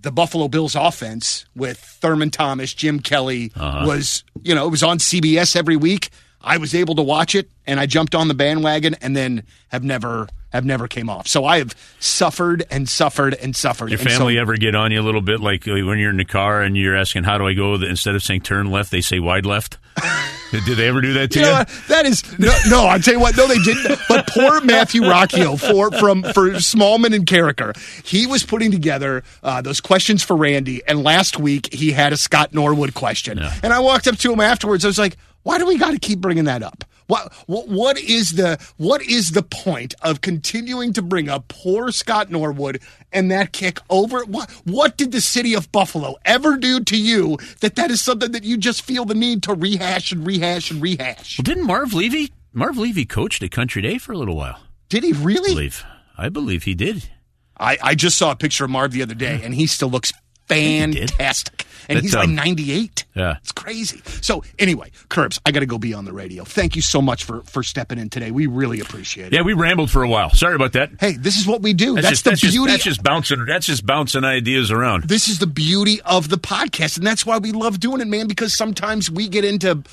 the 0.02 0.12
Buffalo 0.12 0.48
Bills 0.48 0.74
offense 0.76 1.46
with 1.56 1.78
Thurman 1.78 2.30
Thomas, 2.32 2.74
Jim 2.74 3.00
Kelly 3.00 3.52
Uh-huh. 3.56 3.86
was, 3.88 4.24
you 4.42 4.56
know, 4.56 4.66
it 4.68 4.72
was 4.72 4.84
on 4.84 4.98
CBS 5.00 5.56
every 5.56 5.76
week. 5.78 6.10
I 6.42 6.58
was 6.58 6.74
able 6.76 6.96
to 6.96 7.02
watch 7.04 7.36
it 7.36 7.50
and 7.68 7.80
I 7.80 7.86
jumped 7.86 8.16
on 8.16 8.28
the 8.28 8.34
bandwagon 8.34 8.96
and 9.02 9.16
then 9.16 9.44
have 9.70 9.84
never 9.84 10.28
have 10.54 10.64
never 10.66 10.88
came 10.88 11.10
off. 11.10 11.28
So 11.28 11.44
I 11.46 11.58
have 11.58 11.76
suffered 12.00 12.64
and 12.72 12.88
suffered 12.88 13.34
and 13.36 13.56
suffered. 13.56 13.90
Your 13.90 14.00
And 14.00 14.10
so- 14.10 14.18
family 14.20 14.38
ever 14.38 14.56
get 14.56 14.76
on 14.76 14.92
you 14.92 15.02
a 15.02 15.04
little 15.04 15.22
bit, 15.22 15.40
like 15.42 15.68
uh, 15.68 15.74
when 15.74 15.98
you're 16.00 16.12
in 16.12 16.18
the 16.18 16.26
car 16.26 16.62
and 16.62 16.78
you're 16.78 16.96
asking, 16.96 17.24
"How 17.24 17.38
do 17.38 17.48
I 17.48 17.54
go?" 17.54 17.74
Instead 17.76 18.16
of 18.16 18.24
saying 18.24 18.42
"turn 18.42 18.70
left," 18.72 18.92
they 18.92 19.02
say 19.02 19.20
"wide 19.20 19.46
left." 19.46 19.78
Did 20.52 20.78
they 20.78 20.88
ever 20.88 21.02
do 21.02 21.14
that 21.14 21.32
to 21.32 21.40
You 21.40 21.46
you? 21.46 21.52
know? 21.52 21.64
That 21.88 22.06
is 22.06 22.38
no, 22.40 22.54
no. 22.70 22.86
I'll 22.86 23.00
tell 23.00 23.16
you 23.16 23.20
what. 23.20 23.36
No, 23.36 23.48
they 23.48 23.58
didn't. 23.60 24.00
But 24.08 24.28
poor 24.28 24.62
Matthew 24.62 25.02
Rocchio 25.02 25.60
for 25.60 25.90
from 25.98 26.22
for 26.22 26.52
Smallman 26.52 27.16
and 27.16 27.26
Karraker, 27.26 27.76
he 28.06 28.28
was 28.28 28.44
putting 28.44 28.70
together 28.72 29.24
uh, 29.42 29.62
those 29.62 29.82
questions 29.82 30.22
for 30.24 30.36
Randy. 30.36 30.82
And 30.88 31.04
last 31.04 31.40
week 31.40 31.74
he 31.74 31.92
had 31.92 32.14
a 32.14 32.18
Scott 32.18 32.54
Norwood 32.54 32.94
question, 32.94 33.40
and 33.40 33.74
I 33.74 33.80
walked 33.80 34.08
up 34.08 34.18
to 34.18 34.32
him 34.32 34.40
afterwards. 34.40 34.86
I 34.86 34.90
was 34.90 35.00
like, 35.00 35.18
"Why 35.42 35.58
do 35.58 35.66
we 35.66 35.78
got 35.80 35.92
to 35.92 36.00
keep 36.00 36.20
bringing 36.20 36.44
that 36.46 36.62
up? 36.62 36.84
What, 37.08 37.34
what 37.48 37.68
what 37.68 38.00
is 38.00 38.32
the 38.34 38.58
what 38.78 39.02
is 39.02 39.32
the 39.32 39.44
point 39.44 39.94
of 40.02 40.22
continuing 40.22 40.94
to 40.94 41.02
bring 41.02 41.30
up 41.30 41.48
poor 41.48 41.92
Scott 41.92 42.32
Norwood 42.32 42.82
and 43.12 43.30
that 43.32 43.52
kick 43.52 43.80
over? 43.90 44.24
What 44.26 44.50
what 44.64 44.98
did 44.98 45.12
the 45.12 45.22
city 45.22 45.54
of 45.54 45.72
Buffalo 45.72 46.16
ever 46.26 46.58
do 46.58 46.80
to 46.82 46.98
you 46.98 47.38
that 47.62 47.76
that 47.76 47.92
is 47.92 48.02
something 48.02 48.32
that 48.32 48.44
you 48.44 48.58
just 48.58 48.82
feel 48.84 49.06
the 49.06 49.16
need 49.16 49.44
to 49.44 49.54
rehash 49.54 50.12
and 50.12 50.26
rehash 50.26 50.72
and 50.72 50.82
rehash? 50.82 51.38
Well, 51.38 51.44
didn't 51.44 51.66
Marv 51.66 51.94
Levy? 51.94 52.32
Marv 52.54 52.78
Levy 52.78 53.06
coached 53.06 53.44
at 53.44 53.52
Country 53.52 53.82
Day 53.82 53.98
for 53.98 54.12
a 54.12 54.18
little 54.18 54.36
while. 54.36 54.60
Did 54.90 55.04
he 55.04 55.14
I 55.14 55.18
really? 55.18 55.54
believe. 55.54 55.84
I 56.18 56.30
believe 56.30 56.64
he 56.64 56.76
did. 56.76 57.10
I, 57.58 57.78
I 57.82 57.96
just 57.96 58.18
saw 58.18 58.32
a 58.32 58.36
picture 58.36 58.66
of 58.66 58.72
Marv 58.72 58.92
the 58.92 59.02
other 59.02 59.16
day, 59.16 59.42
and 59.44 59.54
he 59.54 59.68
still 59.68 59.90
looks. 59.90 60.12
Fantastic. 60.48 61.66
And 61.90 61.98
That's, 61.98 62.06
he's 62.06 62.16
like 62.16 62.30
um, 62.30 62.36
98. 62.36 63.06
Yeah. 63.16 63.38
It's 63.38 63.52
crazy. 63.52 64.02
So, 64.22 64.44
anyway, 64.58 64.92
Curbs, 65.10 65.40
I 65.46 65.52
got 65.52 65.60
to 65.60 65.66
go 65.66 65.78
be 65.78 65.94
on 65.94 66.06
the 66.06 66.14
radio. 66.14 66.44
Thank 66.44 66.76
you 66.76 66.82
so 66.82 67.02
much 67.02 67.26
for, 67.26 67.42
for 67.44 67.62
stepping 67.62 68.00
in 68.00 68.10
today. 68.10 68.32
We 68.32 68.48
really 68.48 68.80
appreciate 68.80 69.28
it. 69.28 69.34
Yeah, 69.34 69.42
we 69.42 69.54
rambled 69.54 69.92
for 69.92 70.02
a 70.04 70.08
while. 70.08 70.30
Sorry 70.30 70.56
about 70.56 70.74
that. 70.74 70.92
Hey, 71.00 71.14
this 71.14 71.38
is 71.38 71.46
what 71.46 71.62
we 71.62 71.74
do. 71.74 71.96
That's, 71.96 72.10
just, 72.10 72.24
the 72.24 72.30
that's 72.32 72.42
beauty. 72.42 72.58
Just, 72.58 72.68
that's 72.68 72.84
just 72.84 73.04
bouncing. 73.04 73.46
That's 73.46 73.66
just 73.66 73.86
bouncing 73.86 74.24
ideas 74.24 74.72
around. 74.72 75.04
this 75.06 75.28
is 75.28 75.40
the 75.40 75.48
beauty 75.48 76.02
of 76.04 76.30
the 76.30 76.38
podcast, 76.38 76.98
and 76.98 77.06
that's 77.06 77.26
why 77.26 77.38
we 77.38 77.52
love 77.52 77.80
doing 77.80 78.02
it, 78.02 78.08
man. 78.08 78.28
Because 78.28 78.56
sometimes 78.56 79.12
we 79.12 79.28
get 79.28 79.44
into, 79.44 79.84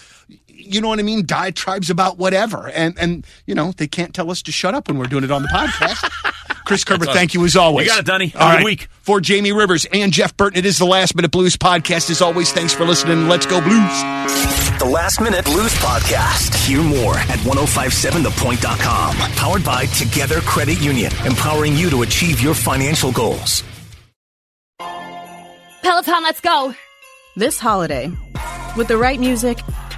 you 0.48 0.80
know 0.80 0.88
what 0.88 1.00
I 1.00 1.02
mean, 1.02 1.26
diatribes 1.26 1.90
about 1.90 2.18
whatever, 2.18 2.68
and 2.70 2.96
and 2.98 3.26
you 3.46 3.54
know 3.54 3.72
they 3.72 3.88
can't 3.88 4.14
tell 4.14 4.30
us 4.30 4.42
to 4.42 4.52
shut 4.52 4.74
up 4.74 4.88
when 4.88 4.98
we're 4.98 5.06
doing 5.06 5.24
it 5.24 5.30
on 5.30 5.42
the 5.42 5.48
podcast. 5.48 6.08
Chris 6.70 6.84
Kerber, 6.84 7.02
awesome. 7.06 7.14
thank 7.14 7.34
you 7.34 7.44
as 7.44 7.56
always. 7.56 7.86
You 7.88 7.90
got 7.92 7.98
it, 7.98 8.06
Donnie. 8.06 8.28
Have 8.28 8.40
All 8.40 8.48
good 8.50 8.54
right. 8.58 8.64
week. 8.64 8.86
For 9.02 9.20
Jamie 9.20 9.50
Rivers 9.50 9.86
and 9.92 10.12
Jeff 10.12 10.36
Burton, 10.36 10.56
it 10.56 10.64
is 10.64 10.78
the 10.78 10.84
Last 10.84 11.16
Minute 11.16 11.32
Blues 11.32 11.56
podcast. 11.56 12.08
As 12.10 12.22
always, 12.22 12.52
thanks 12.52 12.72
for 12.72 12.84
listening. 12.84 13.26
Let's 13.26 13.44
go 13.44 13.60
Blues. 13.60 13.72
The 14.78 14.88
Last 14.88 15.20
Minute 15.20 15.44
Blues 15.46 15.74
Podcast. 15.74 16.54
Hear 16.68 16.80
more 16.80 17.16
at 17.16 17.40
1057thepoint.com. 17.40 19.16
Powered 19.16 19.64
by 19.64 19.86
Together 19.86 20.40
Credit 20.42 20.80
Union, 20.80 21.10
empowering 21.26 21.74
you 21.74 21.90
to 21.90 22.02
achieve 22.02 22.40
your 22.40 22.54
financial 22.54 23.10
goals. 23.10 23.64
Peloton, 25.82 26.22
let's 26.22 26.40
go. 26.40 26.72
This 27.34 27.58
holiday, 27.58 28.12
with 28.76 28.86
the 28.86 28.96
right 28.96 29.18
music 29.18 29.58